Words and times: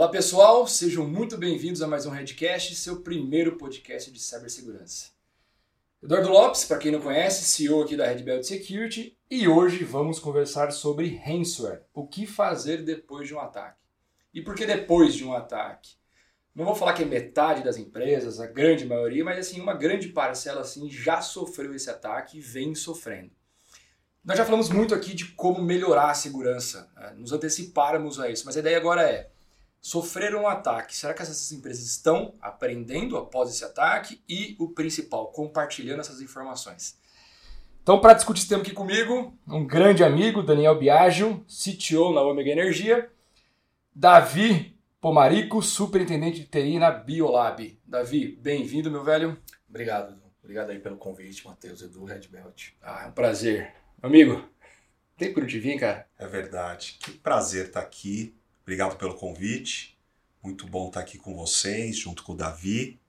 Olá 0.00 0.08
pessoal, 0.08 0.66
sejam 0.66 1.06
muito 1.06 1.36
bem-vindos 1.36 1.82
a 1.82 1.86
mais 1.86 2.06
um 2.06 2.10
Redcast, 2.10 2.74
seu 2.74 3.02
primeiro 3.02 3.58
podcast 3.58 4.10
de 4.10 4.18
cibersegurança. 4.18 5.10
Eduardo 6.02 6.30
Lopes, 6.30 6.64
para 6.64 6.78
quem 6.78 6.90
não 6.90 7.02
conhece, 7.02 7.44
CEO 7.44 7.82
aqui 7.82 7.98
da 7.98 8.06
Red 8.06 8.22
Belt 8.22 8.42
Security, 8.44 9.14
e 9.30 9.46
hoje 9.46 9.84
vamos 9.84 10.18
conversar 10.18 10.70
sobre 10.70 11.20
ransomware, 11.22 11.82
o 11.92 12.06
que 12.06 12.26
fazer 12.26 12.82
depois 12.82 13.28
de 13.28 13.34
um 13.34 13.40
ataque. 13.40 13.78
E 14.32 14.40
por 14.40 14.54
que 14.54 14.64
depois 14.64 15.12
de 15.12 15.22
um 15.22 15.34
ataque? 15.34 15.98
Não 16.54 16.64
vou 16.64 16.74
falar 16.74 16.94
que 16.94 17.02
é 17.02 17.04
metade 17.04 17.62
das 17.62 17.76
empresas, 17.76 18.40
a 18.40 18.46
grande 18.46 18.86
maioria, 18.86 19.22
mas 19.22 19.38
assim, 19.38 19.60
uma 19.60 19.74
grande 19.74 20.08
parcela 20.08 20.62
assim 20.62 20.90
já 20.90 21.20
sofreu 21.20 21.74
esse 21.74 21.90
ataque 21.90 22.38
e 22.38 22.40
vem 22.40 22.74
sofrendo. 22.74 23.32
Nós 24.24 24.38
já 24.38 24.46
falamos 24.46 24.70
muito 24.70 24.94
aqui 24.94 25.12
de 25.12 25.26
como 25.26 25.62
melhorar 25.62 26.10
a 26.10 26.14
segurança, 26.14 26.90
né? 26.96 27.12
nos 27.18 27.32
anteciparmos 27.32 28.18
a 28.18 28.30
isso, 28.30 28.46
mas 28.46 28.56
a 28.56 28.60
ideia 28.60 28.78
agora 28.78 29.02
é 29.02 29.30
sofreram 29.80 30.42
um 30.42 30.48
ataque. 30.48 30.96
Será 30.96 31.14
que 31.14 31.22
essas 31.22 31.50
empresas 31.52 31.84
estão 31.84 32.34
aprendendo 32.40 33.16
após 33.16 33.50
esse 33.50 33.64
ataque? 33.64 34.22
E 34.28 34.56
o 34.58 34.68
principal, 34.68 35.28
compartilhando 35.28 36.00
essas 36.00 36.20
informações. 36.20 36.98
Então, 37.82 38.00
para 38.00 38.12
discutir 38.12 38.40
esse 38.40 38.48
tema 38.48 38.62
aqui 38.62 38.72
comigo, 38.72 39.36
um 39.48 39.66
grande 39.66 40.04
amigo, 40.04 40.42
Daniel 40.42 40.78
Biagio, 40.78 41.44
CTO 41.46 42.12
na 42.12 42.20
Omega 42.22 42.50
Energia, 42.50 43.10
Davi 43.94 44.78
Pomarico, 45.00 45.62
superintendente 45.62 46.40
de 46.40 46.46
TI 46.46 46.78
na 46.78 46.90
Biolab. 46.90 47.80
Davi, 47.86 48.36
bem-vindo, 48.36 48.90
meu 48.90 49.02
velho. 49.02 49.38
Obrigado, 49.66 50.12
Edu. 50.12 50.30
Obrigado 50.42 50.70
aí 50.70 50.78
pelo 50.78 50.98
convite, 50.98 51.46
Matheus, 51.46 51.80
Edu, 51.80 52.04
Red 52.04 52.28
Belt. 52.28 52.72
Ah, 52.82 53.04
é 53.04 53.08
um 53.08 53.12
prazer. 53.12 53.72
Amigo, 54.02 54.46
tem 55.16 55.32
por 55.32 55.42
onde 55.42 55.58
vir, 55.58 55.80
cara? 55.80 56.06
É 56.18 56.26
verdade. 56.26 56.98
Que 57.00 57.12
prazer 57.12 57.66
estar 57.66 57.80
aqui 57.80 58.38
Obrigado 58.70 58.94
pelo 58.94 59.14
convite. 59.14 59.98
Muito 60.40 60.64
bom 60.64 60.86
estar 60.86 61.00
aqui 61.00 61.18
com 61.18 61.34
vocês, 61.34 61.96
junto 61.96 62.22
com 62.22 62.34
o 62.34 62.36
Davi. 62.36 63.00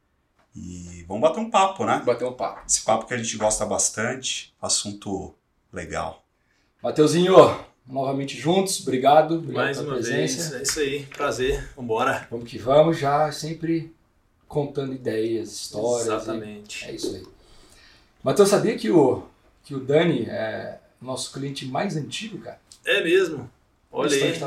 E 0.56 1.06
vamos 1.08 1.22
bater 1.22 1.40
um 1.40 1.52
papo, 1.52 1.86
né? 1.86 2.02
Bater 2.04 2.26
um 2.26 2.34
papo. 2.34 2.64
Esse 2.68 2.82
papo 2.82 3.06
que 3.06 3.14
a 3.14 3.18
gente 3.18 3.38
gosta 3.38 3.64
bastante, 3.64 4.56
assunto 4.60 5.36
legal. 5.72 6.26
Mateuzinho, 6.82 7.36
novamente 7.86 8.36
juntos, 8.36 8.82
obrigado. 8.82 9.36
obrigado 9.36 9.64
Mais 9.64 9.78
uma 9.78 9.94
presença. 9.94 10.50
vez, 10.50 10.54
é 10.54 10.64
isso 10.64 10.80
aí, 10.80 11.06
prazer, 11.06 11.70
vambora. 11.76 12.28
Vamos 12.32 12.50
que 12.50 12.58
vamos, 12.58 12.98
já 12.98 13.32
sempre 13.32 13.94
contando 14.48 14.96
ideias, 14.96 15.52
histórias. 15.52 16.08
Exatamente. 16.08 16.86
É 16.86 16.92
isso 16.92 17.16
aí. 17.16 17.24
Matheus, 18.24 18.50
sabia 18.50 18.76
que 18.76 18.90
o, 18.90 19.28
que 19.64 19.76
o 19.76 19.80
Dani 19.80 20.26
é 20.26 20.80
nosso 21.00 21.32
cliente 21.32 21.68
mais 21.68 21.96
antigo, 21.96 22.40
cara? 22.40 22.60
É 22.84 23.04
mesmo. 23.04 23.48
Olha 23.92 24.16
aí. 24.16 24.40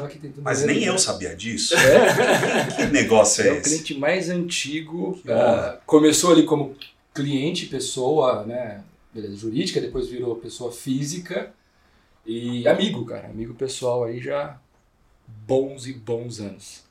Mas 0.43 0.65
nem 0.65 0.85
eu 0.85 0.99
sabia 0.99 1.37
disso. 1.37 1.75
É? 1.77 2.77
que 2.77 2.87
negócio 2.87 3.45
é, 3.45 3.49
é 3.49 3.51
esse? 3.51 3.57
É 3.57 3.61
o 3.61 3.63
cliente 3.63 3.99
mais 3.99 4.31
antigo. 4.31 5.21
Uh, 5.25 5.79
começou 5.85 6.33
ali 6.33 6.45
como 6.45 6.75
cliente, 7.13 7.67
pessoa, 7.67 8.45
né? 8.45 8.83
Beleza, 9.13 9.37
jurídica, 9.37 9.81
depois 9.81 10.09
virou 10.09 10.35
pessoa 10.37 10.73
física 10.73 11.53
e 12.27 12.67
amigo, 12.67 13.05
cara. 13.05 13.29
Amigo 13.29 13.55
pessoal 13.55 14.05
aí 14.05 14.21
já 14.21 14.59
bons 15.27 15.87
e 15.87 15.93
bons 15.93 16.41
anos. 16.41 16.83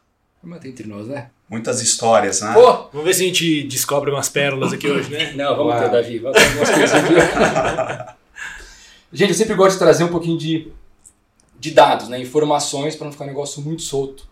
Vamos 0.42 0.64
entre 0.64 0.88
nós, 0.88 1.08
né? 1.08 1.30
Muitas 1.50 1.82
histórias, 1.82 2.42
né? 2.42 2.54
Pô, 2.54 2.90
vamos 2.92 3.06
ver 3.06 3.14
se 3.14 3.24
a 3.24 3.26
gente 3.26 3.64
descobre 3.64 4.12
umas 4.12 4.30
pérolas 4.30 4.74
aqui 4.74 4.88
hoje, 4.88 5.10
né? 5.10 5.34
Não, 5.34 5.56
vamos 5.56 5.74
Uau. 5.74 5.84
ter, 5.84 5.90
Davi. 5.90 6.20
Vamos 6.20 6.38
ter 6.38 6.46
algumas 6.46 6.70
coisas 6.70 6.94
aqui. 6.94 8.14
gente, 9.12 9.30
eu 9.30 9.36
sempre 9.36 9.56
gosto 9.56 9.74
de 9.74 9.80
trazer 9.80 10.04
um 10.04 10.10
pouquinho 10.10 10.38
de 10.38 10.72
de 11.64 11.72
dados, 11.72 12.10
né, 12.10 12.20
informações 12.20 12.94
para 12.94 13.06
não 13.06 13.12
ficar 13.14 13.24
um 13.24 13.28
negócio 13.28 13.62
muito 13.62 13.84
solto. 13.84 14.28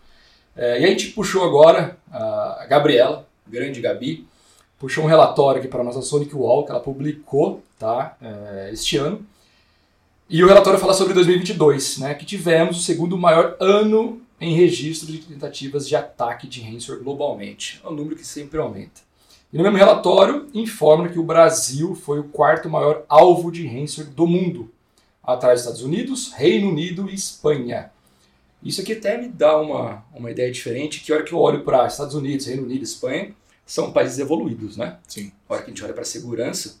É, 0.54 0.82
e 0.82 0.84
a 0.84 0.88
gente 0.88 1.12
puxou 1.12 1.42
agora 1.42 1.96
a 2.10 2.66
Gabriela, 2.68 3.26
grande 3.46 3.80
Gabi, 3.80 4.26
puxou 4.78 5.04
um 5.04 5.06
relatório 5.06 5.60
aqui 5.60 5.68
para 5.68 5.80
a 5.80 5.84
nossa 5.84 6.02
Sonic 6.02 6.34
Wall 6.36 6.66
que 6.66 6.70
ela 6.70 6.80
publicou 6.80 7.62
tá, 7.78 8.18
é, 8.20 8.68
este 8.70 8.98
ano. 8.98 9.24
E 10.28 10.44
o 10.44 10.46
relatório 10.46 10.78
fala 10.78 10.92
sobre 10.92 11.14
2022, 11.14 11.98
né, 11.98 12.12
que 12.12 12.26
tivemos 12.26 12.76
o 12.76 12.82
segundo 12.82 13.16
maior 13.16 13.56
ano 13.58 14.20
em 14.38 14.54
registro 14.54 15.10
de 15.10 15.18
tentativas 15.18 15.88
de 15.88 15.96
ataque 15.96 16.46
de 16.46 16.60
ransomware 16.60 17.02
globalmente. 17.02 17.80
É 17.82 17.88
um 17.88 17.92
número 17.92 18.16
que 18.16 18.26
sempre 18.26 18.60
aumenta. 18.60 19.00
E 19.50 19.56
no 19.56 19.62
mesmo 19.62 19.78
relatório 19.78 20.48
informa 20.52 21.08
que 21.08 21.18
o 21.18 21.24
Brasil 21.24 21.94
foi 21.94 22.18
o 22.18 22.24
quarto 22.24 22.68
maior 22.68 23.04
alvo 23.08 23.50
de 23.50 23.66
ransomware 23.66 24.12
do 24.12 24.26
mundo, 24.26 24.70
atrás 25.22 25.60
dos 25.60 25.62
Estados 25.62 25.82
Unidos, 25.82 26.32
Reino 26.32 26.68
Unido 26.68 27.08
e 27.08 27.14
Espanha. 27.14 27.90
Isso 28.62 28.80
aqui 28.80 28.92
até 28.92 29.18
me 29.18 29.28
dá 29.28 29.60
uma, 29.60 30.04
uma 30.14 30.30
ideia 30.30 30.50
diferente, 30.50 31.00
que 31.00 31.12
a 31.12 31.16
hora 31.16 31.24
que 31.24 31.32
eu 31.32 31.38
olho 31.38 31.64
para 31.64 31.86
Estados 31.86 32.14
Unidos, 32.14 32.46
Reino 32.46 32.62
Unido 32.62 32.80
e 32.80 32.84
Espanha, 32.84 33.34
são 33.66 33.92
países 33.92 34.18
evoluídos, 34.18 34.76
né? 34.76 34.98
Sim. 35.06 35.32
A 35.48 35.54
hora 35.54 35.62
que 35.62 35.70
a 35.70 35.74
gente 35.74 35.84
olha 35.84 35.92
para 35.92 36.02
a 36.02 36.06
segurança, 36.06 36.80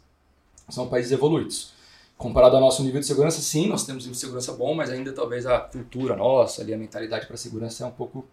são 0.68 0.88
países 0.88 1.12
evoluídos. 1.12 1.72
Comparado 2.16 2.54
ao 2.54 2.60
nosso 2.60 2.82
nível 2.84 3.00
de 3.00 3.06
segurança, 3.06 3.40
sim, 3.40 3.66
nós 3.66 3.84
temos 3.84 4.04
um 4.04 4.06
nível 4.06 4.14
de 4.14 4.20
segurança 4.20 4.52
bom, 4.52 4.74
mas 4.74 4.90
ainda 4.90 5.12
talvez 5.12 5.44
a 5.44 5.58
cultura 5.58 6.14
nossa, 6.14 6.62
ali, 6.62 6.72
a 6.72 6.78
mentalidade 6.78 7.26
para 7.26 7.34
a 7.34 7.38
segurança 7.38 7.82
é 7.82 7.86
um 7.86 7.90
pouco 7.90 8.24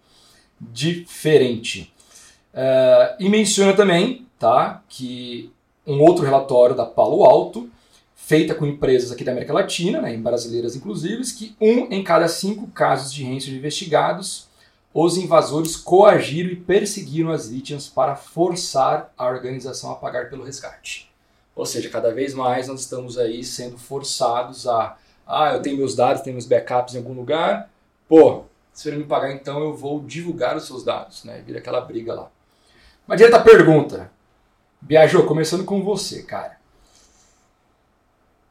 diferente. 0.60 1.92
Uh, 2.54 3.16
e 3.20 3.30
menciona 3.30 3.74
também 3.74 4.28
tá, 4.38 4.84
que 4.88 5.52
um 5.86 6.02
outro 6.02 6.24
relatório 6.24 6.76
da 6.76 6.86
Palo 6.86 7.24
Alto 7.24 7.70
feita 8.22 8.54
com 8.54 8.66
empresas 8.66 9.12
aqui 9.12 9.24
da 9.24 9.32
América 9.32 9.54
Latina, 9.54 10.02
né, 10.02 10.16
brasileiras 10.18 10.76
inclusive, 10.76 11.24
que 11.34 11.56
um 11.60 11.92
em 11.92 12.04
cada 12.04 12.28
cinco 12.28 12.68
casos 12.68 13.12
de 13.12 13.24
ransomware 13.24 13.58
investigados, 13.58 14.48
os 14.94 15.18
invasores 15.18 15.76
coagiram 15.76 16.52
e 16.52 16.56
perseguiram 16.56 17.32
as 17.32 17.50
vítimas 17.50 17.88
para 17.88 18.16
forçar 18.16 19.12
a 19.18 19.28
organização 19.28 19.92
a 19.92 19.96
pagar 19.96 20.30
pelo 20.30 20.44
resgate. 20.44 21.10
Ou 21.56 21.66
seja, 21.66 21.90
cada 21.90 22.14
vez 22.14 22.34
mais 22.34 22.68
nós 22.68 22.82
estamos 22.82 23.18
aí 23.18 23.44
sendo 23.44 23.78
forçados 23.78 24.68
a, 24.68 24.98
ah, 25.26 25.54
eu 25.54 25.62
tenho 25.62 25.78
meus 25.78 25.96
dados, 25.96 26.22
tenho 26.22 26.36
meus 26.36 26.46
backups 26.46 26.94
em 26.94 26.98
algum 26.98 27.14
lugar, 27.14 27.70
pô, 28.08 28.44
se 28.74 28.90
ele 28.90 28.98
me 28.98 29.06
pagar 29.06 29.32
então 29.32 29.60
eu 29.62 29.74
vou 29.74 30.04
divulgar 30.04 30.56
os 30.56 30.68
seus 30.68 30.84
dados, 30.84 31.24
né? 31.24 31.42
Vira 31.46 31.60
aquela 31.60 31.82
briga 31.82 32.14
lá. 32.14 32.30
Uma 33.08 33.18
direta 33.18 33.40
pergunta. 33.40 34.12
Biajô, 34.80 35.26
começando 35.26 35.66
com 35.66 35.84
você, 35.84 36.22
cara 36.22 36.59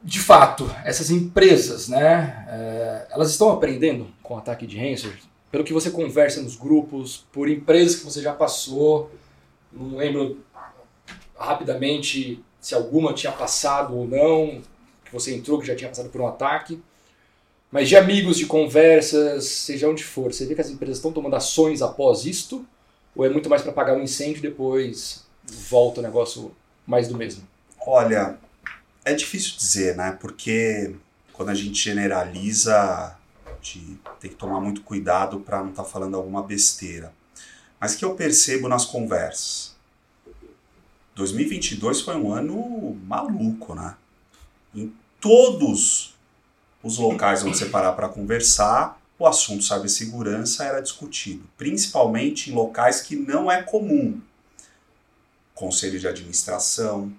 de 0.01 0.19
fato, 0.19 0.69
essas 0.85 1.09
empresas, 1.11 1.89
né, 1.89 2.45
é, 2.49 3.07
elas 3.11 3.29
estão 3.31 3.51
aprendendo 3.51 4.07
com 4.23 4.35
o 4.35 4.37
ataque 4.37 4.65
de 4.65 4.77
ransomware? 4.77 5.19
Pelo 5.51 5.63
que 5.63 5.73
você 5.73 5.89
conversa 5.89 6.41
nos 6.41 6.55
grupos, 6.55 7.25
por 7.31 7.49
empresas 7.49 7.97
que 7.97 8.05
você 8.05 8.21
já 8.21 8.33
passou, 8.33 9.11
não 9.71 9.97
lembro 9.97 10.39
rapidamente 11.37 12.43
se 12.59 12.75
alguma 12.75 13.13
tinha 13.13 13.31
passado 13.31 13.95
ou 13.95 14.07
não, 14.07 14.61
que 15.03 15.11
você 15.11 15.35
entrou 15.35 15.59
que 15.59 15.67
já 15.67 15.75
tinha 15.75 15.89
passado 15.89 16.09
por 16.09 16.21
um 16.21 16.27
ataque, 16.27 16.81
mas 17.71 17.87
de 17.87 17.95
amigos, 17.95 18.37
de 18.37 18.45
conversas, 18.45 19.45
seja 19.45 19.87
onde 19.87 20.03
for, 20.03 20.33
você 20.33 20.45
vê 20.45 20.55
que 20.55 20.61
as 20.61 20.69
empresas 20.69 20.97
estão 20.97 21.11
tomando 21.11 21.35
ações 21.35 21.81
após 21.81 22.25
isto? 22.25 22.65
Ou 23.15 23.25
é 23.25 23.29
muito 23.29 23.49
mais 23.49 23.61
para 23.61 23.71
apagar 23.71 23.95
o 23.95 23.99
um 23.99 24.03
incêndio 24.03 24.39
e 24.39 24.41
depois 24.41 25.25
volta 25.43 25.99
o 25.99 26.03
negócio 26.03 26.51
mais 26.85 27.07
do 27.07 27.17
mesmo? 27.17 27.43
Olha, 27.85 28.37
é 29.09 29.13
difícil 29.13 29.57
dizer, 29.57 29.95
né? 29.95 30.17
Porque 30.19 30.95
quando 31.33 31.49
a 31.49 31.55
gente 31.55 31.79
generaliza, 31.79 32.75
a 32.75 33.51
gente 33.61 33.99
tem 34.19 34.29
que 34.29 34.35
tomar 34.35 34.59
muito 34.59 34.81
cuidado 34.81 35.39
para 35.39 35.59
não 35.59 35.69
estar 35.69 35.83
tá 35.83 35.89
falando 35.89 36.15
alguma 36.15 36.43
besteira. 36.43 37.13
Mas 37.79 37.95
que 37.95 38.03
eu 38.03 38.15
percebo 38.15 38.67
nas 38.67 38.85
conversas. 38.85 39.75
2022 41.15 42.01
foi 42.01 42.15
um 42.15 42.31
ano 42.31 42.97
maluco, 43.05 43.75
né? 43.75 43.95
Em 44.73 44.93
todos 45.19 46.13
os 46.81 46.97
locais 46.97 47.43
onde 47.43 47.57
você 47.57 47.65
parar 47.65 47.93
para 47.93 48.07
conversar, 48.07 48.99
o 49.17 49.27
assunto 49.27 49.63
cibersegurança 49.63 50.63
era 50.63 50.81
discutido, 50.81 51.43
principalmente 51.57 52.49
em 52.49 52.53
locais 52.53 53.01
que 53.01 53.17
não 53.17 53.51
é 53.51 53.61
comum. 53.61 54.21
Conselho 55.53 55.99
de 55.99 56.07
administração, 56.07 57.13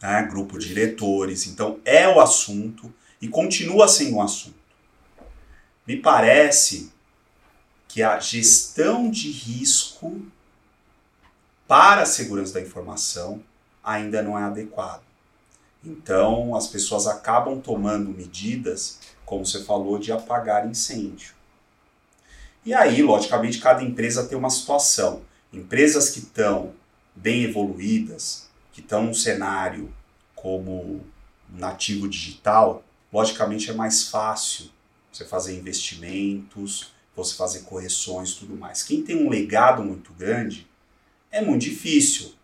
né, 0.00 0.22
grupo 0.22 0.58
de 0.58 0.68
diretores. 0.68 1.46
Então 1.46 1.78
é 1.84 2.08
o 2.08 2.20
assunto 2.20 2.92
e 3.20 3.28
continua 3.28 3.88
sendo 3.88 4.16
um 4.16 4.22
assunto. 4.22 4.58
Me 5.86 5.96
parece 5.96 6.92
que 7.88 8.02
a 8.02 8.18
gestão 8.18 9.10
de 9.10 9.30
risco 9.30 10.20
para 11.66 12.02
a 12.02 12.06
segurança 12.06 12.54
da 12.54 12.60
informação 12.60 13.42
ainda 13.82 14.22
não 14.22 14.38
é 14.38 14.42
adequada. 14.42 15.02
Então 15.84 16.54
as 16.54 16.66
pessoas 16.66 17.06
acabam 17.06 17.60
tomando 17.60 18.10
medidas, 18.10 18.98
como 19.24 19.44
você 19.46 19.64
falou, 19.64 19.98
de 19.98 20.12
apagar 20.12 20.68
incêndio. 20.68 21.34
E 22.64 22.74
aí, 22.74 23.02
logicamente, 23.02 23.58
cada 23.58 23.82
empresa 23.82 24.26
tem 24.26 24.36
uma 24.36 24.50
situação. 24.50 25.22
Empresas 25.50 26.10
que 26.10 26.18
estão 26.18 26.74
bem 27.16 27.44
evoluídas, 27.44 28.49
que 28.80 28.86
estão 28.86 29.04
num 29.04 29.14
cenário 29.14 29.92
como 30.34 31.04
nativo 31.48 32.08
digital, 32.08 32.82
logicamente 33.12 33.70
é 33.70 33.74
mais 33.74 34.08
fácil 34.08 34.70
você 35.12 35.24
fazer 35.24 35.58
investimentos, 35.58 36.92
você 37.14 37.34
fazer 37.34 37.60
correções 37.60 38.34
tudo 38.34 38.56
mais. 38.56 38.82
Quem 38.82 39.02
tem 39.02 39.16
um 39.16 39.28
legado 39.28 39.82
muito 39.84 40.12
grande 40.14 40.66
é 41.30 41.42
muito 41.42 41.62
difícil, 41.62 42.34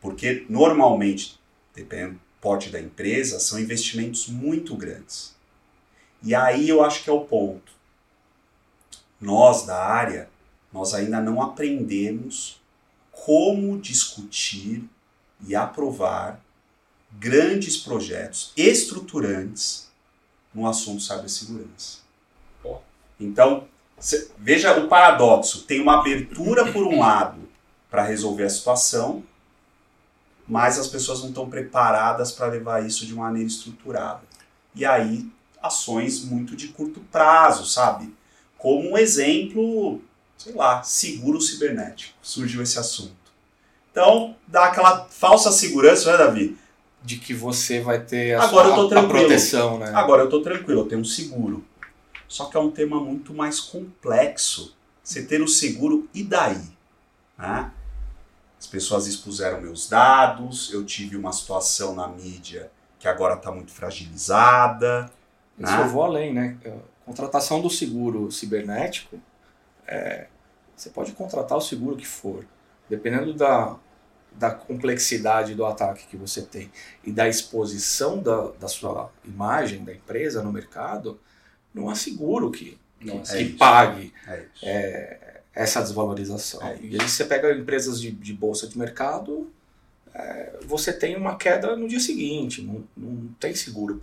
porque 0.00 0.46
normalmente, 0.48 1.38
dependendo 1.74 2.14
do 2.14 2.20
porte 2.40 2.70
da 2.70 2.80
empresa, 2.80 3.40
são 3.40 3.58
investimentos 3.58 4.28
muito 4.28 4.76
grandes. 4.76 5.34
E 6.22 6.34
aí 6.34 6.68
eu 6.68 6.84
acho 6.84 7.02
que 7.02 7.10
é 7.10 7.12
o 7.12 7.24
ponto. 7.24 7.72
Nós 9.20 9.66
da 9.66 9.82
área, 9.82 10.28
nós 10.72 10.94
ainda 10.94 11.20
não 11.20 11.42
aprendemos 11.42 12.60
como 13.10 13.78
discutir 13.78 14.88
e 15.46 15.54
aprovar 15.54 16.40
grandes 17.12 17.76
projetos 17.76 18.52
estruturantes 18.56 19.90
no 20.54 20.66
assunto 20.66 21.02
cibersegurança. 21.02 22.02
Então, 23.18 23.68
cê, 23.98 24.30
veja 24.38 24.78
o 24.78 24.88
paradoxo: 24.88 25.62
tem 25.62 25.80
uma 25.80 26.00
abertura 26.00 26.70
por 26.72 26.86
um 26.86 26.98
lado 26.98 27.48
para 27.90 28.04
resolver 28.04 28.44
a 28.44 28.50
situação, 28.50 29.22
mas 30.46 30.78
as 30.78 30.88
pessoas 30.88 31.20
não 31.20 31.28
estão 31.28 31.48
preparadas 31.48 32.32
para 32.32 32.46
levar 32.46 32.84
isso 32.84 33.06
de 33.06 33.14
maneira 33.14 33.48
estruturada. 33.48 34.22
E 34.74 34.84
aí, 34.84 35.30
ações 35.62 36.24
muito 36.24 36.56
de 36.56 36.68
curto 36.68 37.00
prazo, 37.12 37.66
sabe? 37.66 38.12
Como 38.58 38.90
um 38.90 38.98
exemplo, 38.98 40.00
sei 40.36 40.54
lá, 40.54 40.82
seguro 40.82 41.40
cibernético. 41.40 42.14
Surgiu 42.22 42.62
esse 42.62 42.78
assunto. 42.78 43.21
Então, 43.92 44.34
dá 44.48 44.64
aquela 44.64 45.04
falsa 45.04 45.52
segurança, 45.52 46.10
né, 46.10 46.18
Davi? 46.18 46.58
De 47.02 47.18
que 47.18 47.34
você 47.34 47.80
vai 47.80 48.00
ter 48.00 48.34
a, 48.34 48.42
Agora 48.42 48.68
eu 48.68 48.74
tô 48.74 48.80
sua, 48.80 48.88
tranquilo. 48.88 49.20
proteção, 49.20 49.78
né? 49.78 49.92
Agora 49.94 50.22
eu 50.22 50.26
estou 50.26 50.42
tranquilo, 50.42 50.80
eu 50.80 50.88
tenho 50.88 51.02
um 51.02 51.04
seguro. 51.04 51.62
Só 52.26 52.46
que 52.46 52.56
é 52.56 52.60
um 52.60 52.70
tema 52.70 52.98
muito 52.98 53.34
mais 53.34 53.60
complexo. 53.60 54.74
Você 55.02 55.22
ter 55.22 55.42
o 55.42 55.48
seguro 55.48 56.08
e 56.14 56.22
daí? 56.22 56.62
Né? 57.36 57.70
As 58.58 58.66
pessoas 58.66 59.06
expuseram 59.06 59.60
meus 59.60 59.88
dados, 59.88 60.72
eu 60.72 60.84
tive 60.84 61.16
uma 61.16 61.32
situação 61.32 61.94
na 61.94 62.08
mídia 62.08 62.70
que 62.98 63.06
agora 63.06 63.34
está 63.34 63.50
muito 63.50 63.72
fragilizada. 63.72 65.10
Isso 65.58 65.72
né? 65.72 65.82
eu 65.82 65.88
vou 65.88 66.04
além, 66.04 66.32
né? 66.32 66.56
Contratação 67.04 67.60
do 67.60 67.68
seguro 67.68 68.30
cibernético, 68.30 69.20
é, 69.86 70.28
você 70.74 70.88
pode 70.88 71.12
contratar 71.12 71.58
o 71.58 71.60
seguro 71.60 71.96
que 71.96 72.06
for, 72.06 72.46
dependendo 72.92 73.32
da, 73.32 73.78
da 74.32 74.50
complexidade 74.50 75.54
do 75.54 75.64
ataque 75.64 76.06
que 76.06 76.16
você 76.16 76.42
tem 76.42 76.70
e 77.02 77.10
da 77.10 77.26
exposição 77.26 78.22
da, 78.22 78.50
da 78.60 78.68
sua 78.68 79.10
imagem 79.24 79.82
da 79.82 79.94
empresa 79.94 80.42
no 80.42 80.52
mercado, 80.52 81.18
não 81.72 81.88
há 81.88 81.94
seguro 81.94 82.50
que, 82.50 82.78
Nossa, 83.00 83.32
que 83.32 83.38
é 83.38 83.42
isso. 83.46 83.56
pague 83.56 84.12
É 84.28 84.44
isso. 84.54 84.66
essa 85.54 85.80
desvalorização. 85.80 86.62
É 86.62 86.78
e 86.82 87.00
aí 87.00 87.08
você 87.08 87.24
pega 87.24 87.50
empresas 87.56 87.98
de, 87.98 88.10
de 88.10 88.34
bolsa 88.34 88.68
de 88.68 88.76
mercado, 88.78 89.50
é, 90.14 90.58
você 90.66 90.92
tem 90.92 91.16
uma 91.16 91.36
queda 91.36 91.74
no 91.74 91.88
dia 91.88 92.00
seguinte, 92.00 92.60
não, 92.60 92.84
não 92.94 93.28
tem 93.40 93.54
seguro 93.54 93.98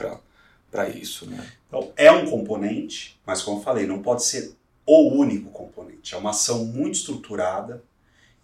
para 0.71 0.89
isso. 0.89 1.29
Né? 1.29 1.47
Então, 1.67 1.93
é 1.95 2.11
um 2.11 2.27
componente, 2.27 3.19
mas 3.23 3.43
como 3.43 3.59
eu 3.59 3.63
falei, 3.63 3.85
não 3.85 4.01
pode 4.01 4.23
ser 4.23 4.51
o 4.83 5.13
único 5.13 5.51
componente. 5.51 6.15
É 6.15 6.17
uma 6.17 6.31
ação 6.31 6.65
muito 6.65 6.95
estruturada 6.95 7.83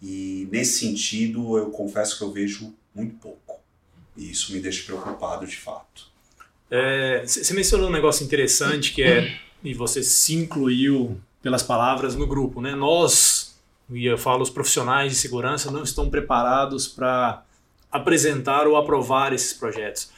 e, 0.02 0.48
nesse 0.50 0.80
sentido, 0.80 1.56
eu 1.56 1.70
confesso 1.70 2.18
que 2.18 2.24
eu 2.24 2.32
vejo 2.32 2.74
muito 2.94 3.14
pouco. 3.16 3.60
E 4.16 4.30
isso 4.30 4.52
me 4.52 4.60
deixa 4.60 4.84
preocupado 4.84 5.46
de 5.46 5.56
fato. 5.56 6.06
Você 7.24 7.54
mencionou 7.54 7.88
um 7.88 7.92
negócio 7.92 8.24
interessante 8.24 8.92
que 8.92 9.02
é, 9.02 9.38
e 9.62 9.72
você 9.74 10.02
se 10.02 10.34
incluiu 10.34 11.20
pelas 11.42 11.62
palavras 11.62 12.16
no 12.16 12.26
grupo, 12.26 12.60
né? 12.60 12.74
Nós, 12.74 13.56
e 13.90 14.06
eu 14.06 14.18
falo 14.18 14.42
os 14.42 14.50
profissionais 14.50 15.12
de 15.12 15.18
segurança, 15.18 15.70
não 15.70 15.82
estão 15.82 16.10
preparados 16.10 16.88
para 16.88 17.44
apresentar 17.90 18.66
ou 18.66 18.76
aprovar 18.76 19.32
esses 19.32 19.52
projetos. 19.52 20.10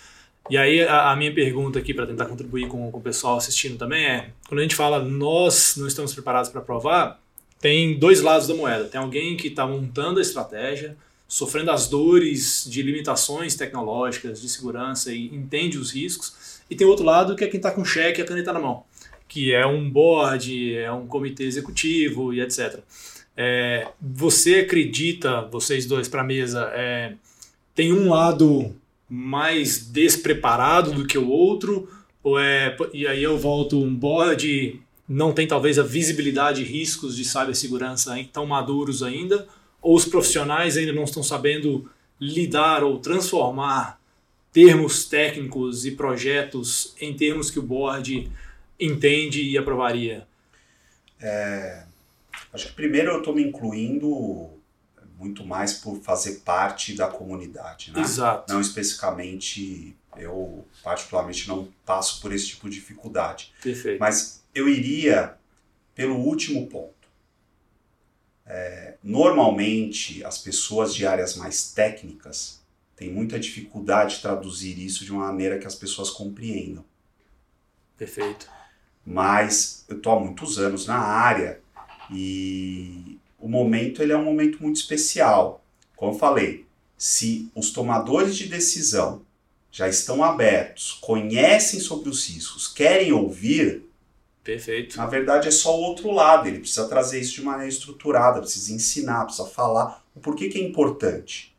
E 0.51 0.57
aí 0.57 0.83
a, 0.83 1.11
a 1.11 1.17
minha 1.17 1.33
pergunta 1.35 1.79
aqui 1.79 1.93
para 1.93 2.07
tentar 2.07 2.25
contribuir 2.25 2.69
com, 2.69 2.91
com 2.91 2.99
o 2.99 3.03
pessoal 3.03 3.37
assistindo 3.37 3.77
também 3.77 4.07
é, 4.07 4.31
quando 4.49 4.61
a 4.61 4.63
gente 4.63 4.75
fala 4.75 5.05
nós 5.05 5.75
não 5.77 5.87
estamos 5.87 6.15
preparados 6.15 6.51
para 6.51 6.63
aprovar, 6.63 7.21
tem 7.61 7.99
dois 7.99 8.21
lados 8.21 8.47
da 8.47 8.55
moeda. 8.55 8.85
Tem 8.85 9.01
alguém 9.01 9.37
que 9.37 9.49
está 9.49 9.67
montando 9.67 10.19
a 10.19 10.23
estratégia, 10.23 10.97
sofrendo 11.27 11.71
as 11.71 11.89
dores 11.89 12.67
de 12.69 12.83
limitações 12.83 13.55
tecnológicas, 13.55 14.41
de 14.41 14.49
segurança 14.49 15.13
e 15.13 15.27
entende 15.27 15.77
os 15.79 15.93
riscos. 15.93 16.61
E 16.71 16.77
tem 16.77 16.87
outro 16.87 17.05
lado 17.05 17.35
que 17.35 17.45
é 17.45 17.49
quem 17.49 17.59
está 17.59 17.71
com 17.71 17.85
cheque 17.85 18.21
e 18.21 18.23
a 18.23 18.27
caneta 18.27 18.53
na 18.53 18.61
mão, 18.61 18.85
que 19.27 19.53
é 19.53 19.67
um 19.67 19.91
board, 19.91 20.75
é 20.77 20.91
um 20.93 21.07
comitê 21.07 21.45
executivo 21.45 22.33
e 22.33 22.41
etc. 22.41 22.81
É, 23.37 23.89
você 24.01 24.61
acredita, 24.61 25.43
vocês 25.43 25.87
dois 25.87 26.09
para 26.09 26.23
a 26.23 26.25
mesa, 26.25 26.71
é, 26.75 27.15
tem 27.75 27.93
um 27.93 28.09
lado 28.09 28.75
mais 29.09 29.87
despreparado 29.87 30.93
do 30.93 31.07
que 31.07 31.17
o 31.17 31.29
outro? 31.29 31.89
Ou 32.23 32.39
é, 32.39 32.77
e 32.93 33.07
aí 33.07 33.23
eu 33.23 33.39
volto, 33.39 33.81
um 33.81 33.95
board 33.95 34.81
não 35.09 35.33
tem 35.33 35.47
talvez 35.47 35.79
a 35.79 35.83
visibilidade 35.83 36.63
e 36.63 36.65
riscos 36.65 37.17
de 37.17 37.25
cibersegurança 37.25 38.15
tão 38.33 38.45
maduros 38.47 39.03
ainda? 39.03 39.49
ou 39.81 39.97
os 39.97 40.05
profissionais 40.05 40.77
ainda 40.77 40.93
não 40.93 41.05
estão 41.05 41.23
sabendo 41.23 41.91
lidar 42.21 42.83
ou 42.83 42.99
transformar 42.99 44.01
termos 44.53 45.05
técnicos 45.05 45.87
e 45.87 45.93
projetos 45.93 46.95
em 47.01 47.15
termos 47.15 47.51
que 47.51 47.59
o 47.59 47.63
board 47.63 48.31
entende 48.79 49.43
e 49.43 49.57
aprovaria? 49.57 50.27
É, 51.21 51.85
acho 52.53 52.69
que 52.69 52.73
primeiro 52.75 53.13
eu 53.13 53.19
estou 53.19 53.35
me 53.35 53.43
incluindo 53.43 54.51
muito 55.17 55.45
mais 55.45 55.75
por 55.75 56.01
fazer 56.01 56.41
parte 56.45 56.95
da 56.95 57.09
comunidade, 57.09 57.93
né? 57.93 58.01
Exato. 58.01 58.53
Não 58.53 58.61
especificamente, 58.61 59.97
eu 60.17 60.65
particularmente 60.83 61.49
não 61.49 61.69
passo 61.85 62.21
por 62.21 62.33
esse 62.33 62.49
tipo 62.49 62.69
de 62.69 62.77
dificuldade. 62.77 63.53
Perfeito. 63.61 63.99
Mas 63.99 64.38
eu 64.55 64.69
iria 64.69 65.37
pelo 65.95 66.17
último 66.17 66.67
ponto. 66.67 66.95
É, 68.47 68.95
normalmente, 69.03 70.25
as 70.25 70.39
pessoas 70.39 70.95
de 70.95 71.07
áreas 71.07 71.37
mais 71.37 71.73
técnicas 71.73 72.61
têm 72.97 73.13
muita 73.13 73.39
dificuldade 73.39 74.17
de 74.17 74.23
traduzir 74.23 74.79
isso 74.79 75.05
de 75.05 75.13
uma 75.13 75.27
maneira 75.27 75.59
que 75.59 75.67
as 75.67 75.75
pessoas 75.75 76.11
compreendam. 76.11 76.85
Perfeito. 77.97 78.49
Mas 79.05 79.85
eu 79.89 79.97
estou 79.97 80.13
há 80.13 80.21
muitos 80.21 80.59
anos 80.59 80.87
na 80.87 80.99
área 80.99 81.61
e 82.11 83.19
o 83.39 83.49
momento 83.49 84.03
ele 84.03 84.13
é 84.13 84.17
um 84.17 84.25
momento 84.25 84.63
muito 84.63 84.77
especial. 84.77 85.65
Como 85.97 86.13
eu 86.13 86.19
falei, 86.19 86.67
se 86.97 87.51
os 87.55 87.71
tomadores 87.71 88.37
de 88.37 88.49
decisão 88.49 89.23
já 89.71 89.89
estão 89.89 90.25
abertos, 90.25 90.93
conhecem 90.93 91.79
sobre 91.81 92.09
os 92.09 92.29
riscos, 92.29 92.67
querem 92.67 93.13
ouvir, 93.13 93.85
Perfeito. 94.49 94.97
na 94.97 95.05
verdade 95.05 95.47
é 95.47 95.51
só 95.51 95.79
o 95.79 95.83
outro 95.83 96.11
lado. 96.11 96.49
Ele 96.49 96.61
precisa 96.61 96.89
trazer 96.89 97.21
isso 97.21 97.35
de 97.35 97.43
maneira 97.43 97.69
estruturada, 97.69 98.41
precisa 98.41 98.73
ensinar, 98.73 99.27
precisa 99.27 99.47
falar 99.47 100.03
o 100.15 100.21
porquê 100.21 100.49
que 100.49 100.59
é 100.59 100.63
importante. 100.63 101.55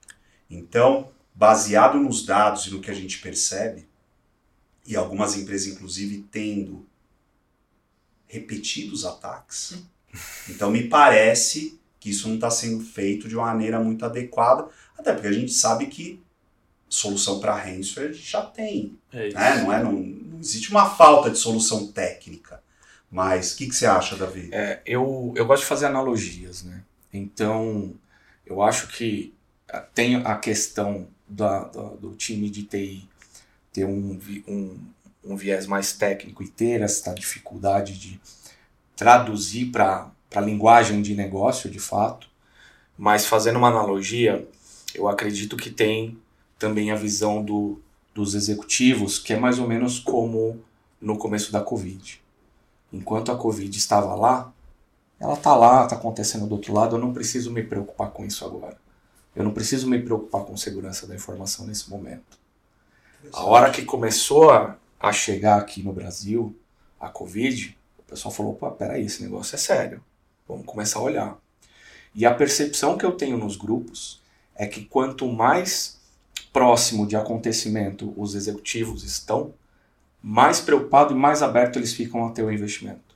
Então, 0.50 1.12
baseado 1.36 2.00
nos 2.00 2.26
dados 2.26 2.66
e 2.66 2.72
no 2.72 2.82
que 2.82 2.90
a 2.90 2.94
gente 2.96 3.20
percebe, 3.20 3.88
e 4.88 4.96
algumas 4.96 5.38
empresas 5.38 5.68
inclusive 5.68 6.26
tendo 6.32 6.84
repetidos 8.26 9.06
ataques, 9.06 9.84
então 10.50 10.72
me 10.72 10.88
parece 10.88 11.80
que 12.00 12.10
isso 12.10 12.28
não 12.28 12.36
está 12.36 12.50
sendo 12.50 12.84
feito 12.84 13.28
de 13.28 13.36
uma 13.36 13.46
maneira 13.46 13.80
muito 13.80 14.04
adequada, 14.04 14.68
até 14.98 15.14
porque 15.14 15.28
a 15.28 15.32
gente 15.32 15.52
sabe 15.52 15.86
que 15.86 16.20
solução 16.88 17.40
para 17.40 17.56
ransomware 17.56 18.14
já 18.14 18.42
tem, 18.42 18.98
É 19.14 19.32
né? 19.32 19.62
não, 19.62 19.72
é, 19.72 19.84
não, 19.84 19.92
não 19.92 20.40
existe 20.40 20.72
uma 20.72 20.90
falta 20.90 21.30
de 21.30 21.38
solução 21.38 21.92
técnica. 21.92 22.68
Mas 23.12 23.54
o 23.54 23.58
que, 23.58 23.68
que 23.68 23.76
você 23.76 23.86
acha, 23.86 24.16
Davi? 24.16 24.50
É, 24.52 24.82
eu, 24.86 25.34
eu 25.36 25.46
gosto 25.46 25.64
de 25.64 25.68
fazer 25.70 25.88
analogias, 25.88 26.64
né? 26.64 26.84
Então, 27.14 27.94
eu 28.46 28.62
acho 28.62 28.88
que 28.90 29.34
ah, 29.68 29.80
tem 29.82 30.16
a 30.18 30.36
questão 30.38 31.08
da, 31.28 31.64
da- 31.66 31.90
do 31.96 32.16
time 32.16 32.50
de 32.50 32.64
TI 32.64 33.10
ter 33.74 33.86
um, 33.86 34.20
um, 34.48 34.80
um 35.24 35.36
viés 35.36 35.66
mais 35.66 35.94
técnico 35.94 36.44
e 36.44 36.48
ter 36.48 36.82
essa 36.82 37.14
dificuldade 37.14 37.98
de 37.98 38.20
traduzir 38.96 39.68
para 39.72 40.12
a 40.36 40.42
linguagem 40.42 41.02
de 41.02 41.16
negócio, 41.16 41.70
de 41.70 41.80
fato. 41.80 42.30
Mas 42.98 43.26
fazendo 43.26 43.58
uma 43.58 43.70
analogia, 43.70 44.48
eu 44.96 45.08
acredito 45.08 45.58
que 45.58 45.70
tem 45.70 46.18
também 46.60 46.92
a 46.92 46.96
visão 46.96 47.44
do, 47.44 47.82
dos 48.14 48.36
executivos, 48.36 49.20
que 49.20 49.34
é 49.34 49.40
mais 49.40 49.60
ou 49.60 49.68
menos 49.68 50.00
como 50.00 50.62
no 51.02 51.18
começo 51.18 51.52
da 51.52 51.62
Covid. 51.62 52.22
Enquanto 52.92 53.32
a 53.32 53.38
Covid 53.38 53.78
estava 53.78 54.16
lá, 54.16 54.52
ela 55.20 55.34
está 55.34 55.56
lá, 55.56 55.84
está 55.84 55.96
acontecendo 55.96 56.48
do 56.48 56.56
outro 56.56 56.74
lado, 56.74 56.96
eu 56.96 57.00
não 57.00 57.14
preciso 57.14 57.52
me 57.52 57.64
preocupar 57.64 58.10
com 58.12 58.26
isso 58.26 58.46
agora. 58.46 58.78
Eu 59.36 59.44
não 59.44 59.52
preciso 59.52 59.88
me 59.88 60.02
preocupar 60.02 60.44
com 60.44 60.58
segurança 60.58 61.06
da 61.06 61.16
informação 61.16 61.66
nesse 61.66 61.90
momento. 61.90 62.40
A 63.34 63.44
hora 63.44 63.70
que 63.70 63.84
começou 63.84 64.50
a, 64.50 64.78
a 65.00 65.12
chegar 65.12 65.58
aqui 65.58 65.84
no 65.84 65.94
Brasil, 65.94 66.56
a 67.00 67.10
Covid, 67.10 67.78
O 68.00 68.04
pessoal 68.04 68.34
falou, 68.34 68.56
pô, 68.56 68.72
peraí, 68.72 69.06
esse 69.06 69.22
negócio 69.22 69.56
é 69.56 69.58
sério. 69.58 70.04
Vamos 70.48 70.66
começar 70.66 71.00
a 71.00 71.04
olhar. 71.04 71.38
E 72.16 72.26
a 72.26 72.34
percepção 72.34 72.98
que 72.98 73.06
eu 73.06 73.12
tenho 73.12 73.38
nos 73.38 73.56
grupos 73.56 74.20
é 74.56 74.66
que 74.66 74.84
quanto 74.86 75.32
mais 75.32 76.00
próximo 76.52 77.06
de 77.06 77.16
acontecimento 77.16 78.14
os 78.18 78.34
executivos 78.34 79.04
estão, 79.04 79.54
mais 80.22 80.60
preocupado 80.60 81.14
e 81.14 81.18
mais 81.18 81.42
aberto 81.42 81.78
eles 81.78 81.94
ficam 81.94 82.28
a 82.28 82.32
ter 82.32 82.44
o 82.44 82.52
investimento. 82.52 83.16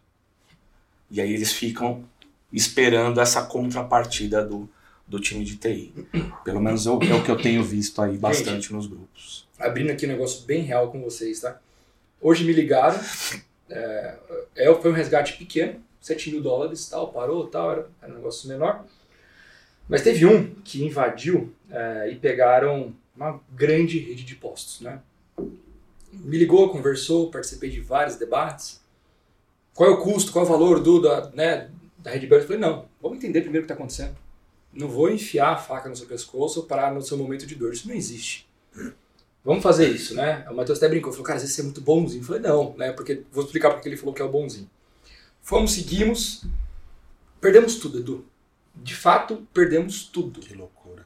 E 1.12 1.22
aí 1.22 1.34
eles 1.34 1.52
ficam 1.52 2.04
esperando 2.52 3.20
essa 3.20 3.44
contrapartida 3.44 4.46
do, 4.46 4.70
do 5.08 5.20
time 5.20 5.44
de 5.44 5.58
TI. 5.58 5.94
Pelo 6.44 6.62
menos 6.62 6.86
é 6.86 6.90
o, 6.90 7.04
é 7.04 7.14
o 7.14 7.24
que 7.24 7.30
eu 7.30 7.38
tenho 7.38 7.64
visto 7.64 8.02
aí 8.02 8.18
bastante 8.18 8.72
nos 8.72 8.88
grupos. 8.88 9.48
Abrindo 9.60 9.92
aqui 9.92 10.06
um 10.06 10.10
negócio 10.10 10.46
bem 10.46 10.62
real 10.62 10.92
com 10.92 11.02
vocês, 11.02 11.40
tá? 11.40 11.60
Hoje 12.22 12.46
me 12.46 12.54
ligaram, 12.54 13.00
é, 13.70 14.16
é, 14.56 14.74
foi 14.76 14.92
um 14.92 14.94
resgate 14.94 15.34
pequeno, 15.38 15.76
7 16.00 16.32
mil 16.32 16.42
dólares, 16.42 16.88
tal, 16.88 17.12
parou, 17.12 17.48
tal, 17.48 17.72
era, 17.72 17.90
era 18.02 18.12
um 18.12 18.16
negócio 18.16 18.48
menor. 18.48 18.86
Mas 19.88 20.02
teve 20.02 20.26
um 20.26 20.56
que 20.64 20.84
invadiu 20.86 21.54
é, 21.70 22.10
e 22.12 22.16
pegaram 22.16 22.96
uma 23.16 23.40
grande 23.52 24.00
rede 24.00 24.24
de 24.24 24.36
postos, 24.36 24.82
né? 24.82 25.00
Me 26.20 26.38
ligou, 26.38 26.70
conversou, 26.70 27.32
participei 27.32 27.70
de 27.70 27.82
vários 27.82 28.16
debates. 28.16 28.82
Qual 29.74 29.90
é 29.90 29.94
o 29.94 29.98
custo, 29.98 30.32
qual 30.32 30.46
é 30.46 30.48
o 30.48 30.52
valor 30.52 30.80
do, 30.80 31.02
da, 31.02 31.30
né, 31.32 31.70
da 31.98 32.12
Red 32.12 32.28
Belt? 32.28 32.42
Eu 32.42 32.48
falei, 32.48 32.62
não, 32.62 32.86
vamos 33.02 33.18
entender 33.18 33.42
primeiro 33.42 33.66
o 33.66 33.68
que 33.68 33.74
está 33.74 33.82
acontecendo. 33.82 34.16
Não 34.72 34.88
vou 34.88 35.10
enfiar 35.10 35.54
a 35.54 35.58
faca 35.58 35.90
no 35.90 35.96
seu 35.96 36.08
pescoço 36.08 36.64
para 36.64 36.92
no 36.92 37.02
seu 37.02 37.18
momento 37.18 37.46
de 37.46 37.56
dor. 37.56 37.74
Isso 37.74 37.88
não 37.88 37.96
existe. 37.96 38.48
Vamos 39.44 39.62
fazer 39.62 39.90
isso, 39.90 40.16
né? 40.16 40.46
O 40.50 40.56
Matheus 40.56 40.78
até 40.78 40.88
brincou, 40.88 41.12
falou, 41.12 41.26
cara, 41.26 41.36
às 41.38 41.44
vezes 41.44 41.56
você 41.56 41.62
é 41.62 41.66
muito 41.66 41.82
bonzinho. 41.82 42.22
Eu 42.22 42.26
falei, 42.26 42.42
não, 42.42 42.76
né? 42.78 42.92
Porque 42.92 43.24
vou 43.32 43.44
explicar 43.44 43.72
porque 43.72 43.90
ele 43.90 43.98
falou 43.98 44.14
que 44.14 44.22
é 44.22 44.26
o 44.26 44.32
bonzinho. 44.32 44.70
Fomos, 45.42 45.74
seguimos, 45.74 46.46
perdemos 47.42 47.76
tudo, 47.76 48.00
Edu. 48.00 48.26
De 48.74 48.96
fato, 48.96 49.46
perdemos 49.54 50.06
tudo. 50.06 50.40
Que 50.40 50.54
loucura. 50.54 51.06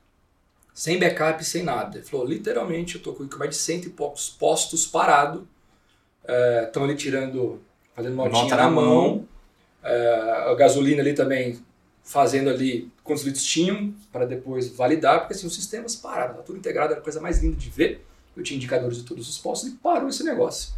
Sem 0.78 1.00
backup, 1.00 1.44
sem 1.44 1.64
nada. 1.64 1.98
Ele 1.98 2.06
falou, 2.06 2.24
literalmente, 2.24 2.98
eu 2.98 3.02
tô 3.02 3.12
com 3.12 3.28
mais 3.36 3.50
de 3.50 3.56
cento 3.56 3.88
e 3.88 3.90
poucos 3.90 4.30
postos 4.30 4.86
parado. 4.86 5.48
Estão 6.68 6.84
ali 6.84 6.96
tirando, 6.96 7.60
fazendo 7.96 8.16
notinha 8.16 8.44
Nota 8.44 8.56
na 8.56 8.70
mão. 8.70 8.86
mão. 8.86 9.28
É, 9.84 10.52
a 10.52 10.54
gasolina 10.54 11.02
ali 11.02 11.16
também 11.16 11.60
fazendo 12.04 12.52
ali 12.52 12.92
quantos 13.04 13.24
litros 13.24 13.44
tinham 13.44 13.92
para 14.12 14.28
depois 14.28 14.70
validar, 14.70 15.22
porque 15.22 15.34
assim, 15.34 15.48
os 15.48 15.56
sistemas 15.56 15.96
pararam, 15.96 16.36
tá 16.36 16.44
tudo 16.44 16.60
integrado, 16.60 16.92
era 16.92 17.02
a 17.02 17.04
coisa 17.04 17.20
mais 17.20 17.42
linda 17.42 17.56
de 17.56 17.72
ver. 17.72 18.06
Eu 18.36 18.44
tinha 18.44 18.56
indicadores 18.56 18.98
de 19.00 19.04
todos 19.04 19.28
os 19.28 19.40
postos 19.40 19.70
e 19.70 19.72
parou 19.78 20.10
esse 20.10 20.24
negócio. 20.24 20.76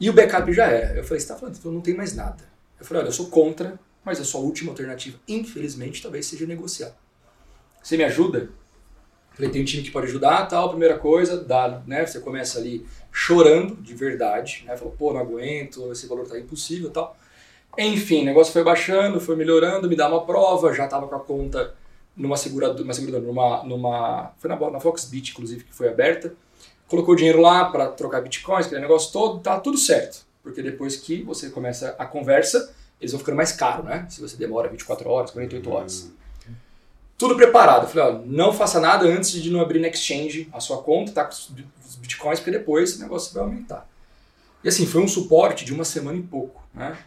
E 0.00 0.08
o 0.08 0.14
backup 0.14 0.50
já 0.50 0.64
era. 0.64 0.96
Eu 0.96 1.04
falei, 1.04 1.20
você 1.20 1.28
tá 1.28 1.36
falando, 1.36 1.58
então 1.58 1.70
não 1.70 1.82
tem 1.82 1.92
mais 1.92 2.16
nada. 2.16 2.42
Eu 2.80 2.86
falei, 2.86 3.02
olha, 3.02 3.10
eu 3.10 3.12
sou 3.12 3.26
contra, 3.26 3.78
mas 4.02 4.18
a 4.18 4.24
sua 4.24 4.40
última 4.40 4.70
alternativa, 4.70 5.18
infelizmente, 5.28 6.00
talvez 6.00 6.24
seja 6.24 6.46
negociar. 6.46 6.96
Você 7.82 7.98
me 7.98 8.04
ajuda? 8.04 8.48
Falei, 9.34 9.50
tem 9.50 9.62
um 9.62 9.64
time 9.64 9.82
que 9.82 9.90
pode 9.90 10.06
ajudar, 10.06 10.46
tal, 10.46 10.70
primeira 10.70 10.96
coisa, 10.96 11.36
dá, 11.36 11.82
né? 11.86 12.06
Você 12.06 12.20
começa 12.20 12.58
ali 12.58 12.86
chorando 13.10 13.76
de 13.76 13.92
verdade, 13.94 14.64
né? 14.66 14.76
Falou, 14.76 14.94
pô, 14.96 15.12
não 15.12 15.20
aguento, 15.20 15.90
esse 15.90 16.06
valor 16.06 16.26
tá 16.26 16.38
impossível, 16.38 16.90
tal. 16.90 17.16
Enfim, 17.76 18.22
o 18.22 18.24
negócio 18.24 18.52
foi 18.52 18.62
baixando, 18.62 19.20
foi 19.20 19.34
melhorando, 19.34 19.88
me 19.88 19.96
dá 19.96 20.08
uma 20.08 20.24
prova, 20.24 20.72
já 20.72 20.86
tava 20.86 21.08
com 21.08 21.16
a 21.16 21.20
conta 21.20 21.74
numa 22.16 22.36
seguradora, 22.36 22.84
uma 22.84 22.94
seguradora, 22.94 23.26
numa, 23.26 23.64
numa 23.64 24.32
foi 24.38 24.48
na, 24.48 24.70
na 24.70 24.78
Foxbit, 24.78 25.32
inclusive, 25.32 25.64
que 25.64 25.74
foi 25.74 25.88
aberta. 25.88 26.32
Colocou 26.86 27.16
dinheiro 27.16 27.40
lá 27.40 27.64
para 27.64 27.88
trocar 27.88 28.20
bitcoins, 28.20 28.66
aquele 28.66 28.82
negócio 28.82 29.12
todo, 29.12 29.40
tá 29.40 29.58
tudo 29.58 29.76
certo. 29.76 30.24
Porque 30.42 30.62
depois 30.62 30.96
que 30.96 31.22
você 31.22 31.50
começa 31.50 31.96
a 31.98 32.06
conversa, 32.06 32.72
eles 33.00 33.10
vão 33.10 33.18
ficando 33.18 33.36
mais 33.36 33.50
caro, 33.50 33.82
né? 33.82 34.06
Se 34.08 34.20
você 34.20 34.36
demora 34.36 34.68
24 34.68 35.08
horas, 35.08 35.30
48 35.32 35.70
horas. 35.70 36.12
Tudo 37.16 37.36
preparado. 37.36 37.84
Eu 37.84 37.88
falei, 37.88 38.14
ó, 38.16 38.22
não 38.26 38.52
faça 38.52 38.80
nada 38.80 39.06
antes 39.06 39.30
de 39.32 39.50
não 39.50 39.60
abrir 39.60 39.78
na 39.78 39.88
exchange 39.88 40.48
a 40.52 40.60
sua 40.60 40.82
conta, 40.82 41.12
tá 41.12 41.24
com 41.24 41.32
os 41.32 41.46
bi- 41.48 41.66
os 41.86 41.94
bitcoins, 41.96 42.40
porque 42.40 42.50
depois 42.50 42.96
o 42.96 43.00
negócio 43.00 43.32
vai 43.32 43.42
aumentar. 43.44 43.88
E 44.62 44.68
assim, 44.68 44.86
foi 44.86 45.00
um 45.02 45.08
suporte 45.08 45.64
de 45.64 45.72
uma 45.72 45.84
semana 45.84 46.18
e 46.18 46.22
pouco, 46.22 46.62
né? 46.74 46.98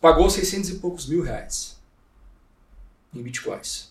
Pagou 0.00 0.28
600 0.30 0.70
e 0.70 0.74
poucos 0.76 1.06
mil 1.06 1.22
reais 1.22 1.76
em 3.14 3.22
bitcoins. 3.22 3.90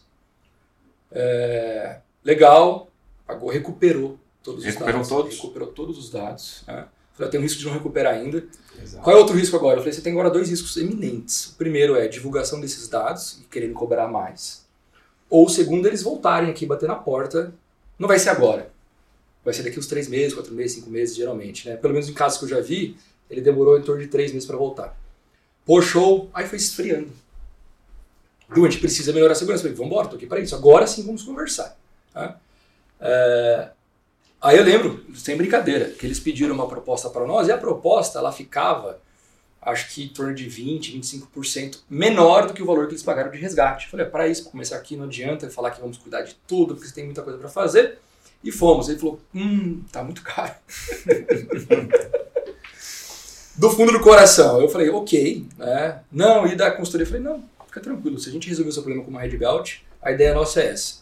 É, 1.11 1.99
legal, 2.23 2.89
pagou, 3.27 3.49
recuperou 3.49 4.17
todos 4.43 4.63
Recuperou 4.63 5.01
os 5.01 5.07
dados. 5.09 5.23
todos? 5.23 5.35
Recuperou 5.35 5.67
todos 5.69 5.97
os 5.97 6.09
dados. 6.09 6.63
Né? 6.67 6.85
Falei, 7.13 7.29
tem 7.31 7.39
um 7.39 7.43
risco 7.43 7.59
de 7.59 7.65
não 7.65 7.73
recuperar 7.73 8.13
ainda. 8.15 8.43
Exato. 8.81 9.03
Qual 9.03 9.15
é 9.15 9.19
outro 9.19 9.35
risco 9.35 9.55
agora? 9.55 9.75
Eu 9.75 9.81
falei, 9.81 9.93
você 9.93 10.01
tem 10.01 10.11
agora 10.13 10.29
dois 10.29 10.49
riscos 10.49 10.75
eminentes. 10.77 11.47
O 11.47 11.55
primeiro 11.55 11.95
é 11.95 12.07
divulgação 12.07 12.59
desses 12.59 12.87
dados 12.87 13.39
e 13.41 13.43
querendo 13.43 13.73
cobrar 13.73 14.07
mais. 14.07 14.65
Ou 15.31 15.49
segundo, 15.49 15.87
eles 15.87 16.03
voltarem 16.03 16.51
aqui 16.51 16.65
bater 16.65 16.87
na 16.87 16.95
porta. 16.95 17.51
Não 17.97 18.07
vai 18.07 18.19
ser 18.19 18.29
agora. 18.29 18.71
Vai 19.43 19.53
ser 19.53 19.63
daqui 19.63 19.79
uns 19.79 19.87
três 19.87 20.07
meses, 20.07 20.35
quatro 20.35 20.53
meses, 20.53 20.73
cinco 20.77 20.91
meses, 20.91 21.15
geralmente. 21.15 21.67
Né? 21.67 21.75
Pelo 21.77 21.93
menos 21.93 22.07
em 22.07 22.13
casos 22.13 22.37
que 22.37 22.45
eu 22.45 22.49
já 22.49 22.59
vi, 22.59 22.95
ele 23.29 23.41
demorou 23.41 23.79
em 23.79 23.81
torno 23.81 24.01
de 24.01 24.07
três 24.07 24.31
meses 24.31 24.45
para 24.45 24.57
voltar. 24.57 24.95
Show. 25.81 26.29
Aí 26.33 26.45
foi 26.45 26.57
esfriando. 26.57 27.09
Du, 28.53 28.65
a 28.65 28.69
gente 28.69 28.81
precisa 28.81 29.13
melhorar 29.13 29.31
a 29.31 29.35
segurança. 29.35 29.65
Eu 29.65 29.73
falei, 29.73 29.89
vambora, 29.89 30.09
tô 30.09 30.17
aqui 30.17 30.27
para 30.27 30.41
isso. 30.41 30.53
Agora 30.53 30.85
sim 30.85 31.03
vamos 31.03 31.23
conversar. 31.23 31.77
tá? 32.13 32.37
É, 32.99 33.69
Aí 34.41 34.57
eu 34.57 34.63
lembro, 34.63 35.05
sem 35.13 35.37
brincadeira, 35.37 35.85
que 35.91 36.03
eles 36.03 36.19
pediram 36.19 36.55
uma 36.55 36.67
proposta 36.67 37.11
para 37.11 37.27
nós 37.27 37.47
e 37.47 37.51
a 37.51 37.57
proposta 37.57 38.17
ela 38.17 38.31
ficava, 38.31 38.99
acho 39.61 39.93
que 39.93 40.05
em 40.05 40.07
torno 40.07 40.33
de 40.33 40.47
20, 40.47 40.97
25% 40.97 41.81
menor 41.89 42.47
do 42.47 42.53
que 42.53 42.63
o 42.63 42.65
valor 42.65 42.87
que 42.87 42.93
eles 42.93 43.03
pagaram 43.03 43.29
de 43.29 43.37
resgate. 43.37 43.87
Falei, 43.89 44.05
para 44.05 44.27
isso, 44.27 44.43
para 44.43 44.51
começar 44.51 44.77
aqui 44.77 44.95
não 44.95 45.05
adianta 45.05 45.49
falar 45.49 45.71
que 45.71 45.79
vamos 45.79 45.97
cuidar 45.97 46.23
de 46.23 46.35
tudo, 46.47 46.75
porque 46.75 46.91
tem 46.91 47.05
muita 47.05 47.21
coisa 47.21 47.37
para 47.37 47.49
fazer. 47.49 47.99
E 48.43 48.51
fomos. 48.51 48.89
Ele 48.89 48.97
falou, 48.97 49.21
hum, 49.35 49.83
tá 49.91 50.03
muito 50.03 50.23
caro. 50.23 50.55
do 53.55 53.69
fundo 53.69 53.91
do 53.91 53.99
coração. 53.99 54.59
Eu 54.59 54.69
falei, 54.69 54.89
ok. 54.89 55.45
Né? 55.57 55.99
Não, 56.11 56.47
e 56.47 56.55
da 56.55 56.71
consultoria? 56.71 57.03
Eu 57.03 57.07
falei, 57.09 57.21
não, 57.21 57.43
fica 57.67 57.79
tranquilo. 57.79 58.17
Se 58.17 58.29
a 58.29 58.31
gente 58.31 58.49
resolver 58.49 58.69
o 58.71 58.73
seu 58.73 58.81
problema 58.81 59.05
com 59.05 59.11
uma 59.11 59.21
Red 59.21 59.37
Belt, 59.37 59.81
a 60.01 60.11
ideia 60.11 60.33
nossa 60.33 60.61
é 60.61 60.69
essa. 60.69 61.01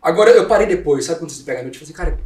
Agora, 0.00 0.30
eu 0.30 0.46
parei 0.46 0.66
depois, 0.66 1.04
sabe 1.04 1.18
quando 1.18 1.30
você 1.30 1.42
pega 1.42 1.60
a 1.60 1.62
noite 1.62 1.74
e 1.74 1.78
fala 1.78 1.86
assim, 1.88 1.96
cara, 1.96 2.20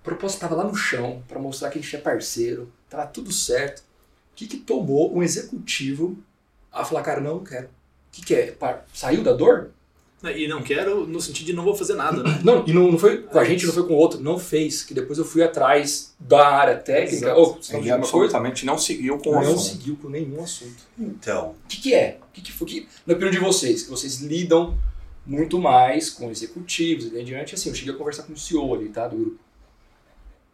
a 0.00 0.04
proposta 0.04 0.40
tava 0.40 0.54
lá 0.54 0.64
no 0.64 0.74
chão 0.74 1.22
para 1.28 1.38
mostrar 1.38 1.70
que 1.70 1.78
a 1.78 1.82
gente 1.82 1.94
é 1.96 1.98
parceiro, 1.98 2.70
tava 2.90 3.06
tudo 3.06 3.32
certo. 3.32 3.82
O 4.38 4.40
que 4.40 4.46
que 4.46 4.56
tomou 4.58 5.12
um 5.16 5.20
executivo 5.20 6.16
a 6.70 6.84
falar, 6.84 7.02
cara, 7.02 7.20
não, 7.20 7.38
não 7.38 7.44
quero. 7.44 7.66
O 7.66 7.70
que 8.12 8.24
que 8.24 8.34
é? 8.36 8.56
Saiu 8.94 9.24
da 9.24 9.32
dor? 9.32 9.70
E 10.22 10.46
não 10.46 10.62
quero 10.62 11.08
no 11.08 11.20
sentido 11.20 11.46
de 11.46 11.52
não 11.54 11.64
vou 11.64 11.74
fazer 11.74 11.94
nada, 11.94 12.22
né? 12.22 12.38
Não, 12.44 12.64
e 12.64 12.72
não, 12.72 12.92
não 12.92 12.98
foi 12.98 13.22
com 13.22 13.36
a 13.36 13.44
gente, 13.44 13.66
não 13.66 13.72
foi 13.72 13.84
com 13.84 13.94
o 13.94 13.96
outro, 13.96 14.20
não 14.20 14.38
fez. 14.38 14.84
Que 14.84 14.94
depois 14.94 15.18
eu 15.18 15.24
fui 15.24 15.42
atrás 15.42 16.14
da 16.20 16.48
área 16.48 16.76
técnica, 16.76 17.26
Exato. 17.26 17.40
ou 17.40 17.46
não 17.46 17.56
Ele 17.56 17.60
alguma 17.60 17.80
coisa, 17.80 17.94
absolutamente 17.96 18.64
não 18.64 18.78
seguiu 18.78 19.18
com 19.18 19.30
o 19.30 19.32
não 19.34 19.40
assunto. 19.40 19.60
seguiu 19.60 19.96
com 19.96 20.08
nenhum 20.08 20.40
assunto. 20.42 20.84
Então, 20.96 21.56
O 21.64 21.68
que, 21.68 21.80
que 21.80 21.94
é? 21.94 22.20
O 22.28 22.32
que, 22.32 22.40
que 22.40 22.52
foi? 22.52 22.66
Que, 22.68 22.88
na 23.04 23.14
opinião 23.14 23.32
de 23.32 23.40
vocês, 23.40 23.82
que 23.82 23.90
vocês 23.90 24.20
lidam 24.20 24.78
muito 25.26 25.58
mais 25.58 26.10
com 26.10 26.30
executivos 26.30 27.06
e 27.06 27.10
daí 27.10 27.22
em 27.22 27.24
diante, 27.24 27.56
assim, 27.56 27.70
eu 27.70 27.74
cheguei 27.74 27.92
a 27.92 27.96
conversar 27.96 28.22
com 28.22 28.32
o 28.34 28.38
CEO 28.38 28.72
ali, 28.74 28.88
tá, 28.88 29.08
do 29.08 29.16
grupo. 29.16 29.38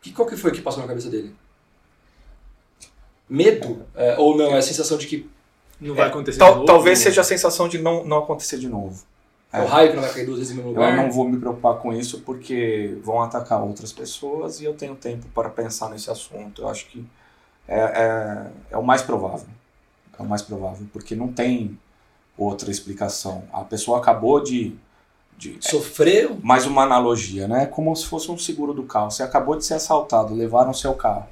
Que, 0.02 0.10
qual 0.12 0.26
que 0.28 0.36
foi 0.36 0.52
que 0.52 0.60
passou 0.60 0.82
na 0.82 0.88
cabeça 0.88 1.08
dele? 1.08 1.34
Medo? 3.34 3.82
É, 3.94 4.16
ou 4.18 4.36
não? 4.36 4.52
É 4.54 4.58
a 4.58 4.62
sensação 4.62 4.96
de 4.96 5.06
que 5.06 5.28
Não 5.80 5.94
vai 5.94 6.08
acontecer 6.08 6.38
Tal- 6.38 6.50
de 6.50 6.54
novo. 6.56 6.66
talvez 6.66 6.98
seja 7.00 7.20
a 7.20 7.24
sensação 7.24 7.68
de 7.68 7.78
não, 7.78 8.04
não 8.04 8.18
acontecer 8.18 8.58
de 8.58 8.68
novo. 8.68 9.02
é 9.52 9.60
o 9.62 9.66
raio 9.66 9.90
que 9.90 9.96
não 9.96 10.02
vai 10.02 10.12
cair 10.12 10.26
duas 10.26 10.38
vezes 10.38 10.54
no 10.56 10.62
mesmo 10.62 10.70
Eu 10.70 10.82
lugar? 10.82 10.96
não 10.96 11.10
vou 11.10 11.28
me 11.28 11.36
preocupar 11.38 11.76
com 11.78 11.92
isso 11.92 12.20
porque 12.20 12.96
vão 13.02 13.20
atacar 13.22 13.62
outras 13.62 13.92
pessoas 13.92 14.60
e 14.60 14.64
eu 14.64 14.74
tenho 14.74 14.94
tempo 14.94 15.26
para 15.34 15.48
pensar 15.50 15.90
nesse 15.90 16.10
assunto. 16.10 16.62
Eu 16.62 16.68
acho 16.68 16.86
que 16.86 17.04
é, 17.68 17.80
é, 17.80 18.46
é 18.72 18.76
o 18.78 18.82
mais 18.82 19.02
provável. 19.02 19.46
É 20.18 20.22
o 20.22 20.26
mais 20.26 20.42
provável, 20.42 20.86
porque 20.92 21.14
não 21.16 21.28
tem 21.28 21.78
outra 22.38 22.70
explicação. 22.70 23.42
A 23.52 23.62
pessoa 23.62 23.98
acabou 23.98 24.40
de. 24.40 24.76
de 25.36 25.56
Sofreu? 25.60 26.38
mais 26.42 26.66
uma 26.66 26.82
analogia, 26.84 27.48
né? 27.48 27.64
É 27.64 27.66
como 27.66 27.94
se 27.96 28.06
fosse 28.06 28.30
um 28.30 28.38
seguro 28.38 28.72
do 28.72 28.84
carro. 28.84 29.10
Você 29.10 29.22
acabou 29.24 29.56
de 29.56 29.64
ser 29.64 29.74
assaltado, 29.74 30.32
levaram 30.34 30.70
o 30.70 30.74
seu 30.74 30.94
carro. 30.94 31.26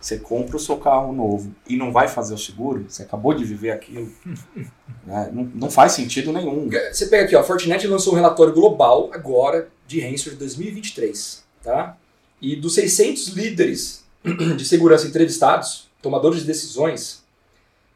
Você 0.00 0.18
compra 0.18 0.56
o 0.56 0.60
seu 0.60 0.78
carro 0.78 1.12
novo 1.12 1.54
e 1.68 1.76
não 1.76 1.92
vai 1.92 2.08
fazer 2.08 2.32
o 2.32 2.38
seguro, 2.38 2.86
você 2.88 3.02
acabou 3.02 3.34
de 3.34 3.44
viver 3.44 3.70
aquilo. 3.70 4.10
né? 5.04 5.30
não, 5.30 5.44
não 5.54 5.70
faz 5.70 5.92
sentido 5.92 6.32
nenhum. 6.32 6.70
Você 6.90 7.06
pega 7.06 7.24
aqui, 7.24 7.36
ó, 7.36 7.40
a 7.40 7.44
Fortinet 7.44 7.86
lançou 7.86 8.14
um 8.14 8.16
relatório 8.16 8.54
global 8.54 9.10
agora 9.12 9.68
de 9.86 10.00
ransomware 10.00 10.32
de 10.32 10.38
2023, 10.38 11.44
tá? 11.62 11.96
E 12.40 12.56
dos 12.56 12.74
600 12.74 13.28
líderes 13.28 14.04
de 14.56 14.64
segurança 14.64 15.06
entrevistados, 15.06 15.90
tomadores 16.00 16.40
de 16.40 16.46
decisões, 16.46 17.22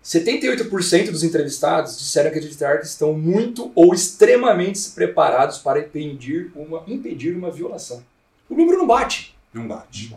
78% 0.04 1.10
dos 1.10 1.24
entrevistados 1.24 1.96
disseram 1.96 2.28
acreditar 2.28 2.78
que 2.78 2.84
estão 2.84 3.14
muito 3.14 3.72
ou 3.74 3.94
extremamente 3.94 4.90
preparados 4.90 5.56
para 5.56 5.80
impedir 5.80 6.52
uma, 6.54 6.84
impedir 6.86 7.34
uma 7.34 7.50
violação. 7.50 8.04
O 8.50 8.54
número 8.54 8.76
não 8.76 8.86
bate. 8.86 9.34
não 9.54 9.66
bate. 9.66 10.14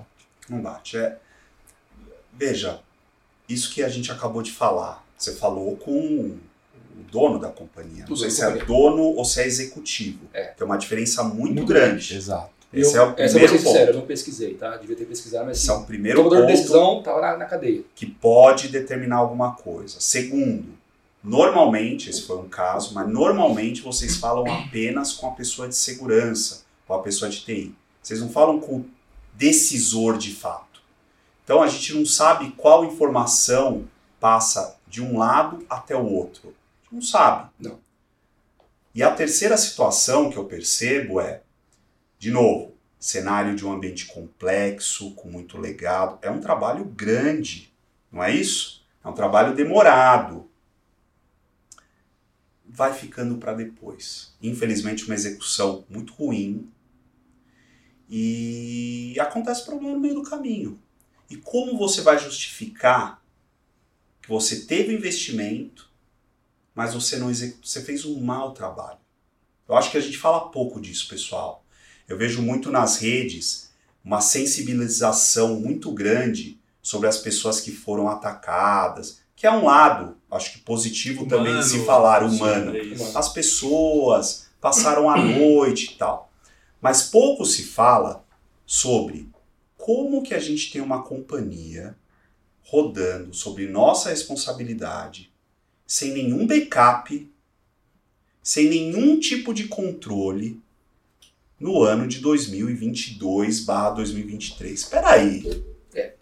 Não 0.49 0.61
bate. 0.61 0.97
É, 0.97 1.17
veja, 2.37 2.79
isso 3.47 3.73
que 3.73 3.83
a 3.83 3.89
gente 3.89 4.11
acabou 4.11 4.41
de 4.41 4.51
falar. 4.51 5.05
Você 5.17 5.33
falou 5.33 5.75
com 5.77 5.91
o 5.91 6.39
dono 7.11 7.39
da 7.39 7.49
companhia. 7.49 7.99
Não 7.99 8.05
Tudo 8.07 8.19
sei 8.19 8.29
se 8.29 8.43
é 8.43 8.65
dono 8.65 9.01
ou 9.03 9.25
se 9.25 9.41
é 9.41 9.47
executivo. 9.47 10.19
É. 10.33 10.45
Tem 10.45 10.65
uma 10.65 10.77
diferença 10.77 11.23
muito, 11.23 11.55
Muito 11.55 11.65
grande. 11.65 12.15
Exato. 12.15 12.51
Esse 12.73 12.97
eu, 12.97 13.01
é 13.01 13.05
o 13.05 13.09
eu 13.09 13.15
vou 13.15 13.15
primeiro 13.15 13.57
sincero, 13.57 13.77
ponto. 13.79 13.89
eu 13.89 13.93
não 14.01 14.05
pesquisei, 14.05 14.53
tá? 14.55 14.75
Devia 14.75 14.95
ter 14.95 15.05
pesquisado, 15.05 15.45
mas 15.45 15.57
Esse 15.57 15.69
é 15.69 15.73
o 15.73 15.83
primeiro 15.85 16.17
Tomador 16.17 16.39
de 16.39 16.51
ponto 16.51 16.57
decisão 16.57 17.01
tá 17.01 17.13
lá 17.13 17.37
na 17.37 17.45
cadeia. 17.45 17.81
que 17.95 18.05
pode 18.05 18.67
determinar 18.67 19.15
alguma 19.15 19.53
coisa. 19.55 20.01
Segundo, 20.01 20.65
normalmente, 21.23 22.09
esse 22.09 22.23
foi 22.23 22.37
um 22.37 22.49
caso, 22.49 22.93
mas 22.93 23.07
normalmente 23.07 23.81
vocês 23.81 24.17
falam 24.17 24.45
apenas 24.51 25.13
com 25.13 25.27
a 25.27 25.31
pessoa 25.31 25.69
de 25.69 25.75
segurança, 25.75 26.63
com 26.85 26.93
a 26.93 27.01
pessoa 27.01 27.31
de 27.31 27.39
TI. 27.45 27.73
Vocês 28.03 28.19
não 28.19 28.29
falam 28.29 28.59
com 28.59 28.75
o 28.79 28.85
decisor 29.33 30.17
de 30.17 30.33
fato. 30.33 30.66
Então 31.47 31.63
a 31.63 31.67
gente 31.67 31.93
não 31.93 32.05
sabe 32.05 32.51
qual 32.57 32.83
informação 32.83 33.87
passa 34.19 34.77
de 34.85 35.01
um 35.01 35.17
lado 35.17 35.65
até 35.69 35.95
o 35.95 36.05
outro. 36.05 36.49
A 36.49 36.83
gente 36.83 36.95
não 36.95 37.01
sabe. 37.01 37.49
Não. 37.57 37.79
E 38.93 39.01
a 39.01 39.15
terceira 39.15 39.55
situação 39.55 40.29
que 40.29 40.35
eu 40.35 40.43
percebo 40.43 41.21
é, 41.21 41.43
de 42.19 42.31
novo, 42.31 42.75
cenário 42.99 43.55
de 43.55 43.65
um 43.65 43.71
ambiente 43.71 44.07
complexo, 44.07 45.11
com 45.11 45.29
muito 45.29 45.57
legado. 45.57 46.19
É 46.21 46.29
um 46.29 46.41
trabalho 46.41 46.83
grande, 46.83 47.73
não 48.11 48.21
é 48.21 48.29
isso? 48.29 48.85
É 49.01 49.07
um 49.07 49.13
trabalho 49.13 49.55
demorado. 49.55 50.49
Vai 52.65 52.93
ficando 52.93 53.37
para 53.37 53.53
depois. 53.53 54.35
Infelizmente, 54.43 55.05
uma 55.05 55.15
execução 55.15 55.85
muito 55.89 56.11
ruim. 56.13 56.69
E 58.09 59.15
acontece 59.17 59.63
problema 59.63 59.93
no 59.93 60.01
meio 60.01 60.15
do 60.15 60.23
caminho. 60.23 60.77
E 61.29 61.35
como 61.37 61.77
você 61.77 62.01
vai 62.01 62.17
justificar 62.17 63.21
que 64.21 64.29
você 64.29 64.61
teve 64.61 64.93
investimento, 64.93 65.89
mas 66.73 66.93
você 66.93 67.17
não 67.17 67.29
executou, 67.29 67.65
você 67.65 67.81
fez 67.81 68.05
um 68.05 68.19
mau 68.21 68.51
trabalho? 68.53 68.99
Eu 69.67 69.75
acho 69.75 69.91
que 69.91 69.97
a 69.97 70.01
gente 70.01 70.17
fala 70.17 70.49
pouco 70.49 70.79
disso, 70.79 71.07
pessoal. 71.09 71.65
Eu 72.07 72.17
vejo 72.17 72.41
muito 72.41 72.71
nas 72.71 72.97
redes 72.97 73.71
uma 74.03 74.21
sensibilização 74.21 75.59
muito 75.59 75.91
grande 75.91 76.59
sobre 76.81 77.09
as 77.09 77.17
pessoas 77.17 77.59
que 77.59 77.71
foram 77.71 78.07
atacadas, 78.07 79.19
que 79.35 79.45
é 79.45 79.51
um 79.51 79.65
lado, 79.65 80.17
acho 80.31 80.53
que 80.53 80.59
positivo 80.59 81.25
também 81.27 81.57
de 81.59 81.65
se 81.65 81.73
Humano, 81.73 81.85
falar, 81.85 82.23
humano. 82.23 82.77
é. 82.77 83.17
As 83.17 83.29
pessoas 83.33 84.47
passaram 84.61 85.09
a 85.09 85.17
noite 85.17 85.93
e 85.93 85.97
tal. 85.97 86.31
Mas 86.81 87.03
pouco 87.03 87.45
se 87.45 87.63
fala 87.63 88.25
sobre 88.65 89.29
como 89.87 90.21
que 90.21 90.33
a 90.33 90.39
gente 90.39 90.69
tem 90.69 90.81
uma 90.81 91.01
companhia 91.01 91.95
rodando 92.61 93.33
sobre 93.33 93.67
nossa 93.67 94.09
responsabilidade, 94.09 95.31
sem 95.85 96.11
nenhum 96.11 96.45
backup, 96.45 97.31
sem 98.43 98.67
nenhum 98.67 99.17
tipo 99.17 99.53
de 99.53 99.69
controle 99.69 100.59
no 101.57 101.81
ano 101.83 102.05
de 102.05 102.19
2022 102.19 103.65
2023. 103.65 104.77
Espera 104.77 105.11
aí. 105.11 105.63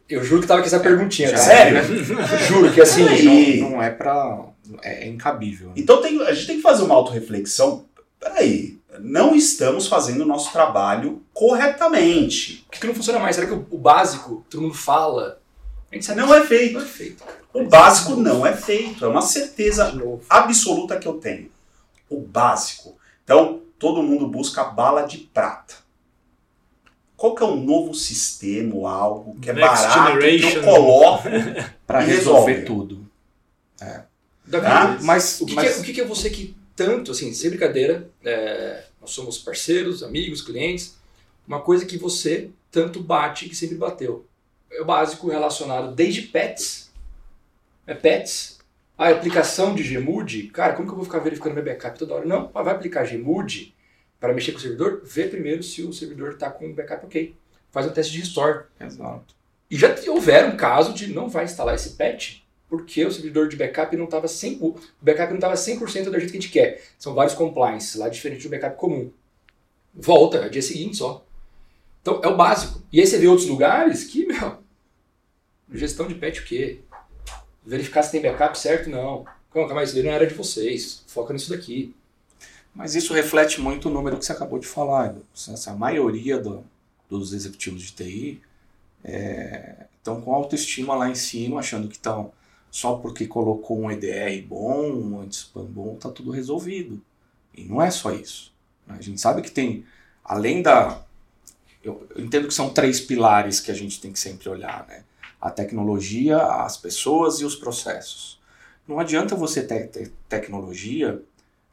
Eu 0.08 0.24
juro 0.24 0.44
que 0.44 0.48
tava 0.48 0.62
com 0.62 0.68
essa 0.68 0.80
perguntinha. 0.80 1.30
Já 1.30 1.38
tá? 1.38 1.42
Sério? 1.44 1.80
Juro 2.48 2.72
que 2.72 2.82
assim. 2.82 3.62
Não, 3.62 3.72
não 3.72 3.82
é 3.82 3.90
pra. 3.90 4.46
É, 4.84 5.06
é 5.06 5.08
incabível. 5.08 5.70
né? 5.70 5.74
Então 5.78 6.00
tem- 6.04 6.22
a 6.22 6.32
gente 6.32 6.46
tem 6.46 6.56
que 6.58 6.62
fazer 6.62 6.84
uma 6.84 6.94
autorreflexão. 6.94 7.86
Peraí, 8.26 8.80
não 9.00 9.36
estamos 9.36 9.88
fazendo 9.88 10.22
o 10.22 10.26
nosso 10.26 10.52
trabalho 10.52 11.22
corretamente. 11.34 12.64
Por 12.66 12.72
que, 12.72 12.80
que 12.80 12.88
não 12.88 12.96
funciona 12.96 13.20
mais? 13.20 13.36
Será 13.36 13.48
que 13.48 13.54
o, 13.54 13.68
o 13.70 13.78
básico, 13.78 14.44
todo 14.50 14.62
mundo 14.64 14.74
fala? 14.74 15.40
A 15.92 15.96
gente 15.96 16.06
sabe 16.06 16.22
Não 16.22 16.28
que 16.28 16.34
é 16.34 16.44
feito. 16.46 16.74
Não 16.74 16.82
é 16.82 16.86
feito. 16.86 17.24
O 17.54 17.64
básico 17.68 18.16
não 18.16 18.46
é 18.46 18.54
feito. 18.54 19.06
É 19.06 19.08
uma 19.08 19.22
certeza 19.22 19.94
absoluta 20.30 20.98
que 20.98 21.08
eu 21.08 21.14
tenho. 21.14 21.50
O 22.10 22.20
básico. 22.22 22.98
Então, 23.24 23.62
todo 23.78 24.02
mundo 24.02 24.28
busca 24.28 24.62
a 24.62 24.66
bala 24.66 25.04
de 25.04 25.20
prata. 25.20 25.76
Qual 27.16 27.36
que 27.36 27.44
é 27.44 27.46
um 27.46 27.64
novo 27.64 27.94
sistema 27.94 28.76
ou 28.76 28.88
algo 28.88 29.40
que 29.40 29.50
é 29.50 29.54
Next 29.54 29.88
barato, 29.88 30.18
que 30.20 30.26
eu 30.26 30.32
generation. 30.32 30.62
coloco 30.64 31.24
Pra 31.88 32.04
E 32.04 32.08
resolver 32.08 32.54
resolve. 32.54 32.66
tudo. 32.66 33.06
Davi, 34.48 34.66
Ah, 34.68 34.98
Mas, 35.02 35.40
o, 35.42 35.46
que, 35.46 35.56
mas 35.56 35.70
que 35.70 35.74
é, 35.76 35.80
o 35.80 35.84
que 35.84 35.94
que 35.94 36.02
é 36.02 36.06
você 36.06 36.30
que 36.30 36.56
tanto, 36.76 37.12
assim, 37.12 37.34
sem 37.34 37.50
brincadeira, 37.50 38.10
é, 38.24 38.84
nós 39.00 39.12
somos 39.12 39.38
parceiros, 39.38 40.04
amigos, 40.04 40.42
clientes, 40.42 40.98
uma 41.48 41.62
coisa 41.62 41.86
que 41.86 41.98
você 41.98 42.50
tanto 42.72 43.02
bate 43.02 43.48
que 43.48 43.56
sempre 43.56 43.78
bateu. 43.78 44.26
É 44.72 44.82
o 44.82 44.86
básico 44.86 45.30
relacionado 45.30 45.96
desde 45.96 46.24
pets. 46.24 46.92
É 47.88 47.94
pets. 47.94 48.60
A 48.98 49.10
aplicação 49.10 49.76
de 49.76 49.84
Gmood, 49.84 50.48
cara, 50.48 50.74
como 50.74 50.88
que 50.88 50.94
eu 50.94 50.98
vou 50.98 51.06
ficar 51.06 51.20
verificando 51.20 51.54
meu 51.54 51.64
backup 51.64 51.98
toda 51.98 52.16
hora? 52.16 52.26
Não, 52.26 52.50
vai 52.50 52.74
aplicar 52.74 53.06
Gmood 53.06 53.74
para 54.20 54.34
mexer 54.34 54.52
com 54.52 54.58
o 54.58 54.62
servidor, 54.62 55.02
vê 55.06 55.28
primeiro 55.28 55.62
se 55.64 55.84
o 55.84 55.94
servidor 55.94 56.34
está 56.34 56.50
com 56.50 56.68
o 56.68 56.74
backup 56.74 57.06
ok. 57.06 57.36
Faz 57.72 57.86
um 57.86 57.92
teste 57.92 58.14
de 58.14 58.20
restore. 58.20 58.66
Exato. 58.80 59.36
E 59.70 59.78
já 59.78 59.94
houveram 60.08 60.50
um 60.50 60.58
caso 60.58 60.94
de 60.94 61.08
não 61.08 61.30
vai 61.30 61.46
instalar 61.46 61.76
esse 61.76 61.92
patch 61.92 62.45
porque 62.70 63.06
o 63.06 63.12
servidor 63.12 63.48
de 63.48 63.56
backup 63.56 63.96
não 63.96 64.06
estava 64.06 64.28
100%, 64.28 64.60
o 64.62 64.80
backup 65.02 65.30
não 65.30 65.36
estava 65.38 65.54
100% 65.54 66.10
da 66.10 66.20
que 66.20 66.26
a 66.26 66.28
gente 66.30 66.50
quer. 66.50 66.84
São 66.98 67.14
vários 67.14 67.36
compliances 67.36 67.96
lá 67.96 68.10
diferente 68.10 68.44
do 68.44 68.50
backup 68.50 68.76
comum. 68.78 69.12
Volta, 69.94 70.38
é 70.40 70.50
dia 70.50 70.62
seguinte 70.62 70.98
só. 70.98 71.26
Então 72.02 72.20
é 72.24 72.28
o 72.28 72.36
básico. 72.36 72.82
E 72.92 73.00
aí 73.00 73.08
você 73.08 73.18
vê 73.18 73.28
outros 73.28 73.48
lugares 73.48 74.04
que, 74.04 74.26
meu, 74.26 74.58
gestão 75.72 76.08
de 76.08 76.16
patch 76.16 76.40
o 76.40 76.46
quê? 76.46 76.80
Verificar 77.66 78.04
se 78.04 78.12
tem 78.12 78.22
backup 78.22 78.58
certo? 78.58 78.90
Não. 78.90 79.26
Calma, 79.52 79.74
mas 79.74 79.94
isso 79.94 80.04
não 80.04 80.12
era 80.12 80.28
de 80.28 80.34
vocês. 80.34 81.04
Foca 81.08 81.34
nisso 81.34 81.50
daqui. 81.50 81.96
Mas 82.74 82.94
isso 82.94 83.14
reflete 83.14 83.62
muito 83.62 83.88
o 83.88 83.92
número 83.92 84.18
que 84.18 84.26
você 84.26 84.34
acabou 84.34 84.60
de 84.60 84.68
falar. 84.68 85.16
Essa, 85.34 85.72
a 85.72 85.76
maioria 85.76 86.38
do- 86.38 86.64
dos 87.10 87.32
executivos 87.32 87.82
de 87.82 87.94
TI 87.94 88.42
estão 89.98 90.20
com 90.22 90.34
autoestima 90.34 90.94
lá 90.96 91.10
em 91.10 91.16
cima, 91.16 91.60
achando 91.60 91.88
que 91.88 91.96
estão 91.96 92.32
só 92.76 92.98
porque 92.98 93.26
colocou 93.26 93.80
um 93.80 93.90
EDR 93.90 94.46
bom, 94.46 94.92
um 94.92 95.22
anti-spam 95.22 95.64
bom, 95.64 95.96
tá 95.96 96.10
tudo 96.10 96.30
resolvido. 96.30 97.02
E 97.54 97.64
não 97.64 97.82
é 97.82 97.90
só 97.90 98.12
isso. 98.12 98.54
né? 98.86 98.98
A 99.00 99.02
gente 99.02 99.22
sabe 99.22 99.42
que 99.42 99.50
tem, 99.50 99.86
além 100.22 100.62
da. 100.62 101.02
Eu, 101.82 102.06
eu 102.14 102.26
entendo 102.26 102.50
que 102.50 102.54
são 102.54 102.70
três 102.70 103.00
pilares 103.00 103.62
que 103.62 103.72
a 103.72 103.74
gente 103.74 104.02
tem 104.02 104.12
que 104.12 104.20
sempre 104.20 104.50
olhar, 104.50 104.86
né? 104.90 105.06
A 105.40 105.50
tecnologia, 105.50 106.38
as 106.38 106.76
pessoas 106.76 107.40
e 107.40 107.46
os 107.46 107.56
processos. 107.56 108.42
Não 108.86 109.00
adianta 109.00 109.38
você 109.38 109.66
ter, 109.66 109.88
ter 109.88 110.12
tecnologia 110.28 111.24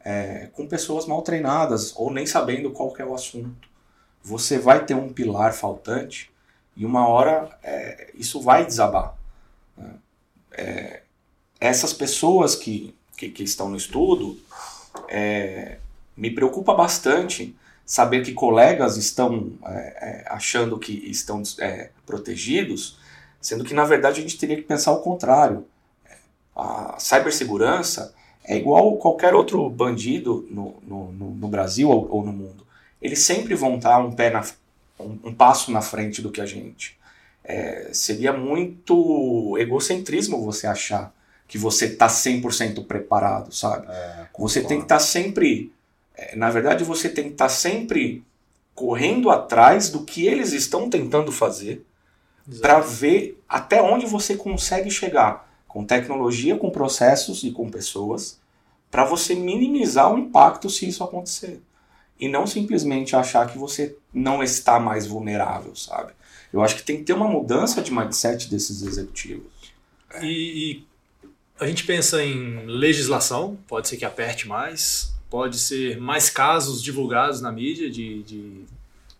é, 0.04 0.50
com 0.52 0.68
pessoas 0.68 1.04
mal 1.04 1.20
treinadas 1.22 1.92
ou 1.96 2.12
nem 2.12 2.26
sabendo 2.26 2.70
qual 2.70 2.94
é 2.96 3.04
o 3.04 3.12
assunto. 3.12 3.68
Você 4.22 4.56
vai 4.56 4.86
ter 4.86 4.94
um 4.94 5.12
pilar 5.12 5.52
faltante 5.52 6.30
e 6.76 6.86
uma 6.86 7.08
hora 7.08 7.58
é, 7.60 8.12
isso 8.14 8.40
vai 8.40 8.64
desabar. 8.64 9.18
né? 9.76 9.96
É, 10.52 11.02
essas 11.60 11.92
pessoas 11.92 12.54
que, 12.54 12.94
que, 13.16 13.28
que 13.28 13.42
estão 13.42 13.68
no 13.68 13.76
estudo, 13.76 14.38
é, 15.08 15.78
me 16.16 16.30
preocupa 16.30 16.74
bastante 16.74 17.56
saber 17.84 18.24
que 18.24 18.32
colegas 18.32 18.96
estão 18.96 19.52
é, 19.64 19.70
é, 19.70 20.24
achando 20.28 20.78
que 20.78 20.92
estão 21.10 21.42
é, 21.58 21.90
protegidos, 22.06 22.98
sendo 23.40 23.64
que 23.64 23.74
na 23.74 23.84
verdade 23.84 24.20
a 24.20 24.22
gente 24.22 24.38
teria 24.38 24.56
que 24.56 24.62
pensar 24.62 24.92
o 24.92 25.00
contrário. 25.00 25.66
A 26.54 26.96
cibersegurança 26.98 28.14
é 28.44 28.56
igual 28.56 28.96
qualquer 28.96 29.34
outro 29.34 29.68
bandido 29.70 30.46
no, 30.50 30.76
no, 30.82 31.12
no, 31.12 31.48
Brasil 31.48 31.88
ou, 31.88 32.08
ou 32.10 32.24
no 32.24 32.32
mundo. 32.32 32.66
Eles 33.00 33.20
sempre 33.20 33.54
vão 33.54 33.76
estar 33.76 33.98
um, 33.98 34.12
pé 34.12 34.30
na, 34.30 34.42
um, 34.98 35.18
um 35.24 35.34
passo 35.34 35.70
na 35.70 35.80
frente 35.80 36.20
do 36.20 36.30
que 36.30 36.40
a 36.40 36.46
gente. 36.46 36.98
É, 37.44 37.90
seria 37.92 38.32
muito 38.32 39.56
egocentrismo 39.58 40.44
você 40.44 40.66
achar 40.66 41.12
que 41.48 41.58
você 41.58 41.86
está 41.86 42.06
100% 42.06 42.86
preparado, 42.86 43.52
sabe? 43.52 43.86
você 44.38 44.62
tem 44.62 44.78
que 44.78 44.84
estar 44.84 45.00
sempre. 45.00 45.72
é, 46.16 46.36
Na 46.36 46.50
verdade, 46.50 46.84
você 46.84 47.08
tem 47.08 47.24
que 47.24 47.32
estar 47.32 47.48
sempre 47.48 48.24
correndo 48.74 49.30
atrás 49.30 49.90
do 49.90 50.04
que 50.04 50.26
eles 50.26 50.52
estão 50.52 50.88
tentando 50.88 51.30
fazer 51.30 51.84
para 52.60 52.80
ver 52.80 53.40
até 53.48 53.82
onde 53.82 54.06
você 54.06 54.36
consegue 54.36 54.90
chegar 54.90 55.48
com 55.68 55.84
tecnologia, 55.84 56.56
com 56.56 56.70
processos 56.70 57.42
e 57.44 57.50
com 57.50 57.70
pessoas, 57.70 58.38
para 58.90 59.04
você 59.04 59.34
minimizar 59.34 60.12
o 60.12 60.18
impacto 60.18 60.68
se 60.68 60.86
isso 60.86 61.02
acontecer. 61.02 61.62
E 62.22 62.28
não 62.28 62.46
simplesmente 62.46 63.16
achar 63.16 63.50
que 63.50 63.58
você 63.58 63.96
não 64.14 64.44
está 64.44 64.78
mais 64.78 65.08
vulnerável, 65.08 65.74
sabe? 65.74 66.12
Eu 66.52 66.62
acho 66.62 66.76
que 66.76 66.84
tem 66.84 66.98
que 66.98 67.02
ter 67.02 67.14
uma 67.14 67.26
mudança 67.26 67.82
de 67.82 67.92
mindset 67.92 68.48
desses 68.48 68.80
executivos. 68.80 69.50
E, 70.20 70.26
e 70.28 70.84
a 71.58 71.66
gente 71.66 71.82
pensa 71.82 72.22
em 72.22 72.64
legislação, 72.64 73.58
pode 73.66 73.88
ser 73.88 73.96
que 73.96 74.04
aperte 74.04 74.46
mais, 74.46 75.12
pode 75.28 75.58
ser 75.58 75.98
mais 75.98 76.30
casos 76.30 76.80
divulgados 76.80 77.40
na 77.40 77.50
mídia 77.50 77.90
de, 77.90 78.22
de, 78.22 78.64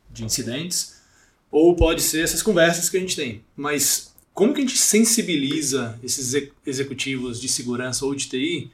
de 0.09 0.25
incidentes, 0.25 1.03
ou 1.51 1.75
pode 1.75 2.03
ser 2.03 2.23
essas 2.23 2.41
conversas 2.41 2.89
que 2.89 2.99
a 2.99 3.01
gente 3.01 3.17
tem. 3.17 3.43
Mas 3.57 4.15
como 4.33 4.55
que 4.55 4.61
a 4.61 4.65
gente 4.65 4.79
sensibiliza 4.79 5.99
esses 6.05 6.53
executivos 6.65 7.41
de 7.41 7.49
segurança 7.49 8.07
ou 8.07 8.15
de 8.15 8.29
TI 8.29 8.71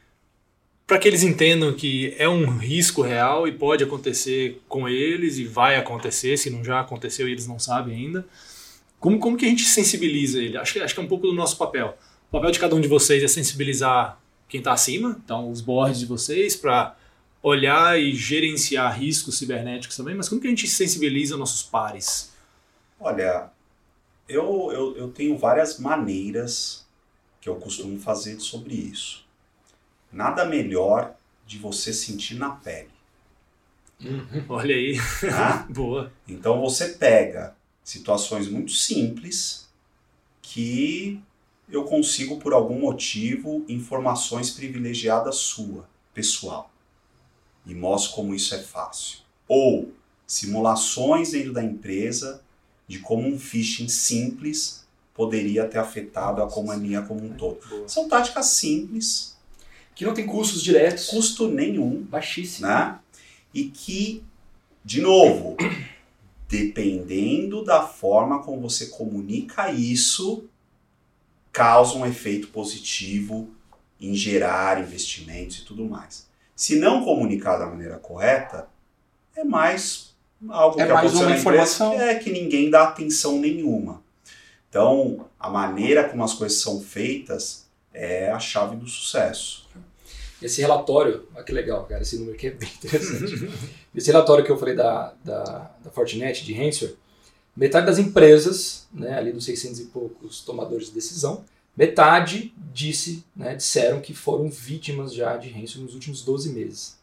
para 0.89 0.99
que 0.99 1.07
eles 1.07 1.23
entendam 1.23 1.71
que 1.75 2.15
é 2.17 2.27
um 2.27 2.57
risco 2.57 3.03
real 3.03 3.47
e 3.47 3.53
pode 3.53 3.85
acontecer 3.85 4.59
com 4.67 4.89
eles 4.89 5.37
e 5.37 5.45
vai 5.45 5.77
acontecer, 5.77 6.39
se 6.39 6.49
não 6.49 6.65
já 6.65 6.81
aconteceu 6.81 7.29
e 7.29 7.33
eles 7.33 7.47
não 7.47 7.59
sabem 7.59 7.95
ainda. 7.95 8.27
Como, 8.99 9.19
como 9.19 9.37
que 9.37 9.45
a 9.45 9.49
gente 9.51 9.65
sensibiliza 9.65 10.39
ele? 10.39 10.57
Acho 10.57 10.73
que, 10.73 10.81
acho 10.81 10.95
que 10.95 11.01
é 11.01 11.03
um 11.03 11.07
pouco 11.07 11.27
do 11.27 11.35
nosso 11.35 11.59
papel. 11.59 11.95
O 12.31 12.33
papel 12.33 12.51
de 12.51 12.59
cada 12.59 12.75
um 12.75 12.81
de 12.81 12.89
vocês 12.89 13.23
é 13.23 13.29
sensibilizar 13.29 14.19
quem 14.49 14.61
está 14.61 14.73
acima, 14.73 15.21
então 15.23 15.51
os 15.51 15.61
boards 15.61 16.01
de 16.01 16.07
vocês, 16.07 16.57
para 16.57 16.97
olhar 17.43 18.01
e 18.01 18.15
gerenciar 18.15 18.99
riscos 18.99 19.37
cibernéticos 19.37 19.95
também, 19.95 20.15
mas 20.15 20.27
como 20.27 20.41
que 20.41 20.47
a 20.47 20.51
gente 20.51 20.67
sensibiliza 20.67 21.37
nossos 21.37 21.63
pares? 21.63 22.33
Olha, 22.99 23.51
eu, 24.27 24.71
eu, 24.73 24.97
eu 24.97 25.09
tenho 25.09 25.37
várias 25.37 25.79
maneiras 25.79 26.87
que 27.43 27.49
eu 27.49 27.57
costumo 27.57 28.01
fazer 28.01 28.41
sobre 28.41 28.75
isso. 28.75 29.28
Nada 30.13 30.45
melhor 30.45 31.15
de 31.47 31.59
você 31.59 31.93
sentir 31.93 32.35
na 32.35 32.51
pele. 32.51 32.91
Uhum. 34.01 34.45
Olha 34.49 34.75
aí. 34.75 34.99
Tá? 35.21 35.67
Boa. 35.71 36.13
Então 36.27 36.61
você 36.61 36.91
pega 36.91 37.55
situações 37.83 38.49
muito 38.49 38.73
simples 38.73 39.69
que 40.43 41.21
eu 41.71 41.85
consigo, 41.85 42.39
por 42.39 42.53
algum 42.53 42.81
motivo, 42.81 43.65
informações 43.69 44.51
privilegiadas 44.51 45.37
sua, 45.37 45.89
pessoal. 46.15 46.71
E 47.67 47.75
mostro 47.75 48.15
como 48.15 48.35
isso 48.35 48.55
é 48.55 48.59
fácil. 48.59 49.19
Ou 49.47 49.93
simulações 50.27 51.33
dentro 51.33 51.53
da 51.53 51.63
empresa 51.63 52.43
de 52.87 52.99
como 52.99 53.29
um 53.29 53.39
phishing 53.39 53.89
simples 53.89 54.87
poderia 55.15 55.67
ter 55.67 55.79
afetado 55.79 56.43
a 56.43 56.49
companhia 56.49 57.03
como 57.03 57.25
um 57.25 57.35
todo. 57.35 57.61
São 57.87 58.09
táticas 58.09 58.47
simples, 58.47 59.37
que 59.99 60.05
não 60.05 60.15
tem 60.15 60.25
custos 60.25 60.63
diretos. 60.63 61.09
Custo 61.09 61.49
nenhum. 61.49 62.07
Baixíssimo. 62.09 62.69
Né? 62.69 62.97
E 63.53 63.65
que, 63.65 64.23
de 64.85 65.01
novo, 65.01 65.57
dependendo 66.49 67.65
da 67.65 67.83
forma 67.83 68.41
como 68.45 68.61
você 68.61 68.87
comunica 68.87 69.73
isso, 69.73 70.45
causa 71.51 71.99
um 71.99 72.07
efeito 72.07 72.47
positivo 72.47 73.51
em 74.01 74.15
gerar 74.15 74.81
investimentos 74.81 75.59
e 75.59 75.65
tudo 75.65 75.85
mais. 75.85 76.29
Se 76.55 76.79
não 76.79 77.05
comunicar 77.05 77.57
da 77.57 77.67
maneira 77.67 77.99
correta, 77.99 78.69
é 79.35 79.43
mais 79.43 80.15
algo 80.49 80.81
é 80.81 80.87
que 80.87 80.93
mais 80.93 81.13
uma 81.13 81.33
informação 81.33 82.01
é 82.01 82.15
que 82.15 82.31
ninguém 82.31 82.71
dá 82.71 82.85
atenção 82.85 83.41
nenhuma. 83.41 84.01
Então, 84.71 85.27
a 85.41 85.51
maneira 85.51 86.09
como 86.09 86.23
as 86.23 86.35
coisas 86.35 86.61
são 86.61 86.81
feitas 86.81 87.67
é 87.93 88.31
a 88.31 88.39
chave 88.39 88.77
do 88.77 88.87
sucesso. 88.87 89.68
Esse 90.41 90.61
relatório, 90.61 91.27
olha 91.35 91.45
que 91.45 91.53
legal, 91.53 91.85
cara, 91.87 92.03
esse 92.03 92.17
número 92.17 92.37
aqui 92.37 92.47
é 92.47 92.51
bem 92.51 92.71
interessante. 92.77 93.51
esse 93.95 94.07
relatório 94.07 94.45
que 94.45 94.51
eu 94.51 94.59
falei 94.59 94.75
da, 94.75 95.13
da, 95.25 95.71
da 95.83 95.91
Fortinet, 95.91 96.45
de 96.45 96.55
Hanswer, 96.55 96.95
metade 97.57 97.87
das 97.87 97.99
empresas, 97.99 98.87
né, 98.93 99.19
ali 99.19 99.33
dos 99.33 99.45
600 99.45 99.81
e 99.81 99.85
poucos 99.87 100.41
tomadores 100.43 100.87
de 100.87 100.93
decisão, 100.93 101.45
metade 101.77 102.55
disse, 102.73 103.25
né, 103.35 103.57
disseram 103.57 104.01
que 104.01 104.15
foram 104.15 104.49
vítimas 104.49 105.13
já 105.13 105.37
de 105.37 105.49
Hanswer 105.49 105.83
nos 105.83 105.95
últimos 105.95 106.23
12 106.23 106.51
meses. 106.51 106.97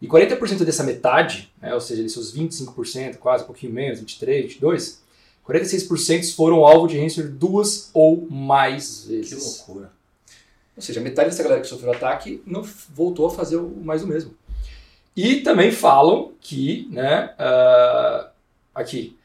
E 0.00 0.08
40% 0.08 0.64
dessa 0.64 0.82
metade, 0.82 1.52
né, 1.60 1.74
ou 1.74 1.80
seja, 1.80 2.08
seus 2.08 2.34
25%, 2.34 3.18
quase 3.18 3.44
um 3.44 3.46
pouquinho 3.46 3.72
menos, 3.72 4.00
23, 4.00 4.56
22%, 4.56 5.02
46% 5.46 6.34
foram 6.34 6.64
alvo 6.64 6.86
de 6.86 6.98
Hanswer 6.98 7.28
duas 7.28 7.90
ou 7.92 8.26
mais 8.30 9.04
vezes. 9.04 9.34
Que 9.34 9.68
loucura. 9.68 9.92
Ou 10.76 10.82
seja, 10.82 11.00
metade 11.00 11.30
dessa 11.30 11.42
galera 11.42 11.60
que 11.60 11.66
sofreu 11.66 11.92
ataque 11.92 12.42
não 12.46 12.62
voltou 12.94 13.26
a 13.26 13.30
fazer 13.30 13.60
mais 13.60 14.02
o 14.02 14.06
mesmo. 14.06 14.34
E 15.14 15.40
também 15.40 15.70
falam 15.70 16.32
que, 16.40 16.88
né, 16.90 17.34
uh, 17.38 18.30
aqui, 18.74 19.16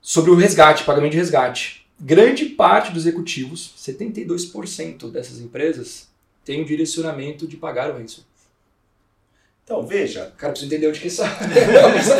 sobre 0.00 0.30
o 0.30 0.36
resgate, 0.36 0.84
pagamento 0.84 1.12
de 1.12 1.18
resgate. 1.18 1.86
Grande 1.98 2.46
parte 2.46 2.92
dos 2.92 3.06
executivos, 3.06 3.74
72% 3.76 5.10
dessas 5.10 5.40
empresas, 5.40 6.08
tem 6.44 6.62
um 6.62 6.64
direcionamento 6.64 7.46
de 7.46 7.56
pagar 7.56 7.90
o 7.90 7.98
ransom. 7.98 8.22
Então, 9.70 9.86
veja. 9.86 10.32
Cara, 10.36 10.52
preciso 10.52 10.68
entender 10.68 10.88
onde 10.88 10.98
que 10.98 11.06
essa, 11.06 11.24
essa 11.96 12.16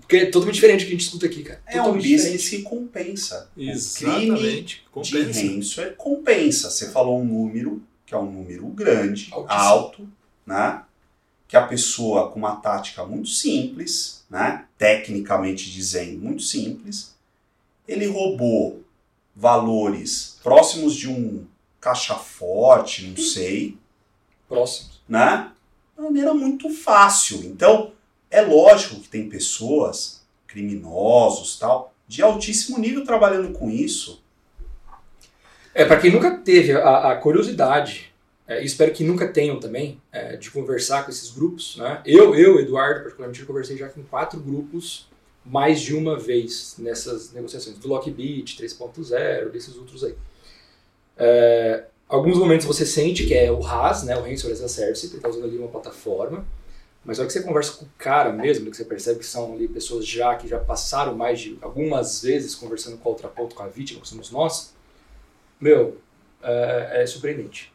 Porque 0.00 0.16
é 0.16 0.26
totalmente 0.30 0.54
diferente 0.54 0.84
do 0.84 0.86
que 0.86 0.94
a 0.94 0.96
gente 0.96 1.04
escuta 1.04 1.26
aqui, 1.26 1.42
cara. 1.42 1.60
É 1.66 1.72
totalmente 1.72 2.08
um 2.08 2.12
business 2.12 2.40
diferente. 2.40 2.56
que 2.56 2.62
compensa. 2.62 3.50
Exatamente. 3.54 4.82
O 4.94 5.02
crime 5.02 5.24
compensa. 5.26 5.40
de 5.42 5.48
ransomware 5.48 5.96
compensa. 5.96 6.70
Você 6.70 6.90
falou 6.90 7.20
um 7.20 7.24
número, 7.26 7.82
que 8.06 8.14
é 8.14 8.16
um 8.16 8.24
número 8.24 8.66
grande, 8.68 9.28
Altíssimo. 9.32 9.62
alto, 9.62 10.08
né? 10.46 10.82
Que 11.46 11.58
a 11.58 11.66
pessoa 11.66 12.30
com 12.30 12.38
uma 12.38 12.56
tática 12.56 13.04
muito 13.04 13.28
simples, 13.28 14.24
né? 14.30 14.64
Tecnicamente 14.78 15.70
dizendo, 15.70 16.24
muito 16.24 16.42
simples, 16.42 17.14
ele 17.86 18.06
roubou 18.06 18.82
valores 19.36 20.38
próximos 20.42 20.94
de 20.94 21.06
um 21.06 21.44
caixa 21.78 22.14
forte, 22.14 23.08
não 23.08 23.16
sei. 23.18 23.76
Próximos. 24.48 25.02
Né? 25.06 25.51
Maneira 26.02 26.34
muito 26.34 26.68
fácil. 26.70 27.42
Então, 27.44 27.92
é 28.30 28.40
lógico 28.42 29.00
que 29.00 29.08
tem 29.08 29.28
pessoas, 29.28 30.22
criminosos 30.46 31.58
tal, 31.58 31.94
de 32.06 32.22
altíssimo 32.22 32.78
nível 32.78 33.04
trabalhando 33.04 33.52
com 33.56 33.70
isso. 33.70 34.22
É, 35.74 35.84
para 35.84 35.98
quem 35.98 36.10
nunca 36.10 36.36
teve 36.38 36.72
a, 36.72 37.12
a 37.12 37.16
curiosidade, 37.16 38.12
é, 38.46 38.62
espero 38.62 38.92
que 38.92 39.04
nunca 39.04 39.28
tenham 39.28 39.58
também, 39.58 40.00
é, 40.10 40.36
de 40.36 40.50
conversar 40.50 41.04
com 41.04 41.10
esses 41.10 41.30
grupos. 41.30 41.76
Né? 41.76 42.02
Eu, 42.04 42.34
eu, 42.34 42.60
Eduardo, 42.60 43.00
particularmente, 43.00 43.40
eu 43.40 43.46
conversei 43.46 43.76
já 43.78 43.88
com 43.88 44.02
quatro 44.02 44.38
grupos 44.38 45.08
mais 45.44 45.80
de 45.80 45.94
uma 45.94 46.18
vez 46.18 46.76
nessas 46.78 47.32
negociações, 47.32 47.78
do 47.78 47.88
Lockbit 47.88 48.62
3.0, 48.62 49.50
desses 49.50 49.76
outros 49.76 50.04
aí. 50.04 50.14
É, 51.16 51.84
alguns 52.12 52.38
momentos 52.38 52.66
você 52.66 52.84
sente 52.84 53.26
que 53.26 53.34
é 53.34 53.50
o 53.50 53.60
RAS, 53.60 54.02
né, 54.02 54.14
o 54.14 54.20
Ransomware 54.20 54.52
as 54.52 54.60
a 54.62 54.68
Service, 54.68 55.08
que 55.08 55.16
está 55.16 55.28
usando 55.28 55.44
ali 55.44 55.56
uma 55.56 55.68
plataforma, 55.68 56.44
mas 57.04 57.16
na 57.16 57.22
hora 57.22 57.26
que 57.26 57.32
você 57.32 57.42
conversa 57.42 57.78
com 57.78 57.86
o 57.86 57.88
cara 57.96 58.30
mesmo, 58.30 58.70
que 58.70 58.76
você 58.76 58.84
percebe 58.84 59.18
que 59.18 59.26
são 59.26 59.54
ali 59.54 59.66
pessoas 59.66 60.06
já 60.06 60.36
que 60.36 60.46
já 60.46 60.58
passaram 60.58 61.14
mais 61.16 61.40
de 61.40 61.58
algumas 61.62 62.22
vezes 62.22 62.54
conversando 62.54 62.98
com 62.98 63.08
a 63.08 63.12
outra 63.12 63.28
ponta, 63.28 63.54
com 63.54 63.62
a 63.62 63.66
vítima, 63.66 64.00
que 64.00 64.08
somos 64.08 64.30
nós, 64.30 64.74
meu, 65.58 65.98
é, 66.42 67.02
é 67.02 67.06
surpreendente. 67.06 67.72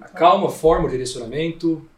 A 0.00 0.08
calma, 0.08 0.50
forma, 0.50 0.88
o 0.88 0.90
direcionamento, 0.90 1.88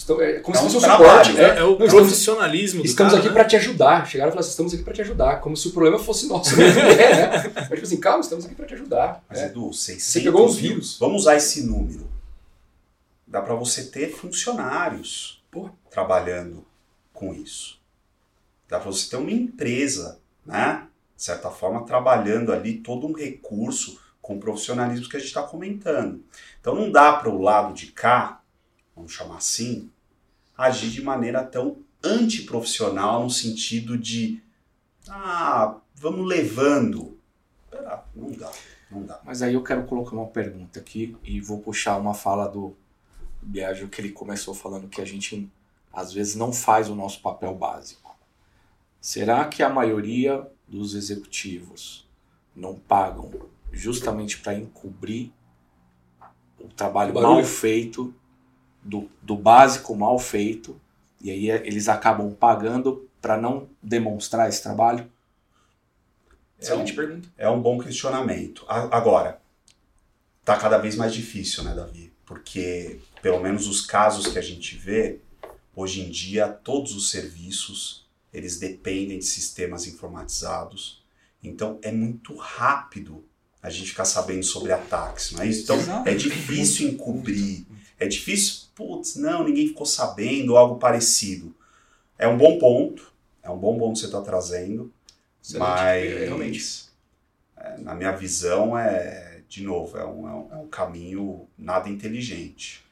Estou, 0.00 0.22
é 0.22 0.40
como 0.40 0.56
é 0.56 0.58
se 0.58 0.64
fosse 0.64 0.76
um 0.78 0.80
suporte. 0.80 1.32
Né? 1.34 1.42
É, 1.42 1.58
é 1.58 1.62
o 1.62 1.78
não, 1.78 1.86
profissionalismo 1.86 2.82
estamos, 2.82 3.12
estamos 3.12 3.14
aqui 3.14 3.28
né? 3.28 3.34
para 3.34 3.44
te 3.44 3.56
ajudar. 3.56 4.06
Chegaram 4.06 4.30
e 4.30 4.32
falaram 4.32 4.40
assim, 4.40 4.50
estamos 4.50 4.72
aqui 4.72 4.82
para 4.82 4.94
te 4.94 5.02
ajudar. 5.02 5.40
Como 5.42 5.54
se 5.54 5.68
o 5.68 5.72
problema 5.72 5.98
fosse 5.98 6.26
nosso 6.26 6.56
mesmo. 6.56 6.80
né? 6.80 7.52
Mas 7.54 7.68
tipo 7.68 7.82
assim, 7.82 8.00
calma, 8.00 8.20
estamos 8.20 8.46
aqui 8.46 8.54
para 8.54 8.64
te 8.64 8.72
ajudar. 8.72 9.22
Mas 9.28 9.40
é. 9.40 9.46
Edu, 9.46 9.70
600 9.74 10.02
você 10.02 10.20
pegou 10.22 10.48
um 10.48 10.50
vírus. 10.50 10.96
Vamos 10.98 11.22
usar 11.22 11.36
esse 11.36 11.66
número. 11.66 12.08
Dá 13.26 13.42
para 13.42 13.54
você 13.54 13.84
ter 13.84 14.10
funcionários 14.10 15.44
Porra. 15.50 15.70
trabalhando 15.90 16.64
com 17.12 17.34
isso. 17.34 17.78
Dá 18.70 18.80
para 18.80 18.90
você 18.90 19.10
ter 19.10 19.16
uma 19.16 19.30
empresa, 19.30 20.18
né? 20.46 20.86
De 21.14 21.22
certa 21.22 21.50
forma, 21.50 21.84
trabalhando 21.84 22.54
ali 22.54 22.78
todo 22.78 23.06
um 23.06 23.12
recurso 23.12 24.00
com 24.22 24.36
o 24.36 24.40
profissionalismo 24.40 25.10
que 25.10 25.16
a 25.18 25.20
gente 25.20 25.28
está 25.28 25.42
comentando. 25.42 26.24
Então 26.58 26.74
não 26.74 26.90
dá 26.90 27.12
para 27.12 27.28
o 27.28 27.42
lado 27.42 27.74
de 27.74 27.88
cá 27.88 28.39
vamos 29.00 29.12
chamar 29.12 29.38
assim, 29.38 29.90
agir 30.56 30.90
de 30.90 31.02
maneira 31.02 31.42
tão 31.42 31.78
antiprofissional 32.04 33.24
no 33.24 33.30
sentido 33.30 33.96
de 33.96 34.42
ah, 35.08 35.76
vamos 35.94 36.26
levando. 36.26 37.18
Pera, 37.70 38.04
não 38.14 38.30
dá, 38.32 38.52
não 38.90 39.02
dá. 39.04 39.20
Mas 39.24 39.42
aí 39.42 39.54
eu 39.54 39.62
quero 39.62 39.84
colocar 39.84 40.14
uma 40.14 40.26
pergunta 40.26 40.78
aqui 40.78 41.16
e 41.24 41.40
vou 41.40 41.60
puxar 41.60 41.96
uma 41.96 42.14
fala 42.14 42.46
do 42.46 42.76
Biagio 43.40 43.88
que 43.88 44.00
ele 44.00 44.12
começou 44.12 44.54
falando 44.54 44.88
que 44.88 45.00
a 45.00 45.04
gente 45.04 45.50
às 45.92 46.12
vezes 46.12 46.36
não 46.36 46.52
faz 46.52 46.88
o 46.88 46.94
nosso 46.94 47.20
papel 47.20 47.54
básico. 47.54 48.16
Será 49.00 49.46
que 49.46 49.62
a 49.62 49.68
maioria 49.68 50.46
dos 50.68 50.94
executivos 50.94 52.06
não 52.54 52.74
pagam 52.74 53.30
justamente 53.72 54.38
para 54.38 54.54
encobrir 54.54 55.32
o 56.58 56.68
trabalho 56.68 57.16
o 57.16 57.22
mal 57.22 57.42
feito 57.42 58.14
do, 58.82 59.10
do 59.22 59.36
básico 59.36 59.94
mal 59.94 60.18
feito, 60.18 60.80
e 61.20 61.30
aí 61.30 61.50
é, 61.50 61.66
eles 61.66 61.88
acabam 61.88 62.32
pagando 62.32 63.08
para 63.20 63.36
não 63.36 63.68
demonstrar 63.82 64.48
esse 64.48 64.62
trabalho? 64.62 65.10
Excelente 66.58 66.90
é 66.90 66.92
um, 66.92 66.96
pergunta. 66.96 67.28
É 67.36 67.50
um 67.50 67.60
bom 67.60 67.78
questionamento. 67.78 68.64
Agora, 68.68 69.40
tá 70.44 70.56
cada 70.56 70.78
vez 70.78 70.96
mais 70.96 71.12
difícil, 71.12 71.64
né, 71.64 71.74
Davi? 71.74 72.12
Porque, 72.24 73.00
pelo 73.22 73.40
menos 73.40 73.66
os 73.66 73.80
casos 73.80 74.26
que 74.28 74.38
a 74.38 74.42
gente 74.42 74.76
vê, 74.76 75.20
hoje 75.74 76.00
em 76.00 76.10
dia, 76.10 76.48
todos 76.48 76.94
os 76.94 77.10
serviços, 77.10 78.06
eles 78.32 78.58
dependem 78.58 79.18
de 79.18 79.24
sistemas 79.24 79.86
informatizados. 79.86 81.02
Então, 81.42 81.78
é 81.82 81.90
muito 81.90 82.36
rápido 82.36 83.24
a 83.62 83.68
gente 83.68 83.90
ficar 83.90 84.04
sabendo 84.04 84.44
sobre 84.44 84.72
ataques, 84.72 85.32
não 85.32 85.42
é 85.42 85.46
isso? 85.46 85.64
Então 85.64 85.76
Exato. 85.76 86.08
é 86.08 86.14
difícil 86.14 86.88
encobrir, 86.88 87.66
é 87.98 88.06
difícil, 88.08 88.62
putz, 88.86 89.16
não, 89.16 89.44
ninguém 89.44 89.68
ficou 89.68 89.86
sabendo, 89.86 90.56
algo 90.56 90.76
parecido. 90.78 91.54
É 92.18 92.28
um 92.28 92.36
bom 92.38 92.58
ponto, 92.58 93.12
é 93.42 93.50
um 93.50 93.58
bom 93.58 93.78
ponto 93.78 93.94
que 93.94 94.00
você 94.00 94.06
está 94.06 94.20
trazendo, 94.22 94.92
Excelente. 95.42 95.68
mas 95.68 96.04
É, 96.04 96.24
realmente. 96.26 96.84
é, 97.56 97.78
na 97.78 97.94
minha 97.94 98.12
visão 98.12 98.78
é, 98.78 99.40
de 99.48 99.62
novo, 99.62 99.98
é 99.98 100.04
um, 100.06 100.28
é 100.28 100.32
um- 100.32 100.48
é 100.52 100.56
um 100.56 100.68
caminho 100.68 101.46
nada 101.58 101.88
inteligente. 101.88 102.84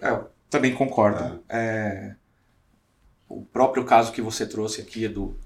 É, 0.00 0.10
eu 0.10 0.30
também 0.50 0.74
concordo. 0.74 1.42
É, 1.48 2.14
o 3.28 3.42
próprio 3.42 3.84
caso 3.84 4.12
que 4.12 4.22
você 4.22 4.46
trouxe 4.46 4.80
aqui, 4.80 5.04
Edu, 5.04 5.36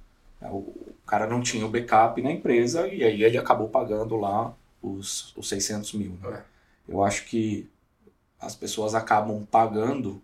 o, 0.42 0.46
o 0.59 0.94
cara 1.07 1.27
não 1.27 1.40
tinha 1.42 1.64
o 1.66 1.70
backup 1.70 2.20
na 2.23 2.31
empresa 2.31 2.87
e 2.88 3.03
aí 3.03 3.23
ele 3.25 3.38
acabou 3.38 3.68
pagando 3.68 4.16
lá 4.16 4.55
os, 4.83 5.35
os 5.37 5.49
600 5.49 5.92
mil. 5.94 6.16
né? 6.23 6.42
Eu 6.88 7.03
acho 7.03 7.25
que 7.27 7.68
as 8.40 8.55
pessoas 8.55 8.94
acabam 8.94 9.46
pagando 9.50 10.22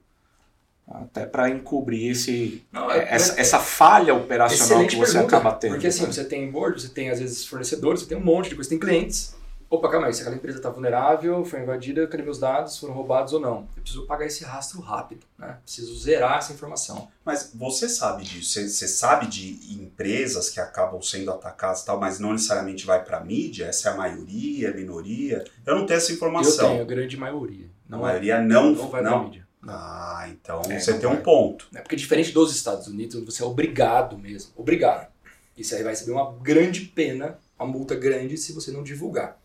até 0.89 1.27
para 1.27 1.51
encobrir 1.51 2.13
esse, 2.13 2.65
Não, 2.71 2.91
é- 2.91 3.13
essa, 3.13 3.41
essa 3.41 3.59
falha 3.59 4.15
operacional 4.15 4.87
que 4.87 4.97
você 4.97 5.15
pergunta, 5.15 5.37
acaba 5.37 5.53
tendo. 5.57 5.73
Porque 5.73 5.89
assim, 5.89 6.07
né? 6.07 6.13
você 6.13 6.25
tem 6.25 6.51
board, 6.51 6.81
você 6.81 6.89
tem 6.89 7.11
às 7.11 7.19
vezes 7.19 7.45
fornecedores, 7.45 8.01
você 8.03 8.07
tem 8.07 8.17
um 8.17 8.25
monte 8.25 8.51
de 8.51 8.55
coisa, 8.55 8.69
você 8.71 8.77
tem 8.79 8.79
clientes. 8.79 9.35
Opa, 9.69 9.91
calma 9.91 10.07
aí, 10.07 10.15
se 10.15 10.21
aquela 10.21 10.37
empresa 10.37 10.59
está 10.59 10.71
vulnerável, 10.71 11.45
foi 11.45 11.61
invadida, 11.61 12.07
cadê 12.07 12.23
meus 12.23 12.39
dados, 12.39 12.79
foram 12.79 12.95
roubados 12.95 13.33
ou 13.33 13.41
não? 13.41 13.67
Eu 13.77 13.83
preciso 13.83 14.07
pagar 14.07 14.25
esse 14.27 14.45
rastro 14.45 14.81
rápido, 14.81 15.27
né? 15.37 15.59
Preciso 15.65 15.99
zerar 15.99 16.39
essa 16.39 16.53
informação. 16.53 17.09
Mas 17.25 17.51
você 17.53 17.89
sabe 17.89 18.23
disso, 18.23 18.51
você, 18.53 18.69
você 18.69 18.87
sabe 18.87 19.27
de 19.27 19.75
empresas 19.83 20.51
que 20.51 20.61
acabam 20.61 21.03
sendo 21.03 21.33
atacadas 21.33 21.83
e 21.83 21.87
tal, 21.87 21.99
mas 21.99 22.21
não 22.21 22.33
necessariamente 22.33 22.87
vai 22.87 23.03
para 23.05 23.19
mídia? 23.19 23.65
Essa 23.65 23.89
é 23.89 23.93
a 23.93 23.97
maioria, 23.97 24.71
a 24.71 24.73
minoria? 24.73 25.45
Eu 25.67 25.75
não 25.75 25.85
tenho 25.85 25.97
essa 25.97 26.13
Eu 26.13 26.15
informação. 26.15 26.69
tenho 26.69 26.83
a 26.83 26.87
grande 26.87 27.17
maioria. 27.17 27.67
A 27.91 27.97
Não, 27.97 27.99
é, 28.01 28.03
maioria 28.03 28.41
não, 28.43 28.73
não 28.73 28.89
vai 28.89 29.03
não. 29.03 29.25
mídia. 29.25 29.47
Ah, 29.69 30.27
então 30.31 30.63
É, 30.69 30.79
você 30.79 30.93
tem 30.99 31.09
vai. 31.09 31.17
um 31.19 31.23
ponto. 31.23 31.69
É 31.75 31.81
porque 31.81 31.97
diferente 31.97 32.33
dos 32.33 32.55
Estados 32.55 32.87
Unidos, 32.87 33.17
onde 33.17 33.27
você 33.27 33.43
é 33.43 33.47
obrigado 33.47 34.17
mesmo, 34.19 34.53
obrigado. 34.57 35.11
E 35.57 35.65
você 35.65 35.83
vai 35.83 35.93
receber 35.93 36.13
uma 36.13 36.33
grande 36.41 36.81
pena, 36.83 37.39
uma 37.59 37.67
multa 37.67 37.95
grande 37.95 38.37
se 38.37 38.53
você 38.53 38.71
não 38.71 38.83
divulgar. 38.83 39.41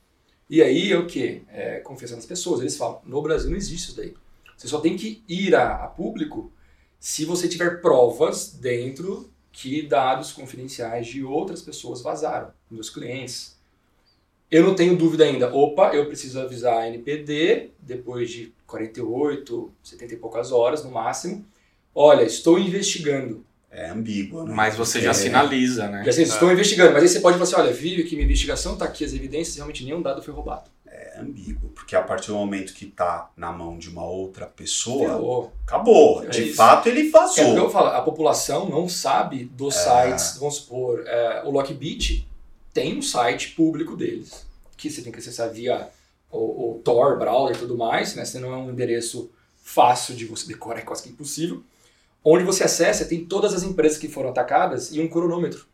E 0.49 0.61
aí 0.61 0.91
é 0.91 0.97
o 0.97 1.07
quê? 1.07 1.43
É 1.49 1.79
confiança 1.79 2.15
nas 2.15 2.25
pessoas. 2.25 2.59
Eles 2.61 2.75
falam, 2.77 3.01
no 3.05 3.21
Brasil 3.21 3.49
não 3.49 3.57
existe 3.57 3.87
isso 3.89 3.95
daí. 3.97 4.13
Você 4.57 4.67
só 4.67 4.79
tem 4.81 4.95
que 4.97 5.23
ir 5.27 5.55
a, 5.55 5.85
a 5.85 5.87
público 5.87 6.51
se 6.99 7.25
você 7.25 7.47
tiver 7.47 7.81
provas 7.81 8.53
dentro 8.53 9.31
que 9.51 9.81
dados 9.87 10.31
confidenciais 10.31 11.07
de 11.07 11.23
outras 11.23 11.61
pessoas 11.61 12.01
vazaram, 12.01 12.51
meus 12.69 12.89
clientes. 12.89 13.57
Eu 14.51 14.63
não 14.65 14.75
tenho 14.75 14.97
dúvida 14.97 15.23
ainda. 15.23 15.53
Opa, 15.55 15.91
eu 15.95 16.05
preciso 16.07 16.39
avisar 16.39 16.77
a 16.79 16.87
NPD 16.89 17.69
depois 17.79 18.29
de 18.29 18.53
48, 18.67 19.71
70 19.83 20.13
e 20.13 20.17
poucas 20.17 20.51
horas 20.51 20.83
no 20.83 20.91
máximo. 20.91 21.45
Olha, 21.95 22.23
estou 22.23 22.59
investigando. 22.59 23.45
É 23.69 23.89
ambíguo, 23.89 24.43
né? 24.43 24.53
Mas 24.53 24.75
você 24.75 24.99
já 24.99 25.11
É, 25.11 25.13
sinaliza, 25.13 25.87
né? 25.87 26.03
Já 26.03 26.09
assim, 26.09 26.23
estou 26.23 26.51
investigando, 26.51 26.91
mas 26.91 27.03
aí 27.03 27.07
você 27.09 27.21
pode 27.21 27.37
falar 27.37 27.49
assim, 27.49 27.55
olha, 27.55 27.71
vi 27.73 28.03
que 28.03 28.15
minha 28.15 28.25
investigação 28.25 28.73
está 28.73 28.83
aqui 28.83 29.05
as 29.05 29.13
evidências, 29.13 29.55
realmente 29.55 29.85
nenhum 29.85 30.01
dado 30.01 30.21
foi 30.21 30.33
roubado. 30.33 30.69
É 30.85 31.17
ambíguo, 31.21 31.69
porque 31.69 31.95
a 31.95 32.01
partir 32.01 32.27
do 32.27 32.35
momento 32.35 32.73
que 32.73 32.85
tá 32.85 33.31
na 33.37 33.49
mão 33.53 33.77
de 33.77 33.87
uma 33.87 34.03
outra 34.05 34.45
pessoa, 34.45 35.07
Ferrou. 35.11 35.53
acabou. 35.65 36.21
É 36.25 36.27
de 36.27 36.43
isso. 36.47 36.55
fato, 36.57 36.87
ele 36.89 37.07
É 37.07 37.11
vazou. 37.11 37.55
eu 37.57 37.69
falo, 37.69 37.87
a 37.87 38.01
população 38.01 38.67
não 38.67 38.89
sabe 38.89 39.45
dos 39.45 39.73
sites, 39.75 40.37
vamos 40.37 40.55
supor, 40.57 41.01
é, 41.07 41.41
o 41.45 41.51
Lockbit 41.51 42.27
tem 42.73 42.97
um 42.97 43.01
site 43.01 43.51
público 43.55 43.95
deles, 43.95 44.45
que 44.77 44.89
você 44.89 45.01
tem 45.01 45.11
que 45.11 45.19
acessar 45.19 45.49
via 45.51 45.89
o, 46.31 46.71
o 46.77 46.81
Tor, 46.83 47.17
browser 47.19 47.55
e 47.55 47.59
tudo 47.59 47.77
mais, 47.77 48.15
né? 48.15 48.25
Senão 48.25 48.53
é 48.53 48.57
um 48.57 48.71
endereço 48.71 49.29
fácil 49.63 50.15
de 50.15 50.25
você 50.25 50.47
decorar, 50.47 50.79
é 50.79 50.83
quase 50.83 51.03
que 51.03 51.09
impossível. 51.09 51.63
Onde 52.23 52.43
você 52.43 52.63
acessa, 52.63 53.05
tem 53.05 53.25
todas 53.25 53.53
as 53.53 53.63
empresas 53.63 53.97
que 53.97 54.07
foram 54.07 54.29
atacadas 54.29 54.91
e 54.93 54.99
um 55.01 55.07
cronômetro 55.09 55.65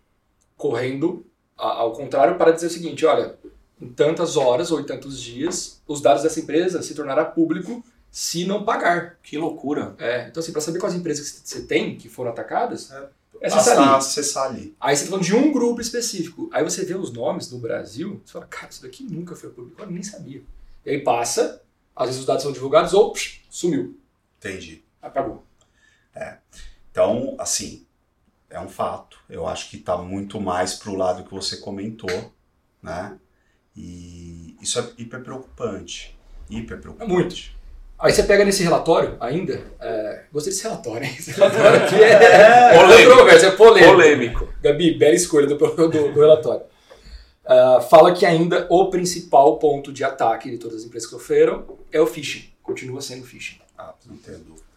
correndo 0.55 1.25
a- 1.57 1.79
ao 1.79 1.93
contrário 1.93 2.37
para 2.37 2.51
dizer 2.51 2.67
o 2.67 2.69
seguinte, 2.71 3.05
olha, 3.05 3.35
em 3.81 3.89
tantas 3.89 4.37
horas 4.37 4.71
ou 4.71 4.79
em 4.79 4.85
tantos 4.85 5.21
dias, 5.21 5.81
os 5.87 6.01
dados 6.01 6.23
dessa 6.23 6.39
empresa 6.39 6.81
se 6.81 6.95
tornará 6.95 7.25
público 7.25 7.83
se 8.11 8.45
não 8.45 8.63
pagar. 8.63 9.17
Que 9.21 9.37
loucura. 9.37 9.95
É, 9.99 10.27
então 10.27 10.41
assim, 10.41 10.51
para 10.51 10.61
saber 10.61 10.79
quais 10.79 10.95
empresas 10.95 11.29
que 11.29 11.47
você 11.47 11.61
tem 11.63 11.95
que 11.97 12.09
foram 12.09 12.31
atacadas, 12.31 12.91
É, 12.91 13.07
acessar 13.43 13.77
ali. 13.77 13.95
acessar 13.95 14.45
ali. 14.45 14.75
Aí 14.79 14.95
você 14.95 15.03
tá 15.03 15.09
falando 15.09 15.25
de 15.25 15.35
um 15.35 15.51
grupo 15.51 15.81
específico. 15.81 16.49
Aí 16.51 16.63
você 16.63 16.83
vê 16.85 16.95
os 16.95 17.11
nomes 17.11 17.47
do 17.47 17.57
Brasil, 17.57 18.21
você 18.25 18.33
fala, 18.33 18.45
cara, 18.45 18.69
isso 18.69 18.81
daqui 18.81 19.03
nunca 19.03 19.35
foi 19.35 19.49
público, 19.49 19.81
eu 19.81 19.89
nem 19.89 20.03
sabia. 20.03 20.43
E 20.85 20.89
aí 20.89 21.01
passa, 21.01 21.61
às 21.95 22.07
vezes 22.07 22.21
os 22.21 22.25
dados 22.25 22.43
são 22.43 22.51
divulgados 22.51 22.93
ou 22.93 23.11
psh, 23.11 23.41
sumiu, 23.49 23.99
Entendi. 24.37 24.83
apagou. 25.01 25.43
Então, 26.91 27.35
assim, 27.37 27.85
é 28.49 28.59
um 28.59 28.69
fato. 28.69 29.19
Eu 29.29 29.47
acho 29.47 29.69
que 29.69 29.77
está 29.77 29.97
muito 29.97 30.41
mais 30.41 30.73
para 30.73 30.89
o 30.89 30.95
lado 30.95 31.23
que 31.23 31.33
você 31.33 31.57
comentou, 31.57 32.33
né? 32.81 33.19
E 33.75 34.55
isso 34.59 34.79
é 34.79 34.93
hiper 34.97 35.21
preocupante. 35.23 36.17
Hiper 36.49 36.81
preocupante. 36.81 37.11
É 37.11 37.13
muito. 37.13 37.56
Aí 37.99 38.11
você 38.11 38.23
pega 38.23 38.45
nesse 38.45 38.61
relatório 38.63 39.17
ainda, 39.19 39.59
é, 39.79 40.23
gostei 40.31 40.53
desse 40.53 40.63
relatório, 40.63 41.05
hein? 41.05 41.15
Esse 41.17 41.31
relatório 41.37 41.83
aqui 41.83 41.95
é, 41.95 42.11
é 42.11 42.79
Polêmico. 42.79 43.29
é 43.29 43.51
polêmico. 43.51 43.91
Polêmico. 43.91 44.53
Gabi, 44.61 44.97
bela 44.97 45.15
escolha 45.15 45.47
do, 45.47 45.55
do, 45.57 45.87
do 45.89 46.19
relatório. 46.19 46.65
Ah, 47.43 47.79
fala 47.79 48.13
que 48.13 48.25
ainda 48.25 48.67
o 48.69 48.89
principal 48.89 49.57
ponto 49.57 49.91
de 49.91 50.03
ataque 50.03 50.51
de 50.51 50.57
todas 50.57 50.79
as 50.79 50.83
empresas 50.83 51.09
que 51.09 51.15
sofreram 51.15 51.65
é 51.91 51.99
o 51.99 52.05
phishing. 52.05 52.43
Continua 52.61 53.01
sendo 53.01 53.25
phishing. 53.25 53.59
Ah, 53.77 53.93
não 54.05 54.17
tenho 54.17 54.39
dúvida. 54.39 54.67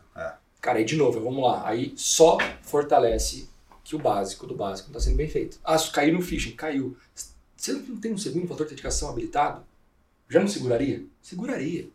Cara, 0.61 0.78
aí 0.78 0.85
de 0.85 0.94
novo, 0.94 1.18
vamos 1.20 1.42
lá. 1.42 1.62
Aí 1.66 1.92
só 1.96 2.37
fortalece 2.62 3.48
que 3.83 3.96
o 3.96 3.98
básico 3.98 4.46
do 4.46 4.54
básico 4.54 4.90
não 4.90 4.98
está 4.98 5.09
sendo 5.09 5.16
bem 5.16 5.28
feito. 5.28 5.59
Ah, 5.64 5.76
caiu 5.92 6.14
no 6.14 6.22
phishing, 6.22 6.52
caiu. 6.52 6.96
Você 7.56 7.72
não 7.72 7.96
tem 7.96 8.12
um 8.12 8.18
segundo 8.18 8.42
fator 8.42 8.59
de 8.59 8.62
autenticação 8.64 9.09
habilitado? 9.11 9.62
Já 10.28 10.38
não 10.38 10.46
seguraria? 10.46 11.02
Seguraria. 11.20 11.88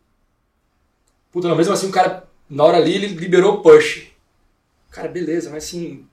Puta, 1.36 1.48
não, 1.48 1.56
mesmo 1.56 1.74
assim 1.74 1.88
o 1.88 1.92
cara, 1.92 2.26
na 2.48 2.64
hora 2.64 2.78
ali, 2.78 2.94
ele 2.94 3.08
liberou 3.08 3.56
o 3.56 3.60
push. 3.60 4.06
Cara, 4.90 5.06
beleza, 5.06 5.50
mas 5.50 5.64
assim, 5.64 6.06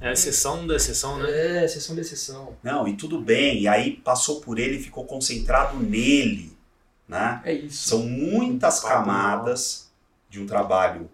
É 0.00 0.08
a 0.08 0.12
exceção 0.12 0.66
da 0.66 0.74
exceção, 0.74 1.18
né? 1.18 1.30
é 1.30 1.64
exceção 1.66 1.94
de 1.94 2.00
exceção. 2.00 2.56
Não, 2.62 2.88
e 2.88 2.96
tudo 2.96 3.20
bem. 3.20 3.60
E 3.60 3.68
aí 3.68 3.96
passou 3.96 4.40
por 4.40 4.58
ele 4.58 4.78
e 4.78 4.82
ficou 4.82 5.04
concentrado 5.04 5.78
nele, 5.78 6.56
né? 7.06 7.42
É 7.44 7.52
isso. 7.52 7.90
São 7.90 7.98
muitas 8.04 8.80
camadas 8.80 9.90
de 10.30 10.40
um 10.40 10.46
trabalho 10.46 11.10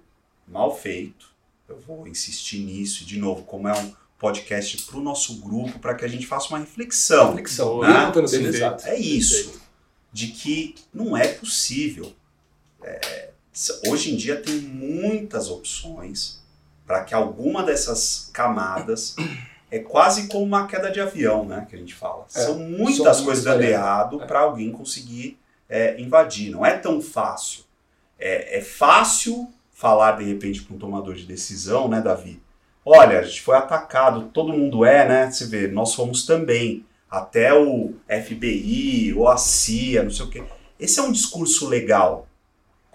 mal 0.47 0.73
feito. 0.73 1.29
Eu 1.69 1.81
vou 1.81 2.07
insistir 2.07 2.61
nisso, 2.61 3.03
e 3.03 3.05
de 3.05 3.19
novo, 3.19 3.43
como 3.43 3.67
é 3.67 3.77
um 3.77 3.93
podcast 4.17 4.81
para 4.85 4.97
o 4.97 5.03
nosso 5.03 5.41
grupo, 5.41 5.81
para 5.81 5.97
que 5.97 6.05
a 6.05 6.09
gente 6.09 6.25
faça 6.25 6.51
uma 6.51 6.61
reflexão. 6.61 7.31
Reflexão. 7.31 7.81
Né? 7.81 8.13
Exato. 8.59 8.87
É 8.87 8.97
isso. 8.97 9.61
De 10.13 10.29
que 10.29 10.77
não 10.95 11.17
é 11.17 11.27
possível. 11.27 12.15
É, 12.81 13.26
hoje 13.87 14.13
em 14.13 14.17
dia 14.17 14.37
tem 14.37 14.57
muitas 14.57 15.51
opções 15.51 16.41
para 16.87 17.03
que 17.05 17.15
alguma 17.15 17.63
dessas 17.63 18.31
camadas 18.33 19.17
é 19.71 19.79
quase 19.79 20.29
como 20.29 20.45
uma 20.45 20.67
queda 20.67 20.91
de 20.91 21.01
avião, 21.01 21.45
né? 21.45 21.67
Que 21.69 21.75
a 21.75 21.79
gente 21.79 21.95
fala. 21.95 22.27
É, 22.35 22.41
São 22.41 22.59
muitas 22.59 23.21
coisas 23.21 23.47
errado 23.61 24.23
É. 24.23 24.27
para 24.27 24.41
alguém 24.41 24.71
conseguir 24.71 25.39
é, 25.69 26.01
invadir. 26.01 26.51
Não 26.51 26.65
é 26.65 26.77
tão 26.77 27.01
fácil. 27.01 27.65
É, 28.19 28.59
é 28.59 28.61
fácil 28.61 29.51
falar 29.73 30.13
de 30.13 30.25
repente 30.25 30.63
para 30.63 30.77
um 30.77 30.79
tomador 30.79 31.15
de 31.15 31.25
decisão, 31.25 31.89
né, 31.89 32.01
Davi? 32.01 32.41
Olha, 32.85 33.19
a 33.19 33.23
gente 33.23 33.43
foi 33.43 33.57
atacado, 33.57 34.31
todo 34.33 34.53
mundo 34.53 34.85
é, 34.85 35.09
né? 35.09 35.31
Você 35.31 35.47
vê, 35.47 35.67
nós 35.67 35.95
fomos 35.95 36.25
também. 36.25 36.85
Até 37.11 37.55
o 37.55 37.95
FBI 38.09 39.15
ou 39.15 39.29
a 39.29 39.37
CIA, 39.37 40.03
não 40.03 40.11
sei 40.11 40.27
o 40.27 40.31
quê. 40.31 40.45
Esse 40.79 40.99
é 40.99 41.03
um 41.03 41.13
discurso 41.13 41.69
legal 41.69 42.27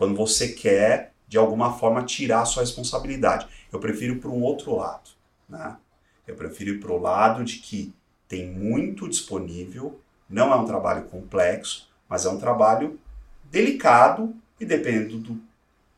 quando 0.01 0.15
você 0.15 0.47
quer, 0.47 1.13
de 1.27 1.37
alguma 1.37 1.77
forma, 1.77 2.03
tirar 2.03 2.41
a 2.41 2.45
sua 2.45 2.63
responsabilidade. 2.63 3.47
Eu 3.71 3.79
prefiro 3.79 4.15
para 4.15 4.31
um 4.31 4.41
outro 4.41 4.75
lado. 4.75 5.11
Né? 5.47 5.77
Eu 6.25 6.35
prefiro 6.35 6.71
ir 6.71 6.79
para 6.79 6.91
o 6.91 6.97
lado 6.97 7.43
de 7.43 7.57
que 7.57 7.93
tem 8.27 8.47
muito 8.51 9.07
disponível, 9.07 10.01
não 10.27 10.51
é 10.51 10.55
um 10.55 10.65
trabalho 10.65 11.03
complexo, 11.03 11.87
mas 12.09 12.25
é 12.25 12.29
um 12.29 12.39
trabalho 12.39 12.99
delicado 13.43 14.35
e 14.59 14.65
dependendo 14.65 15.19
do 15.19 15.39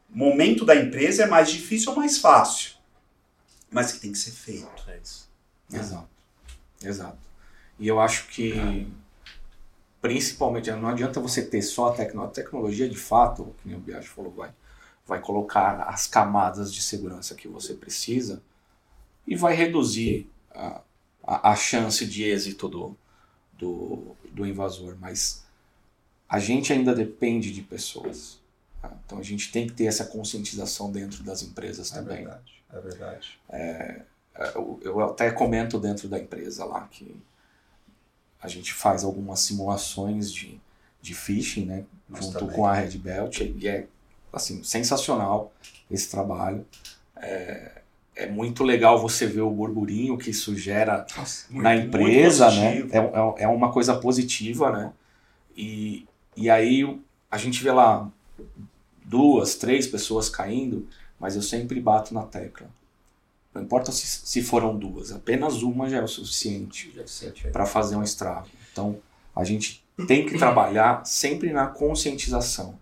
momento 0.10 0.66
da 0.66 0.76
empresa 0.76 1.24
é 1.24 1.26
mais 1.26 1.50
difícil 1.50 1.92
ou 1.92 1.98
mais 1.98 2.18
fácil, 2.18 2.74
mas 3.72 3.94
que 3.94 4.02
tem 4.02 4.12
que 4.12 4.18
ser 4.18 4.32
feito. 4.32 4.84
É 4.86 5.00
isso. 5.02 5.30
Exato. 5.72 6.10
Exato. 6.84 7.20
E 7.80 7.88
eu 7.88 8.02
acho 8.02 8.28
que, 8.28 8.86
principalmente, 10.04 10.72
não 10.74 10.89
adianta 10.89 11.22
você 11.22 11.44
ter 11.46 11.63
só 11.63 11.88
a 11.89 11.96
tecnologia. 11.96 12.32
A 12.32 12.36
tecnologia, 12.46 12.89
de 12.89 12.98
fato, 12.98 13.56
que 13.63 13.70
nem 13.70 13.78
o 13.78 13.82
Biagio 13.82 14.12
falou, 14.12 14.32
vai, 14.34 14.54
vai 15.08 15.22
colocar 15.22 15.84
as 15.89 16.08
camadas 16.08 16.74
de 16.74 16.84
segurança 16.84 17.36
que 17.36 17.48
você 17.50 17.76
precisa 17.76 18.44
e 19.28 19.36
vai 19.36 19.56
reduzir 19.56 20.30
a, 20.54 20.82
a, 21.24 21.52
a 21.52 21.56
chance 21.56 22.06
de 22.08 22.24
êxito 22.26 22.70
do, 22.70 22.98
do, 23.54 24.16
do 24.32 24.46
invasor. 24.48 24.98
Mas 25.00 25.46
a 26.30 26.39
gente 26.39 26.74
ainda 26.74 26.96
depende 26.96 27.52
de 27.54 27.62
pessoas. 27.63 28.39
tá? 28.82 28.92
Então 29.06 29.20
a 29.20 29.24
gente 29.24 29.52
tem 29.52 29.68
que 29.68 29.74
ter 29.74 29.86
essa 29.86 30.06
conscientização 30.06 30.92
dentro 30.92 31.24
das 31.24 31.44
empresas 31.44 31.92
É 31.92 31.96
também. 31.96 32.18
verdade. 32.18 32.63
É 32.72 32.82
verdade. 32.82 33.39
É, 33.50 34.02
Eu, 34.56 34.80
eu 34.84 35.00
até 35.02 35.32
comento 35.32 35.80
dentro 35.80 36.08
da 36.10 36.20
empresa 36.20 36.66
lá 36.66 36.88
que 36.88 37.16
a 38.44 38.48
gente 38.48 38.74
faz 38.74 39.06
algumas 39.06 39.40
simulações 39.40 40.32
de, 40.32 40.60
de 41.02 41.16
phishing, 41.16 41.66
né? 41.66 41.86
Junto 42.14 42.40
também. 42.40 42.56
com 42.56 42.66
a 42.66 42.74
Red 42.74 42.98
Belt 42.98 43.40
e 43.40 43.68
é 43.68 43.88
assim 44.32 44.62
sensacional 44.64 45.54
esse 45.90 46.12
trabalho. 46.12 46.66
É, 47.16 47.82
é 48.16 48.28
muito 48.28 48.64
legal 48.64 49.00
você 49.00 49.26
ver 49.26 49.42
o 49.42 49.50
burburinho 49.50 50.18
que 50.18 50.30
isso 50.30 50.56
gera 50.58 51.08
Nossa, 51.18 51.46
na 51.50 51.74
muito 51.74 51.88
empresa, 51.88 52.52
né? 52.52 52.82
positivo. 52.82 52.96
É, 52.96 53.42
é, 53.42 53.44
é 53.44 53.48
uma 53.48 53.72
coisa 53.72 53.96
positiva, 53.96 54.72
né? 54.72 54.94
E, 55.56 56.06
e 56.36 56.50
aí 56.50 57.00
a 57.32 57.38
gente 57.38 57.64
vê 57.64 57.72
lá 57.72 58.12
duas, 59.06 59.56
três 59.56 59.88
pessoas 59.88 60.30
caindo, 60.30 60.88
mas 61.18 61.36
eu 61.36 61.42
sempre 61.42 61.80
bato 61.80 62.14
na 62.14 62.24
tecla. 62.24 62.68
Não 63.54 63.62
importa 63.62 63.92
se, 63.92 64.06
se 64.06 64.42
foram 64.42 64.78
duas, 64.78 65.12
apenas 65.12 65.62
uma 65.62 65.88
já 65.88 65.98
é 65.98 66.04
o 66.04 66.08
suficiente 66.08 66.92
se 67.06 67.26
sente. 67.26 67.48
para 67.50 67.66
fazer 67.66 67.96
um 67.96 68.04
estrago. 68.04 68.48
Então 68.72 68.98
a 69.36 69.44
gente 69.44 69.84
tem 70.08 70.26
que 70.26 70.38
trabalhar 70.38 71.06
sempre 71.06 71.54
na 71.54 71.68
conscientização. 71.68 72.78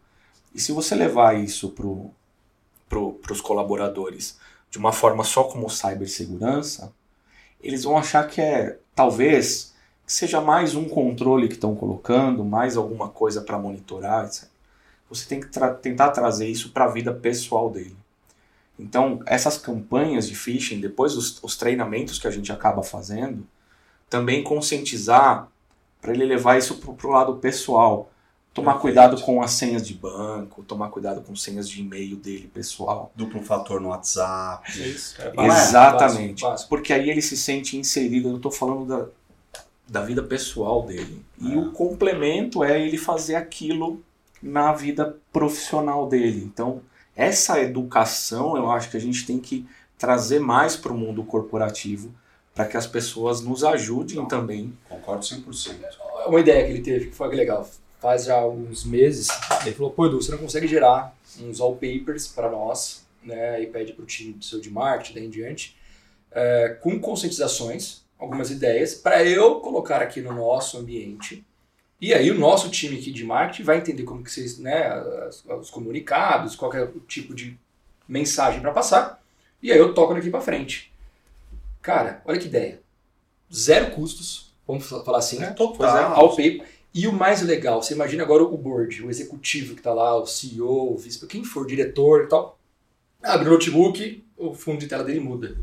E 0.54 0.60
se 0.60 0.72
você 0.72 0.96
levar 0.96 1.38
isso 1.38 1.70
para 1.70 1.86
pro, 2.88 3.20
os 3.30 3.42
colaboradores 3.42 4.38
de 4.70 4.78
uma 4.78 4.94
forma 4.94 5.24
só 5.24 5.44
como 5.44 5.70
cibersegurança, 5.70 6.94
eles 7.62 7.84
vão 7.84 7.98
achar 7.98 8.28
que 8.28 8.42
é 8.42 8.80
talvez 8.96 9.74
que 10.06 10.12
seja 10.12 10.42
mais 10.42 10.76
um 10.76 10.88
controle 10.88 11.48
que 11.48 11.54
estão 11.54 11.76
colocando, 11.76 12.44
mais 12.44 12.76
alguma 12.76 13.10
coisa 13.10 13.42
para 13.42 13.58
monitorar, 13.58 14.26
etc. 14.26 14.50
Você 15.10 15.28
tem 15.28 15.42
que 15.42 15.48
tra 15.48 15.74
tentar 15.74 16.12
trazer 16.12 16.48
isso 16.48 16.72
para 16.72 16.86
a 16.86 16.90
vida 16.90 17.14
pessoal 17.14 17.70
dele. 17.70 17.96
Então, 18.82 19.20
essas 19.28 19.58
campanhas 19.58 20.28
de 20.28 20.36
phishing, 20.36 20.80
depois 20.82 21.16
os, 21.16 21.38
os 21.44 21.56
treinamentos 21.56 22.18
que 22.18 22.28
a 22.28 22.32
gente 22.32 22.52
acaba 22.52 22.82
fazendo, 22.82 23.46
também 24.10 24.44
conscientizar 24.44 25.48
para 26.02 26.14
ele 26.14 26.26
levar 26.26 26.58
isso 26.58 26.78
para 26.78 27.08
o 27.08 27.12
lado 27.12 27.36
pessoal. 27.36 28.10
Tomar 28.54 28.74
Perfeito. 28.74 28.82
cuidado 28.82 29.22
com 29.22 29.42
as 29.42 29.52
senhas 29.52 29.88
de 29.88 29.94
banco, 29.94 30.62
tomar 30.64 30.90
cuidado 30.90 31.22
com 31.22 31.34
senhas 31.36 31.70
de 31.70 31.80
e-mail 31.80 32.18
dele 32.18 32.50
pessoal. 32.54 33.10
Duplo 33.16 33.42
fator 33.44 33.80
no 33.80 33.90
WhatsApp. 33.90 34.70
É 34.82 34.88
isso. 34.88 35.16
É 35.22 35.46
Exatamente. 35.46 36.42
básico, 36.42 36.50
básico. 36.50 36.70
Porque 36.70 36.92
aí 36.92 37.10
ele 37.10 37.22
se 37.22 37.38
sente 37.38 37.78
inserido. 37.78 38.28
Eu 38.30 38.36
estou 38.38 38.52
falando 38.52 38.86
da, 38.86 39.06
da 39.88 40.02
vida 40.06 40.22
pessoal 40.24 40.84
dele. 40.86 41.24
E 41.40 41.54
É. 41.54 41.58
o 41.58 41.72
complemento 41.72 42.62
é 42.62 42.82
ele 42.82 42.98
fazer 42.98 43.36
aquilo 43.36 44.04
na 44.44 44.74
vida 44.74 45.16
profissional 45.32 46.10
dele. 46.10 46.44
Então, 46.44 46.82
essa 47.16 47.60
educação 47.62 48.56
eu 48.56 48.70
acho 48.72 48.90
que 48.90 48.98
a 48.98 49.02
gente 49.02 49.26
tem 49.26 49.40
que 49.40 49.68
trazer 49.98 50.40
mais 50.40 50.76
para 50.76 50.92
o 50.92 50.98
mundo 50.98 51.24
corporativo 51.24 52.14
para 52.54 52.66
que 52.66 52.78
as 52.78 52.88
pessoas 52.88 53.42
nos 53.42 53.64
ajudem 53.64 54.26
também. 54.28 54.78
Concordo 54.90 55.24
100%. 55.24 55.76
Uma 56.28 56.40
ideia 56.40 56.66
que 56.66 56.72
ele 56.72 56.82
teve 56.82 57.08
que 57.08 57.16
foi 57.16 57.34
legal. 57.36 57.70
Faz 58.00 58.26
já 58.26 58.36
alguns 58.36 58.84
meses, 58.84 59.28
ele 59.62 59.76
falou: 59.76 59.92
pô, 59.92 60.08
Edu, 60.08 60.22
você 60.22 60.32
não 60.32 60.40
consegue 60.40 60.68
gerar 60.68 61.16
uns 61.40 61.60
wallpapers 61.60 62.28
para 62.28 62.50
nós, 62.50 63.06
né? 63.24 63.62
E 63.62 63.68
pede 63.68 63.94
para 63.94 64.04
o 64.04 64.08
time 64.08 64.34
do 64.34 64.44
seu 64.44 64.60
de 64.60 64.72
marketing, 64.72 65.14
daí 65.14 65.26
em 65.26 65.30
diante, 65.30 65.78
é, 66.32 66.78
com 66.82 67.00
conscientizações, 67.00 68.04
algumas 68.18 68.50
ideias, 68.50 68.96
para 68.96 69.24
eu 69.24 69.60
colocar 69.60 70.02
aqui 70.02 70.20
no 70.20 70.34
nosso 70.34 70.78
ambiente. 70.78 71.46
E 72.02 72.14
aí 72.16 72.32
o 72.32 72.38
nosso 72.40 72.70
time 72.72 72.98
aqui 72.98 73.12
de 73.12 73.24
marketing 73.24 73.64
vai 73.64 73.78
entender 73.78 74.04
como 74.04 74.24
que 74.24 74.32
vocês, 74.32 74.58
né, 74.58 74.92
os 75.60 75.70
comunicados, 75.70 76.56
qualquer 76.56 76.90
tipo 77.08 77.34
de 77.36 77.56
mensagem 78.08 78.60
para 78.60 78.72
passar. 78.72 79.22
E 79.62 79.72
aí 79.72 79.78
eu 79.78 79.94
toco 79.94 80.16
daqui 80.16 80.32
para 80.32 80.42
frente. 80.42 80.92
Cara, 81.82 82.22
olha 82.26 82.40
que 82.40 82.48
ideia. 82.48 82.82
Zero 83.54 83.92
custos, 83.92 84.52
vamos 84.68 84.88
falar 84.88 85.20
assim, 85.20 85.38
né? 85.38 85.52
Total. 85.52 85.78
É, 85.98 86.04
ao 86.16 86.30
paper. 86.30 86.66
E 86.94 87.08
o 87.08 87.14
mais 87.14 87.42
legal, 87.44 87.82
você 87.82 87.94
imagina 87.94 88.24
agora 88.24 88.44
o 88.44 88.58
board, 88.58 89.04
o 89.04 89.10
executivo 89.10 89.76
que 89.76 89.82
tá 89.82 89.94
lá, 89.94 90.16
o 90.16 90.26
CEO, 90.26 90.94
o 90.94 90.98
vice, 90.98 91.26
quem 91.28 91.44
for, 91.44 91.66
diretor 91.68 92.24
e 92.24 92.28
tal. 92.28 92.58
Abre 93.22 93.48
o 93.48 93.52
notebook, 93.52 94.24
o 94.38 94.54
fundo 94.56 94.80
de 94.80 94.88
tela 94.88 95.04
dele 95.04 95.20
muda. 95.20 95.56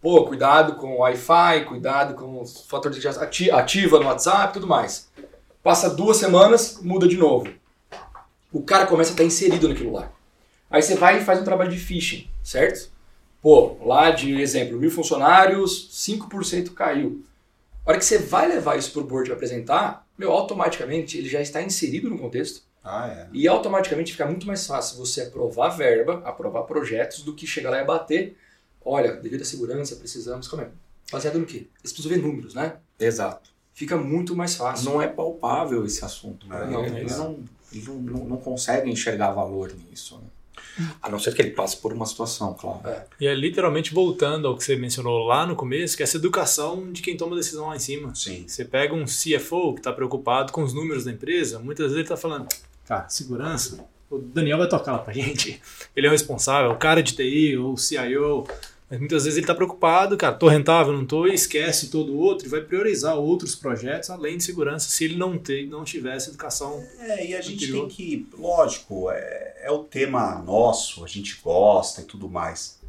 Pô, 0.00 0.24
cuidado 0.24 0.76
com 0.76 0.94
o 0.94 0.98
Wi-Fi, 1.00 1.64
cuidado 1.66 2.14
com 2.14 2.40
os 2.40 2.62
fatores 2.66 2.98
de 2.98 3.06
ati- 3.08 3.50
ativa 3.50 3.98
no 3.98 4.06
WhatsApp 4.06 4.50
e 4.50 4.52
tudo 4.54 4.66
mais. 4.66 5.10
Passa 5.62 5.90
duas 5.90 6.16
semanas, 6.16 6.78
muda 6.82 7.06
de 7.06 7.16
novo. 7.16 7.48
O 8.52 8.62
cara 8.62 8.86
começa 8.86 9.10
a 9.10 9.12
estar 9.12 9.24
inserido 9.24 9.68
naquilo 9.68 9.92
lá. 9.92 10.10
Aí 10.70 10.82
você 10.82 10.94
vai 10.94 11.18
e 11.18 11.24
faz 11.24 11.40
um 11.40 11.44
trabalho 11.44 11.70
de 11.70 11.78
phishing, 11.78 12.28
certo? 12.42 12.90
Pô, 13.42 13.76
lá 13.84 14.10
de 14.10 14.40
exemplo, 14.40 14.78
mil 14.78 14.90
funcionários, 14.90 15.88
5% 15.92 16.72
caiu. 16.74 17.24
A 17.84 17.90
hora 17.90 17.98
que 17.98 18.04
você 18.04 18.18
vai 18.18 18.46
levar 18.48 18.76
isso 18.78 18.92
para 18.92 19.00
o 19.02 19.04
board 19.04 19.32
apresentar, 19.32 20.06
meu, 20.16 20.30
automaticamente 20.32 21.16
ele 21.18 21.28
já 21.28 21.40
está 21.40 21.62
inserido 21.62 22.10
no 22.10 22.18
contexto 22.18 22.62
Ah, 22.84 23.08
é. 23.08 23.28
e 23.32 23.48
automaticamente 23.48 24.12
fica 24.12 24.26
muito 24.26 24.46
mais 24.46 24.66
fácil 24.66 24.98
você 24.98 25.22
aprovar 25.22 25.70
verba, 25.70 26.22
aprovar 26.24 26.62
projetos, 26.64 27.22
do 27.22 27.34
que 27.34 27.46
chegar 27.46 27.70
lá 27.70 27.80
e 27.80 27.84
bater. 27.84 28.36
Olha, 28.84 29.12
devido 29.14 29.42
à 29.42 29.44
segurança, 29.44 29.96
precisamos. 29.96 30.46
Como 30.46 30.62
é? 30.62 30.68
Baseado 31.10 31.38
no 31.38 31.46
quê? 31.46 31.66
Eles 31.80 31.92
precisam 31.92 32.10
ver 32.10 32.22
números, 32.22 32.54
né? 32.54 32.76
Exato. 32.98 33.49
Fica 33.80 33.96
muito 33.96 34.36
mais 34.36 34.56
fácil. 34.56 34.90
Não 34.90 35.00
é 35.00 35.08
palpável 35.08 35.86
esse 35.86 36.04
assunto. 36.04 36.46
Não, 36.46 36.58
né? 36.58 36.66
não, 36.70 36.84
eles 36.84 37.16
não. 37.16 37.30
não, 37.30 37.44
eles 37.72 37.88
não, 37.88 37.94
não, 37.94 38.24
não 38.26 38.36
conseguem 38.36 38.92
enxergar 38.92 39.30
valor 39.30 39.72
nisso. 39.88 40.20
Né? 40.76 40.86
A 41.00 41.08
não 41.08 41.18
ser 41.18 41.34
que 41.34 41.40
ele 41.40 41.52
passe 41.52 41.78
por 41.78 41.90
uma 41.90 42.04
situação, 42.04 42.52
claro. 42.52 42.82
E 43.18 43.26
é 43.26 43.34
literalmente 43.34 43.94
voltando 43.94 44.46
ao 44.46 44.54
que 44.54 44.62
você 44.62 44.76
mencionou 44.76 45.24
lá 45.24 45.46
no 45.46 45.56
começo, 45.56 45.96
que 45.96 46.02
é 46.02 46.04
essa 46.04 46.18
educação 46.18 46.92
de 46.92 47.00
quem 47.00 47.16
toma 47.16 47.34
decisão 47.34 47.68
lá 47.68 47.76
em 47.76 47.78
cima. 47.78 48.14
Sim. 48.14 48.44
Você 48.46 48.66
pega 48.66 48.92
um 48.92 49.06
CFO 49.06 49.72
que 49.72 49.80
está 49.80 49.94
preocupado 49.94 50.52
com 50.52 50.62
os 50.62 50.74
números 50.74 51.04
da 51.04 51.12
empresa, 51.12 51.58
muitas 51.58 51.86
vezes 51.86 51.96
ele 51.96 52.02
está 52.02 52.18
falando, 52.18 52.48
cara, 52.84 53.08
segurança, 53.08 53.82
o 54.10 54.18
Daniel 54.18 54.58
vai 54.58 54.68
tocar 54.68 54.92
lá 54.92 54.98
pra 54.98 55.14
gente. 55.14 55.58
Ele 55.96 56.06
é 56.06 56.10
o 56.10 56.12
responsável, 56.12 56.72
o 56.72 56.76
cara 56.76 57.02
de 57.02 57.14
TI 57.14 57.56
ou 57.56 57.72
o 57.72 57.78
CIO. 57.78 58.44
Mas 58.90 58.98
muitas 58.98 59.22
vezes 59.22 59.36
ele 59.36 59.44
está 59.44 59.54
preocupado, 59.54 60.16
cara, 60.16 60.34
tô 60.34 60.48
rentável, 60.48 60.92
não 60.92 61.06
tô, 61.06 61.28
e 61.28 61.32
esquece 61.32 61.90
todo 61.90 62.12
o 62.12 62.18
outro 62.18 62.48
e 62.48 62.50
vai 62.50 62.60
priorizar 62.60 63.14
outros 63.14 63.54
projetos 63.54 64.10
além 64.10 64.36
de 64.36 64.42
segurança 64.42 64.88
se 64.88 65.04
ele 65.04 65.16
não, 65.16 65.38
ter, 65.38 65.68
não 65.68 65.84
tivesse 65.84 66.30
educação. 66.30 66.82
É, 66.98 67.28
e 67.28 67.36
a 67.36 67.40
gente 67.40 67.66
Anterior. 67.66 67.86
tem 67.86 67.96
que, 67.96 68.26
lógico, 68.36 69.08
é, 69.12 69.54
é 69.62 69.70
o 69.70 69.84
tema 69.84 70.42
nosso, 70.44 71.04
a 71.04 71.06
gente 71.06 71.40
gosta 71.40 72.00
e 72.00 72.04
tudo 72.04 72.28
mais. 72.28 72.80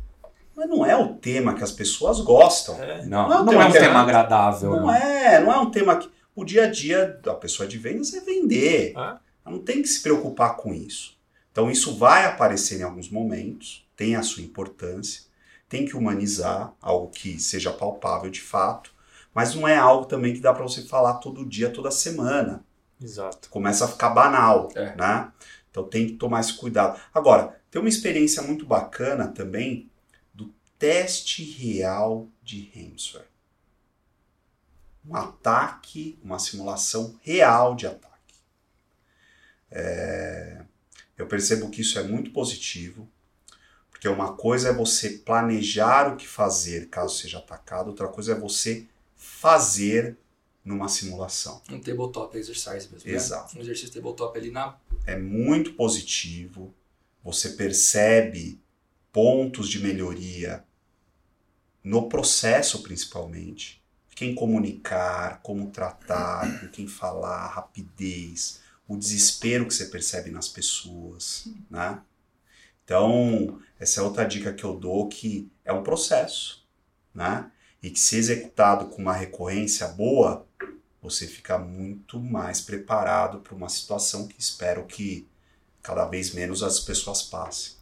Mas 0.55 0.67
não 0.67 0.83
é 0.83 0.97
o 0.97 1.09
tema 1.13 1.53
que 1.53 1.63
as 1.63 1.71
pessoas 1.71 2.19
gostam. 2.19 2.81
É, 2.81 3.05
Não, 3.05 3.29
Não, 3.29 3.45
não, 3.45 3.45
tem 3.45 3.55
é 3.55 3.59
um 3.59 3.67
uma 3.67 3.71
tema 3.71 3.99
agradável. 3.99 4.71
Não 4.71 4.81
não. 4.81 4.93
é, 4.93 5.39
não 5.39 5.51
é 5.51 5.59
um 5.59 5.69
tema 5.69 5.95
que. 5.97 6.09
O 6.35 6.43
dia 6.43 6.63
a 6.63 6.67
dia 6.67 7.19
da 7.23 7.33
pessoa 7.33 7.67
de 7.67 7.77
vendas 7.77 8.13
é 8.13 8.21
vender. 8.21 8.93
Ela 8.95 9.19
não 9.45 9.59
tem 9.59 9.81
que 9.81 9.87
se 9.87 10.01
preocupar 10.01 10.55
com 10.55 10.73
isso. 10.73 11.17
Então 11.51 11.69
isso 11.69 11.95
vai 11.95 12.25
aparecer 12.25 12.79
em 12.79 12.83
alguns 12.83 13.09
momentos, 13.09 13.85
tem 13.95 14.15
a 14.15 14.23
sua 14.23 14.41
importância, 14.41 15.23
tem 15.71 15.85
que 15.85 15.95
humanizar 15.95 16.73
algo 16.81 17.07
que 17.09 17.39
seja 17.39 17.71
palpável 17.71 18.29
de 18.29 18.41
fato, 18.41 18.93
mas 19.33 19.55
não 19.55 19.65
é 19.65 19.77
algo 19.77 20.05
também 20.05 20.33
que 20.33 20.41
dá 20.41 20.53
para 20.53 20.63
você 20.63 20.81
falar 20.83 21.13
todo 21.19 21.45
dia, 21.45 21.71
toda 21.71 21.89
semana. 21.89 22.61
exato. 23.01 23.49
Começa 23.49 23.85
a 23.85 23.87
ficar 23.87 24.09
banal, 24.09 24.67
É. 24.75 24.93
né? 24.97 25.31
Então 25.71 25.85
tem 25.87 26.07
que 26.07 26.13
tomar 26.15 26.41
esse 26.41 26.53
cuidado. 26.55 26.99
Agora, 27.13 27.57
tem 27.71 27.81
uma 27.81 27.87
experiência 27.87 28.41
muito 28.43 28.65
bacana 28.65 29.29
também 29.29 29.89
do 30.33 30.53
teste 30.77 31.41
real 31.43 32.27
de 32.43 32.69
ransomware. 32.75 33.29
Um 35.07 35.15
ataque, 35.15 36.19
uma 36.21 36.37
simulação 36.37 37.17
real 37.23 37.73
de 37.75 37.87
ataque. 37.87 38.11
É, 39.71 40.63
Eu 41.17 41.27
percebo 41.27 41.69
que 41.69 41.81
isso 41.81 41.97
é 41.99 42.03
muito 42.03 42.31
positivo, 42.31 43.07
porque 44.01 44.09
uma 44.09 44.33
coisa 44.33 44.69
é 44.69 44.73
você 44.73 45.11
planejar 45.11 46.11
o 46.11 46.17
que 46.17 46.27
fazer 46.27 46.89
caso 46.89 47.15
seja 47.15 47.37
atacado, 47.37 47.89
outra 47.89 48.07
coisa 48.07 48.31
é 48.31 48.35
você 48.35 48.87
fazer 49.15 50.17
numa 50.65 50.89
simulação. 50.89 51.61
Um 51.69 51.79
tabletop 51.79 52.35
exercise 52.35 52.89
mesmo. 52.91 53.07
né? 53.07 53.15
Exato. 53.15 53.55
Um 53.55 53.61
exercício 53.61 53.93
tabletop 53.93 54.35
ali 54.35 54.49
na. 54.49 54.75
é 55.05 55.15
muito 55.15 55.73
positivo. 55.73 56.73
Você 57.23 57.49
percebe 57.49 58.59
pontos 59.13 59.69
de 59.69 59.77
melhoria 59.79 60.65
no 61.83 62.09
processo, 62.09 62.81
principalmente. 62.81 63.83
Quem 64.15 64.33
comunicar, 64.33 65.43
como 65.43 65.69
tratar, 65.69 66.59
com 66.59 66.67
quem 66.69 66.87
falar, 66.87 67.49
rapidez, 67.49 68.61
o 68.87 68.97
desespero 68.97 69.67
que 69.67 69.75
você 69.75 69.85
percebe 69.85 70.31
nas 70.31 70.47
pessoas, 70.47 71.47
né? 71.69 72.01
Então, 72.83 73.59
essa 73.79 73.99
é 73.99 74.03
outra 74.03 74.25
dica 74.25 74.53
que 74.53 74.63
eu 74.63 74.75
dou 74.75 75.07
que 75.07 75.49
é 75.63 75.71
um 75.71 75.83
processo, 75.83 76.65
né? 77.13 77.51
E 77.81 77.89
que 77.89 77.99
se 77.99 78.17
executado 78.17 78.85
com 78.85 79.01
uma 79.01 79.13
recorrência 79.13 79.87
boa, 79.87 80.45
você 81.01 81.27
fica 81.27 81.57
muito 81.57 82.19
mais 82.19 82.61
preparado 82.61 83.39
para 83.39 83.55
uma 83.55 83.69
situação 83.69 84.27
que 84.27 84.39
espero 84.39 84.85
que 84.85 85.27
cada 85.81 86.05
vez 86.05 86.33
menos 86.33 86.61
as 86.61 86.79
pessoas 86.79 87.23
passem. 87.23 87.73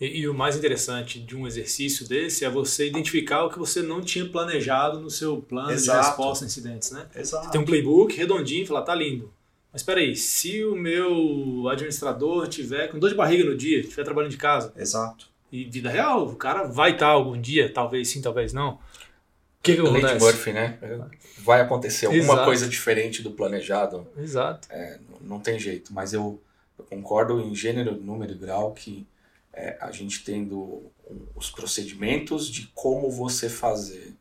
E, 0.00 0.20
e, 0.20 0.28
o 0.28 0.34
mais 0.34 0.56
interessante 0.56 1.20
de 1.20 1.36
um 1.36 1.46
exercício 1.46 2.08
desse 2.08 2.44
é 2.44 2.50
você 2.50 2.88
identificar 2.88 3.44
o 3.44 3.50
que 3.50 3.58
você 3.58 3.82
não 3.82 4.00
tinha 4.00 4.28
planejado 4.28 4.98
no 4.98 5.10
seu 5.10 5.40
plano 5.40 5.70
Exato. 5.70 6.00
de 6.00 6.06
resposta 6.06 6.44
a 6.44 6.46
incidentes, 6.46 6.90
né? 6.90 7.06
Exato. 7.14 7.44
Você 7.44 7.52
tem 7.52 7.60
um 7.60 7.64
playbook 7.64 8.16
redondinho 8.16 8.64
e 8.64 8.66
fala, 8.66 8.82
tá 8.82 8.94
lindo. 8.94 9.32
Mas 9.72 9.80
espera 9.80 10.00
aí, 10.00 10.14
se 10.14 10.62
o 10.64 10.76
meu 10.76 11.66
administrador 11.68 12.46
tiver 12.48 12.88
com 12.88 12.98
dor 12.98 13.08
de 13.08 13.14
barriga 13.16 13.44
no 13.44 13.56
dia, 13.56 13.80
estiver 13.80 14.04
trabalhando 14.04 14.30
de 14.30 14.36
casa, 14.36 14.72
Exato. 14.76 15.28
e 15.50 15.64
vida 15.64 15.88
real, 15.88 16.26
o 16.28 16.36
cara 16.36 16.64
vai 16.64 16.92
estar 16.92 17.06
algum 17.08 17.40
dia, 17.40 17.72
talvez 17.72 18.08
sim, 18.08 18.20
talvez 18.20 18.52
não. 18.52 18.74
O 18.74 18.78
que, 19.62 19.76
que 19.76 19.80
Lady 19.80 19.98
acontece? 20.04 20.24
Murphy, 20.24 20.52
né? 20.52 20.78
Vai 21.38 21.60
acontecer 21.60 22.06
alguma 22.06 22.24
Exato. 22.24 22.44
coisa 22.44 22.68
diferente 22.68 23.22
do 23.22 23.30
planejado. 23.30 24.06
Exato. 24.18 24.68
não 25.20 25.38
tem 25.40 25.58
jeito, 25.58 25.92
mas 25.94 26.12
eu, 26.12 26.42
eu 26.78 26.84
concordo 26.84 27.40
em 27.40 27.54
gênero, 27.54 27.94
número 27.96 28.32
e 28.32 28.36
grau 28.36 28.72
que 28.74 29.06
é, 29.54 29.76
a 29.80 29.90
gente 29.92 30.24
tendo 30.24 30.90
os 31.34 31.50
procedimentos 31.50 32.48
de 32.48 32.66
como 32.74 33.10
você 33.10 33.48
fazer 33.48 34.14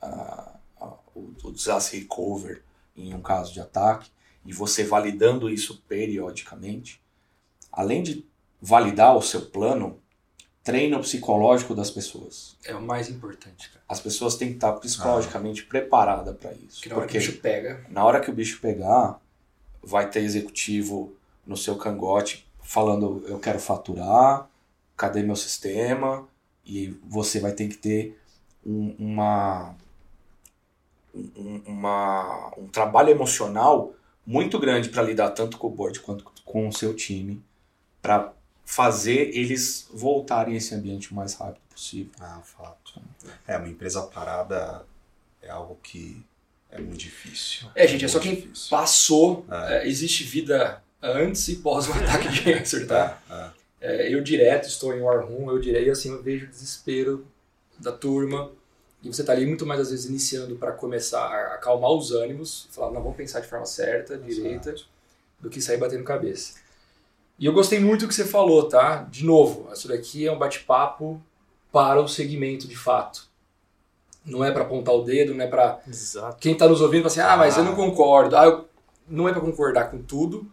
a- 0.00 0.56
a- 0.80 0.94
o, 1.14 1.32
o 1.44 1.52
disaster 1.52 1.98
recover 2.00 2.62
em 2.96 3.14
um 3.14 3.20
caso 3.22 3.52
de 3.52 3.60
ataque 3.60 4.10
e 4.44 4.52
você 4.52 4.84
validando 4.84 5.48
isso 5.48 5.82
periodicamente, 5.88 7.00
além 7.70 8.02
de 8.02 8.26
validar 8.60 9.16
o 9.16 9.22
seu 9.22 9.42
plano, 9.42 10.00
treina 10.62 10.96
o 10.96 11.00
psicológico 11.00 11.74
das 11.74 11.90
pessoas. 11.90 12.56
É 12.64 12.74
o 12.74 12.82
mais 12.82 13.08
importante, 13.08 13.70
cara. 13.70 13.84
As 13.88 14.00
pessoas 14.00 14.36
têm 14.36 14.48
que 14.48 14.54
estar 14.54 14.72
psicologicamente 14.74 15.64
preparadas 15.64 16.36
para 16.36 16.52
isso. 16.52 16.80
Porque 16.82 16.88
na 16.88 16.96
hora 16.96 17.06
que 17.06 17.16
o 17.16 17.20
bicho 17.20 17.40
pega, 17.40 17.86
na 17.88 18.04
hora 18.04 18.20
que 18.20 18.30
o 18.30 18.34
bicho 18.34 18.60
pegar, 18.60 19.20
vai 19.82 20.08
ter 20.08 20.20
executivo 20.20 21.12
no 21.46 21.56
seu 21.56 21.76
cangote 21.76 22.46
falando: 22.60 23.24
eu 23.26 23.38
quero 23.38 23.58
faturar, 23.58 24.48
cadê 24.96 25.22
meu 25.22 25.36
sistema? 25.36 26.26
E 26.64 26.96
você 27.08 27.40
vai 27.40 27.52
ter 27.52 27.68
que 27.68 27.76
ter 27.76 28.18
um, 28.64 28.94
uma, 28.96 29.74
um, 31.12 31.60
uma, 31.66 32.52
um 32.56 32.68
trabalho 32.68 33.10
emocional 33.10 33.92
muito 34.26 34.58
grande 34.58 34.88
para 34.88 35.02
lidar 35.02 35.30
tanto 35.30 35.58
com 35.58 35.66
o 35.66 35.70
board 35.70 36.00
quanto 36.00 36.24
com 36.44 36.68
o 36.68 36.72
seu 36.72 36.94
time, 36.94 37.42
para 38.00 38.32
fazer 38.64 39.36
eles 39.36 39.88
voltarem 39.92 40.54
a 40.54 40.56
esse 40.56 40.74
ambiente 40.74 41.12
o 41.12 41.14
mais 41.14 41.34
rápido 41.34 41.60
possível. 41.70 42.12
Ah, 42.20 42.40
fato. 42.44 43.00
É, 43.46 43.56
uma 43.56 43.68
empresa 43.68 44.02
parada 44.02 44.84
é 45.42 45.50
algo 45.50 45.78
que 45.82 46.24
é 46.70 46.78
muito 46.80 46.98
difícil. 46.98 47.68
É, 47.74 47.86
gente, 47.86 48.04
é 48.04 48.08
só 48.08 48.18
muito 48.18 48.30
quem 48.36 48.40
difícil. 48.42 48.70
passou, 48.70 49.44
É. 49.50 49.78
é, 49.78 49.88
existe 49.88 50.24
vida 50.24 50.82
antes 51.02 51.48
e 51.48 51.56
pós 51.56 51.88
o 51.88 51.92
ataque 51.92 52.28
de 52.28 52.42
câncer, 52.42 52.86
tá? 52.86 53.20
É, 53.30 53.62
É, 53.84 54.14
eu 54.14 54.22
direto 54.22 54.68
estou 54.68 54.94
em 54.96 55.00
War 55.00 55.26
Room, 55.26 55.50
eu 55.50 55.58
direto, 55.58 55.90
assim, 55.90 56.10
eu 56.10 56.22
vejo 56.22 56.46
o 56.46 56.48
desespero 56.48 57.26
da 57.80 57.90
turma. 57.90 58.50
E 59.02 59.12
você 59.12 59.24
tá 59.24 59.32
ali 59.32 59.44
muito 59.44 59.66
mais, 59.66 59.80
às 59.80 59.90
vezes, 59.90 60.06
iniciando 60.06 60.54
para 60.56 60.72
começar 60.72 61.20
a 61.26 61.54
acalmar 61.54 61.90
os 61.90 62.12
ânimos, 62.12 62.68
falar, 62.70 62.92
não, 62.92 63.02
vamos 63.02 63.16
pensar 63.16 63.40
de 63.40 63.48
forma 63.48 63.66
certa, 63.66 64.16
direita, 64.16 64.70
Exato. 64.70 64.86
do 65.40 65.50
que 65.50 65.60
sair 65.60 65.76
batendo 65.76 66.04
cabeça. 66.04 66.54
E 67.38 67.46
eu 67.46 67.52
gostei 67.52 67.80
muito 67.80 68.02
do 68.02 68.08
que 68.08 68.14
você 68.14 68.24
falou, 68.24 68.68
tá? 68.68 69.02
De 69.10 69.24
novo, 69.24 69.68
isso 69.72 69.88
daqui 69.88 70.24
é 70.26 70.30
um 70.30 70.38
bate-papo 70.38 71.20
para 71.72 72.00
o 72.00 72.06
segmento 72.06 72.68
de 72.68 72.76
fato. 72.76 73.26
Não 74.24 74.44
é 74.44 74.52
para 74.52 74.62
apontar 74.62 74.94
o 74.94 75.02
dedo, 75.02 75.34
não 75.34 75.44
é 75.44 75.48
para 75.48 75.80
Exato. 75.88 76.36
quem 76.38 76.54
tá 76.56 76.68
nos 76.68 76.80
ouvindo 76.80 77.02
fala 77.02 77.06
assim, 77.10 77.20
ah, 77.20 77.36
mas 77.36 77.56
eu 77.56 77.64
não 77.64 77.72
Ah. 77.72 77.76
concordo. 77.76 78.36
Ah, 78.36 78.44
eu- 78.44 78.68
não 79.08 79.28
é 79.28 79.32
para 79.32 79.40
concordar 79.40 79.90
com 79.90 80.00
tudo, 80.00 80.46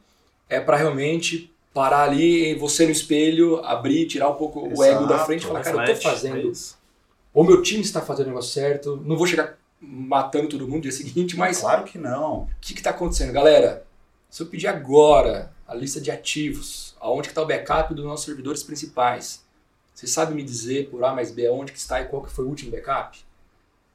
é 0.50 0.60
para 0.60 0.76
realmente 0.76 1.54
parar 1.72 2.02
ali, 2.06 2.56
você 2.56 2.86
no 2.86 2.92
espelho, 2.92 3.64
abrir, 3.64 4.08
tirar 4.08 4.28
um 4.30 4.34
pouco 4.36 4.60
o 4.62 4.84
ego 4.84 5.06
da 5.06 5.14
Exato. 5.14 5.26
frente 5.28 5.44
e 5.44 5.48
falar, 5.48 5.62
cara, 5.62 5.78
eu 5.78 5.86
tô 5.86 5.92
é 5.92 5.96
fazendo, 5.96 6.50
isso. 6.50 6.79
Ou 7.40 7.46
meu 7.46 7.62
time 7.62 7.80
está 7.80 8.02
fazendo 8.02 8.26
o 8.26 8.30
negócio 8.32 8.52
certo, 8.52 9.02
não 9.06 9.16
vou 9.16 9.26
chegar 9.26 9.58
matando 9.80 10.50
todo 10.50 10.66
mundo 10.68 10.76
no 10.76 10.82
dia 10.82 10.92
seguinte, 10.92 11.38
mas 11.38 11.60
o 11.60 11.62
Claro 11.62 11.86
que 11.86 11.98
não. 11.98 12.50
que 12.60 12.74
que 12.74 12.82
tá 12.84 12.90
acontecendo? 12.90 13.32
Galera, 13.32 13.86
se 14.30 14.44
eu 14.44 14.48
pedir 14.48 14.68
agora 14.68 15.50
a 15.66 15.74
lista 15.74 16.02
de 16.02 16.12
ativos, 16.12 16.98
aonde 17.00 17.30
que 17.30 17.34
tá 17.34 17.42
o 17.42 17.46
backup 17.46 17.94
dos 17.94 18.04
nossos 18.04 18.26
servidores 18.26 18.62
principais, 18.62 19.42
você 19.96 20.06
sabe 20.06 20.34
me 20.34 20.44
dizer 20.44 20.90
por 20.90 21.02
A 21.02 21.16
mais 21.16 21.32
B 21.32 21.48
aonde 21.48 21.72
que 21.72 21.78
está 21.80 22.02
e 22.02 22.08
qual 22.10 22.22
que 22.24 22.30
foi 22.30 22.44
o 22.44 22.50
último 22.50 22.72
backup? 22.72 23.18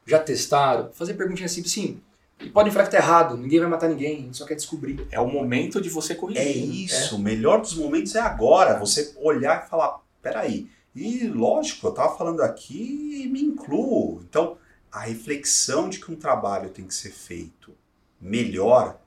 Já 0.06 0.20
testaram? 0.20 0.90
Fazer 0.94 1.12
perguntinha 1.12 1.46
simples, 1.46 1.74
sim. 1.74 2.00
E 2.40 2.48
podem 2.48 2.72
falar 2.72 2.86
que 2.86 2.92
tá 2.92 2.96
errado, 2.96 3.36
ninguém 3.36 3.60
vai 3.60 3.68
matar 3.68 3.90
ninguém, 3.90 4.20
a 4.20 4.20
gente 4.22 4.38
só 4.38 4.46
quer 4.46 4.54
descobrir. 4.54 5.06
É 5.10 5.20
o 5.20 5.28
momento 5.28 5.82
de 5.82 5.90
você 5.90 6.14
corrigir. 6.14 6.42
É 6.42 6.50
isso. 6.50 7.16
O 7.16 7.18
melhor 7.18 7.60
dos 7.60 7.74
momentos 7.74 8.14
é 8.14 8.20
agora. 8.20 8.78
Você 8.78 9.12
olhar 9.18 9.66
e 9.66 9.68
falar, 9.68 10.00
peraí. 10.22 10.66
E 10.94 11.26
lógico, 11.26 11.88
eu 11.88 11.92
tava 11.92 12.16
falando 12.16 12.40
aqui 12.40 13.22
e 13.24 13.28
me 13.28 13.42
incluo. 13.42 14.22
Então, 14.28 14.56
a 14.92 15.00
reflexão 15.00 15.88
de 15.88 15.98
que 15.98 16.12
um 16.12 16.16
trabalho 16.16 16.70
tem 16.70 16.86
que 16.86 16.94
ser 16.94 17.10
feito 17.10 17.74
melhor, 18.20 19.00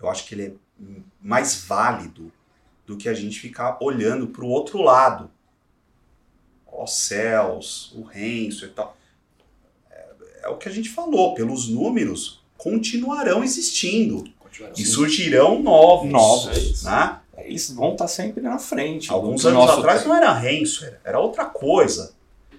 eu 0.00 0.08
acho 0.08 0.24
que 0.26 0.34
ele 0.34 0.46
é 0.46 0.52
mais 1.20 1.64
válido 1.64 2.32
do 2.86 2.96
que 2.96 3.08
a 3.08 3.14
gente 3.14 3.40
ficar 3.40 3.78
olhando 3.80 4.28
para 4.28 4.44
o 4.44 4.48
outro 4.48 4.80
lado. 4.80 5.30
Ó 6.64 6.86
céus, 6.86 7.92
o 7.96 8.02
Renzo 8.02 8.66
e 8.66 8.68
tal. 8.68 8.96
É, 9.90 10.14
é 10.44 10.48
o 10.48 10.56
que 10.56 10.68
a 10.68 10.72
gente 10.72 10.90
falou, 10.90 11.34
pelos 11.34 11.68
números, 11.68 12.44
continuarão 12.56 13.42
existindo. 13.42 14.24
Continuaram 14.38 14.76
E 14.78 14.84
surgirão 14.84 15.60
novos. 15.60 16.12
Novos. 16.12 16.84
Né? 16.84 17.20
Eles 17.46 17.70
vão 17.70 17.92
estar 17.92 18.08
sempre 18.08 18.42
na 18.42 18.58
frente. 18.58 19.10
Alguns 19.10 19.44
anos 19.46 19.58
nosso 19.58 19.78
atrás 19.80 20.00
tempo. 20.00 20.10
não 20.10 20.16
era 20.16 20.32
ransomware, 20.32 20.98
era 21.04 21.18
outra 21.18 21.44
coisa. 21.44 22.14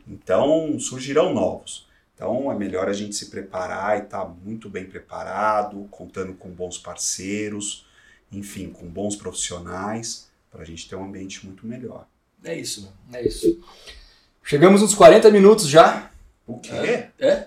Então 0.07 0.79
surgirão 0.79 1.33
novos. 1.33 1.87
Então 2.15 2.51
é 2.51 2.55
melhor 2.55 2.89
a 2.89 2.93
gente 2.93 3.15
se 3.15 3.27
preparar 3.27 3.99
e 3.99 4.03
estar 4.03 4.25
muito 4.25 4.69
bem 4.69 4.85
preparado, 4.85 5.87
contando 5.91 6.33
com 6.33 6.49
bons 6.49 6.77
parceiros, 6.77 7.85
enfim, 8.31 8.69
com 8.69 8.87
bons 8.87 9.15
profissionais, 9.15 10.27
para 10.49 10.63
a 10.63 10.65
gente 10.65 10.89
ter 10.89 10.95
um 10.95 11.03
ambiente 11.03 11.45
muito 11.45 11.67
melhor. 11.67 12.07
É 12.43 12.55
isso, 12.55 12.91
é 13.13 13.27
isso. 13.27 13.59
Chegamos 14.43 14.81
nos 14.81 14.95
40 14.95 15.29
minutos 15.29 15.67
já. 15.67 16.09
O 16.47 16.57
quê? 16.57 17.05
É? 17.19 17.45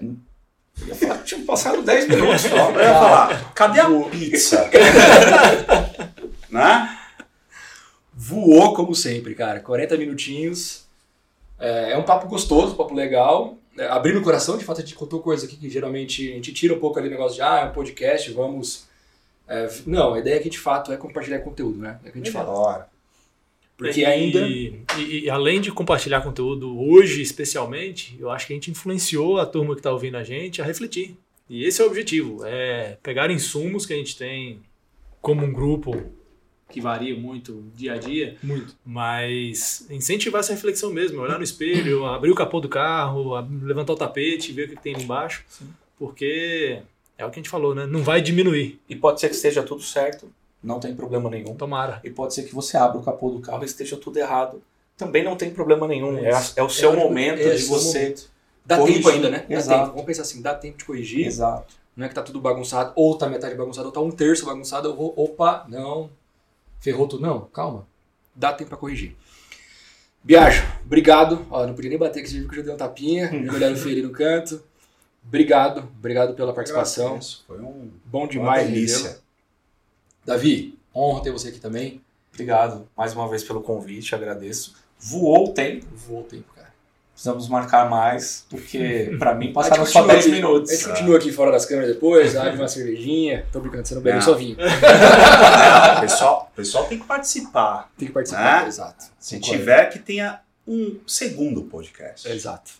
Eu 0.87 0.95
falar 0.95 1.19
que 1.19 1.25
tinha 1.25 1.45
passado 1.45 1.83
10 1.83 2.09
minutos 2.09 2.43
só. 2.43 2.71
Eu 2.71 2.81
ia 2.81 2.93
falar, 2.95 3.55
cadê 3.55 3.81
a 3.81 3.91
pizza? 4.09 4.71
né? 6.49 7.00
Voou 8.23 8.75
como 8.75 8.95
sempre, 8.95 9.35
cara. 9.35 9.61
40 9.61 9.97
minutinhos. 9.97 10.85
É, 11.59 11.93
é 11.93 11.97
um 11.97 12.03
papo 12.03 12.29
gostoso, 12.29 12.75
um 12.75 12.77
papo 12.77 12.93
legal. 12.95 13.57
É, 13.79 13.87
abrindo 13.87 14.19
o 14.19 14.23
coração, 14.23 14.59
de 14.59 14.65
fato, 14.65 14.79
a 14.83 14.85
gente 14.85 14.95
contou 14.95 15.21
coisa 15.21 15.47
aqui 15.47 15.57
que 15.57 15.71
geralmente 15.71 16.31
a 16.31 16.35
gente 16.35 16.53
tira 16.53 16.75
um 16.75 16.79
pouco 16.79 16.99
ali 16.99 17.09
o 17.09 17.11
negócio 17.11 17.37
de, 17.37 17.43
ah, 17.43 17.61
é 17.61 17.65
um 17.65 17.73
podcast, 17.73 18.31
vamos. 18.33 18.87
é, 19.49 19.69
não, 19.87 20.13
a 20.13 20.19
ideia 20.19 20.39
aqui 20.39 20.51
de 20.51 20.59
fato 20.59 20.93
é 20.93 20.99
compartilhar 20.99 21.39
conteúdo, 21.39 21.79
né? 21.79 21.99
É 22.05 22.09
o 22.09 22.13
que 22.13 22.19
a 22.19 22.23
gente 22.23 22.31
fala. 22.31 22.51
Melhor. 22.51 22.87
Porque 23.79 24.01
E- 24.01 24.05
ainda. 24.05 24.41
E, 24.47 24.85
e 24.99 25.31
além 25.31 25.59
de 25.59 25.73
compartilhar 25.73 26.21
conteúdo 26.21 26.79
hoje, 26.79 27.23
especialmente, 27.23 28.17
eu 28.21 28.31
acho 28.31 28.47
que 28.47 28.53
a 28.53 28.57
gente 28.57 28.71
influenciou 28.71 29.39
a 29.39 29.47
turma 29.47 29.73
que 29.75 29.81
está 29.81 29.91
ouvindo 29.91 30.19
a 30.19 30.23
gente 30.23 30.61
a 30.61 30.65
refletir. 30.67 31.17
E 31.49 31.65
esse 31.65 31.81
é 31.81 31.85
o 31.85 31.89
objetivo: 31.89 32.45
é 32.45 32.99
pegar 33.03 33.31
insumos 33.31 33.87
que 33.87 33.95
a 33.95 33.97
gente 33.97 34.15
tem 34.19 34.61
como 35.23 35.43
um 35.47 35.53
grupo 35.53 36.03
que 36.71 36.81
varia 36.81 37.17
muito 37.17 37.65
dia 37.75 37.95
a 37.95 37.99
dia, 37.99 38.37
Muito. 38.43 38.75
mas 38.85 39.87
incentivar 39.91 40.41
essa 40.41 40.53
reflexão 40.53 40.91
mesmo, 40.93 41.21
olhar 41.21 41.37
no 41.39 41.45
espelho, 41.45 42.05
abrir 42.07 42.31
o 42.31 42.35
capô 42.35 42.61
do 42.61 42.69
carro, 42.69 43.33
levantar 43.63 43.93
o 43.93 43.97
tapete, 43.97 44.53
ver 44.53 44.67
o 44.67 44.69
que 44.71 44.77
tem 44.83 44.95
ali 44.95 45.05
embaixo, 45.05 45.45
porque 45.99 46.81
é 47.19 47.25
o 47.27 47.31
que 47.31 47.39
a 47.39 47.43
gente 47.43 47.51
falou, 47.51 47.75
né? 47.75 47.87
Não 47.87 48.03
vai 48.03 48.21
diminuir. 48.23 48.81
E 48.89 48.97
pode 48.97 49.21
ser 49.21 49.29
que 49.29 49.35
esteja 49.35 49.63
tudo 49.63 49.83
certo, 49.83 50.31
não 50.63 50.81
tem 50.81 50.95
problema 50.95 51.29
nenhum. 51.29 51.55
Tomara. 51.55 52.01
E 52.05 52.11
pode 52.11 52.35
ser 52.35 52.45
que 52.45 52.55
você 52.55 52.77
abra 52.77 52.99
o 52.99 53.03
capô 53.03 53.31
do 53.31 53.41
carro 53.41 53.63
e 53.63 53.67
esteja 53.67 53.97
tudo 53.97 54.19
errado. 54.19 54.63
Também 54.97 55.25
não 55.25 55.37
tem 55.37 55.51
problema 55.51 55.87
nenhum. 55.89 56.19
É, 56.19 56.33
a- 56.33 56.45
é 56.57 56.63
o 56.63 56.69
seu 56.69 56.93
É, 56.93 56.97
momento 56.97 57.41
é, 57.41 57.55
de 57.55 57.63
você. 57.65 57.99
momento. 58.01 58.31
Dá 58.65 58.77
corrigir. 58.77 59.03
tempo 59.03 59.15
ainda, 59.15 59.31
né? 59.31 59.47
Dá 59.49 59.55
Exato. 59.57 59.79
tempo. 59.81 59.91
Vamos 59.93 60.05
pensar 60.07 60.23
assim, 60.23 60.43
dá 60.43 60.55
tempo 60.55 60.79
de 60.79 60.85
corrigir. 60.85 61.27
Exato. 61.27 61.75
Não 61.97 62.05
é 62.07 62.09
que 62.09 62.15
tá 62.15 62.23
tudo 62.23 62.41
bagunçado, 62.41 62.93
ou 62.95 63.17
tá 63.17 63.29
metade 63.29 63.55
bagunçado, 63.55 63.87
ou 63.89 63.93
tá 63.93 64.01
um 64.01 64.11
terço 64.11 64.45
bagunçado. 64.47 64.89
eu 64.89 64.95
vou- 64.95 65.13
Opa, 65.17 65.67
não. 65.69 66.11
Ferrou 66.81 67.07
tudo. 67.07 67.23
Não, 67.23 67.43
calma. 67.43 67.87
Dá 68.35 68.53
tempo 68.53 68.71
pra 68.71 68.79
corrigir. 68.79 69.15
Biagio, 70.23 70.65
obrigado. 70.85 71.47
Ó, 71.51 71.67
não 71.67 71.75
podia 71.75 71.91
nem 71.91 71.99
bater, 71.99 72.23
que 72.23 72.29
você 72.29 72.39
viu 72.39 72.49
que 72.49 72.55
eu 72.55 72.57
já 72.59 72.63
dei 72.63 72.75
um 72.75 72.77
tapinha. 72.77 73.31
Já 73.45 73.53
olharam 73.53 73.77
no 74.03 74.11
canto. 74.11 74.63
Obrigado, 75.27 75.79
obrigado 75.99 76.35
pela 76.35 76.53
participação. 76.53 77.07
Agradeço, 77.07 77.45
Foi 77.47 77.61
um, 77.61 77.91
Bom 78.05 78.23
uma 78.23 78.29
demais, 78.29 78.67
delícia. 78.67 79.19
Davi, 80.25 80.79
honra 80.95 81.23
ter 81.23 81.31
você 81.31 81.49
aqui 81.49 81.61
também. 81.61 82.03
Obrigado 82.33 82.89
mais 82.97 83.15
uma 83.15 83.29
vez 83.29 83.45
pelo 83.45 83.63
convite, 83.63 84.15
agradeço. 84.15 84.75
Voou 84.99 85.51
o 85.51 85.53
tempo. 85.53 85.87
Voou 85.95 86.21
o 86.21 86.25
tempo, 86.25 86.53
cara. 86.55 86.60
Precisamos 87.21 87.49
marcar 87.51 87.89
mais, 87.91 88.47
porque 88.49 89.15
pra 89.21 89.35
mim 89.35 89.53
passaram 89.53 89.85
só 89.85 90.01
continua 90.01 90.15
10 90.15 90.25
aqui- 90.25 90.35
minutos. 90.35 90.71
A 90.71 90.75
gente 90.75 90.89
continua 90.89 91.17
aqui 91.19 91.33
fora 91.33 91.53
das 91.53 91.67
câmeras 91.67 91.93
depois, 91.93 92.35
abre 92.35 92.57
uma 92.57 92.67
cervejinha. 92.69 93.45
Tô 93.53 93.61
brincando, 93.61 93.87
você 93.87 93.95
não 93.95 94.01
bebe 94.03 94.17
Não. 94.17 94.23
só 94.23 94.35
vinho. 94.35 94.57
Ah, 95.73 95.97
o, 95.99 96.01
pessoal, 96.01 96.53
pessoal 96.57 96.85
tem 96.87 96.99
que 96.99 97.05
participar. 97.07 97.91
Tem 97.99 98.09
que 98.09 98.15
participar. 98.15 98.63
Né? 98.63 98.69
Exato. 98.69 99.05
Se 99.19 99.35
Concordo. 99.37 99.59
tiver, 99.59 99.85
que 99.91 99.99
tenha 99.99 100.41
um 100.67 100.99
segundo 101.07 101.63
podcast. 101.63 102.27
Exato. 102.29 102.71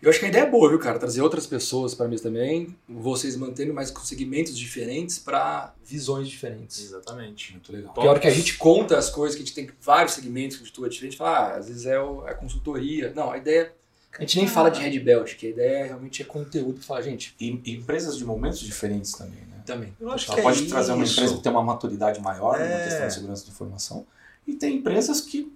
Eu 0.00 0.10
acho 0.10 0.20
que 0.20 0.26
a 0.26 0.28
ideia 0.28 0.44
é 0.44 0.50
boa, 0.50 0.68
viu, 0.68 0.78
cara? 0.78 0.96
Trazer 0.98 1.20
outras 1.22 1.44
pessoas 1.46 1.92
para 1.92 2.06
mesa 2.06 2.22
também, 2.22 2.76
vocês 2.88 3.34
mantendo 3.36 3.74
mais 3.74 3.90
com 3.90 4.00
segmentos 4.00 4.56
diferentes 4.56 5.18
para 5.18 5.74
visões 5.84 6.28
diferentes. 6.28 6.80
Exatamente. 6.84 7.52
Muito 7.52 7.72
legal. 7.72 7.92
Porque 7.92 8.06
a 8.06 8.10
hora 8.10 8.20
que 8.20 8.28
a 8.28 8.30
gente 8.32 8.56
conta 8.58 8.96
as 8.96 9.10
coisas, 9.10 9.34
que 9.36 9.42
a 9.42 9.44
gente 9.44 9.54
tem 9.56 9.68
vários 9.80 10.14
segmentos 10.14 10.56
que 10.56 10.62
a 10.62 10.66
gente 10.66 10.74
atua 10.74 10.88
diferente, 10.88 11.16
fala, 11.16 11.38
ah, 11.38 11.56
às 11.56 11.66
vezes 11.66 11.84
é, 11.84 12.00
o- 12.00 12.26
é 12.28 12.34
consultoria. 12.34 13.12
Não, 13.14 13.30
a 13.32 13.38
ideia. 13.38 13.72
A 14.16 14.20
gente 14.22 14.38
nem 14.38 14.46
fala 14.46 14.70
de 14.70 14.80
Red 14.80 14.98
Belt, 15.00 15.34
que 15.36 15.46
a 15.48 15.50
ideia 15.50 15.84
realmente 15.86 16.22
é 16.22 16.24
conteúdo 16.24 16.74
pra 16.74 16.82
falar, 16.84 17.02
gente, 17.02 17.34
E, 17.40 17.60
e 17.64 17.72
empresas 17.76 18.16
de 18.16 18.24
momentos 18.24 18.60
diferentes 18.60 19.12
também, 19.12 19.40
né? 19.50 19.62
também. 19.66 19.92
Eu 20.00 20.10
acho 20.10 20.26
Ela 20.28 20.36
que 20.36 20.42
pode 20.42 20.64
é 20.64 20.66
trazer 20.68 20.92
uma 20.92 21.04
isso. 21.04 21.12
empresa 21.14 21.34
que 21.36 21.42
tem 21.42 21.52
uma 21.52 21.62
maturidade 21.62 22.20
maior 22.22 22.56
na 22.58 22.64
É. 22.64 22.84
questão 22.84 23.06
de 23.08 23.14
segurança 23.14 23.44
de 23.44 23.50
informação. 23.50 24.06
E 24.46 24.54
tem 24.54 24.76
empresas 24.76 25.20
que 25.20 25.52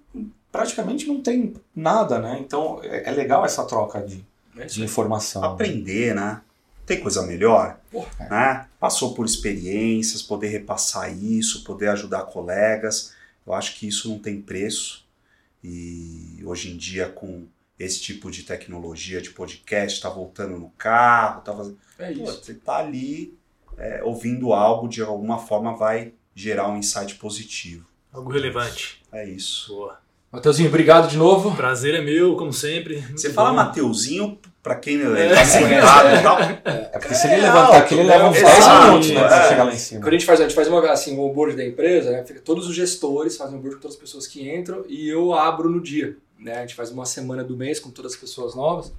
praticamente 0.51 1.07
não 1.07 1.19
tem 1.21 1.53
nada, 1.75 2.19
né? 2.19 2.37
Então 2.39 2.79
é, 2.83 3.09
é 3.09 3.11
legal 3.11 3.43
essa 3.43 3.65
troca 3.65 3.99
de, 4.01 4.23
É 4.57 4.65
de 4.65 4.83
informação. 4.83 5.43
Aprender, 5.43 6.15
né? 6.15 6.41
Tem 6.85 6.99
coisa 6.99 7.25
melhor? 7.25 7.79
Porra, 7.91 8.27
né? 8.29 8.67
Passou 8.79 9.13
por 9.13 9.25
experiências, 9.25 10.21
poder 10.21 10.49
repassar 10.49 11.13
isso, 11.13 11.63
poder 11.63 11.87
ajudar 11.89 12.23
colegas. 12.23 13.13
Eu 13.45 13.53
acho 13.53 13.75
que 13.75 13.87
isso 13.87 14.09
não 14.09 14.19
tem 14.19 14.41
preço. 14.41 15.05
E 15.63 16.41
hoje 16.43 16.71
em 16.71 16.77
dia, 16.77 17.07
com 17.07 17.47
esse 17.79 18.01
tipo 18.01 18.29
de 18.29 18.43
tecnologia 18.43 19.21
de 19.21 19.29
podcast, 19.29 20.01
tá 20.01 20.09
voltando 20.09 20.57
no 20.59 20.69
carro, 20.71 21.41
tá 21.41 21.55
fazendo. 21.55 21.77
É 21.97 22.11
Pô, 22.13 22.23
isso. 22.23 22.43
você 22.43 22.53
tá 22.53 22.77
ali 22.77 23.37
é, 23.77 24.03
ouvindo 24.03 24.53
algo, 24.53 24.87
de 24.87 25.01
alguma 25.01 25.39
forma 25.39 25.75
vai 25.75 26.13
gerar 26.35 26.69
um 26.69 26.77
insight 26.77 27.15
positivo. 27.15 27.87
Algo 28.11 28.31
relevante. 28.31 29.01
É 29.11 29.27
isso. 29.27 29.73
Boa. 29.73 30.02
Mateuzinho, 30.33 30.67
obrigado 30.69 31.07
de 31.07 31.15
novo. 31.15 31.55
Prazer 31.55 31.93
é 31.93 32.01
meu, 32.01 32.35
como 32.35 32.51
sempre. 32.51 32.97
Muito 33.01 33.21
Você 33.21 33.29
fala 33.29 33.49
bom. 33.51 33.55
Mateuzinho, 33.57 34.39
pra 34.63 34.73
quem 34.75 34.99
É. 34.99 35.35
tá 35.35 36.19
e 36.19 36.23
tal. 36.23 36.39
É 36.41 36.97
porque 36.97 37.13
se 37.13 37.27
ele 37.27 37.35
É 37.35 37.41
levantar 37.41 37.77
aqui, 37.77 37.93
ele 37.93 38.03
leva 38.03 38.29
uns 38.29 38.37
Exato, 38.37 38.55
10 38.55 38.83
minutos 38.87 39.09
né, 39.11 39.27
pra 39.27 39.45
é. 39.45 39.49
chegar 39.49 39.63
lá 39.65 39.73
em 39.73 39.77
cima. 39.77 40.01
Quando 40.01 40.07
a 40.07 40.17
gente 40.17 40.25
faz, 40.25 40.39
a 40.39 40.43
gente 40.43 40.55
faz 40.55 40.67
uma, 40.67 40.91
assim, 40.91 41.15
um 41.15 41.21
onboard 41.21 41.55
da 41.55 41.63
empresa, 41.63 42.09
né? 42.09 42.23
Fica 42.25 42.39
todos 42.39 42.67
os 42.67 42.73
gestores 42.75 43.37
fazem 43.37 43.53
um 43.53 43.57
onboard 43.59 43.75
com 43.75 43.81
todas 43.83 43.95
as 43.95 44.01
pessoas 44.01 44.25
que 44.25 44.49
entram 44.51 44.83
e 44.89 45.07
eu 45.07 45.35
abro 45.35 45.69
no 45.69 45.79
dia. 45.79 46.17
Né? 46.39 46.57
A 46.57 46.61
gente 46.61 46.73
faz 46.73 46.89
uma 46.89 47.05
semana 47.05 47.43
do 47.43 47.55
mês 47.55 47.79
com 47.79 47.91
todas 47.91 48.13
as 48.13 48.17
pessoas 48.19 48.55
novas. 48.55 48.91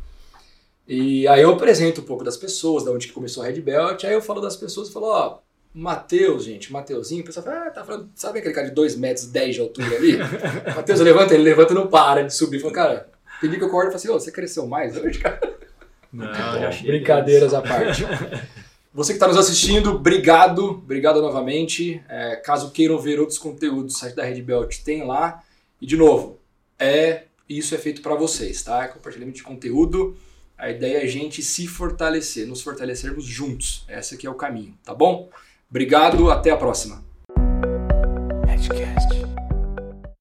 E 0.87 1.26
aí 1.26 1.43
eu 1.43 1.51
apresento 1.51 2.01
um 2.01 2.05
pouco 2.05 2.22
das 2.22 2.37
pessoas, 2.37 2.85
da 2.85 2.93
onde 2.93 3.09
que 3.09 3.12
começou 3.12 3.43
a 3.43 3.47
Red 3.47 3.61
Belt, 3.61 4.05
aí 4.05 4.12
eu 4.12 4.22
falo 4.22 4.41
das 4.41 4.55
pessoas 4.55 4.89
e 4.89 4.93
falo, 4.93 5.07
ó, 5.07 5.39
Matheus, 5.75 6.45
gente, 6.45 6.72
Mateuzinho, 6.72 7.22
o 7.22 7.27
pessoal 7.27 7.45
fala, 7.45 7.66
ah, 7.66 7.70
tá 7.70 7.85
falando, 7.85 8.09
sabe 8.14 8.39
aquele 8.39 8.55
cara 8.55 8.68
de 8.68 8.75
2 8.75 8.97
metros 8.97 9.27
10 9.27 9.55
de 9.57 9.61
altura 9.61 9.97
ali? 9.97 10.16
Matheus, 10.75 11.01
levanta, 11.01 11.35
ele 11.35 11.43
levanta 11.43 11.72
e 11.72 11.75
não 11.75 11.89
para 11.89 12.22
de 12.22 12.33
subir. 12.33 12.61
Fala, 12.61 12.72
cara, 12.72 13.09
tem 13.41 13.51
dia 13.51 13.59
que 13.59 13.64
eu 13.64 13.68
acordo 13.68 13.89
e 13.89 13.91
falo 13.91 13.97
assim, 13.97 14.09
ô, 14.09 14.20
você 14.20 14.31
cresceu 14.31 14.66
mais 14.68 14.97
hoje, 14.97 15.18
cara? 15.18 15.41
Não, 16.12 16.27
Bom, 16.27 16.33
já 16.33 16.70
chega. 16.70 16.93
brincadeiras 16.93 17.53
à 17.53 17.61
parte. 17.61 18.05
Você 18.95 19.12
que 19.12 19.16
está 19.16 19.27
nos 19.27 19.37
assistindo, 19.37 19.91
obrigado, 19.91 20.70
obrigado 20.70 21.20
novamente. 21.20 22.01
É, 22.09 22.37
caso 22.37 22.70
queiram 22.70 22.97
ver 22.97 23.18
outros 23.18 23.39
conteúdos, 23.39 23.97
o 23.97 23.99
site 23.99 24.14
da 24.14 24.22
Red 24.22 24.41
Belt 24.41 24.79
tem 24.85 25.05
lá. 25.05 25.43
E 25.81 25.87
de 25.87 25.97
novo, 25.97 26.39
é 26.79 27.25
isso 27.49 27.75
é 27.75 27.79
feito 27.79 28.01
para 28.01 28.14
vocês, 28.14 28.62
tá? 28.62 28.85
É 28.85 28.87
compartilhamento 28.87 29.39
de 29.39 29.43
conteúdo. 29.43 30.16
A 30.57 30.70
ideia 30.70 30.99
é 30.99 31.03
a 31.03 31.09
gente 31.09 31.43
se 31.43 31.66
fortalecer, 31.66 32.47
nos 32.47 32.62
fortalecermos 32.62 33.25
juntos. 33.25 33.85
Esse 33.89 34.14
aqui 34.14 34.29
é 34.29 34.31
o 34.31 34.35
caminho, 34.35 34.79
tá 34.85 34.95
bom? 34.95 35.29
Obrigado, 35.75 36.31
até 36.31 36.53
a 36.53 36.57
próxima. 36.57 37.03
Edcast. 38.49 39.14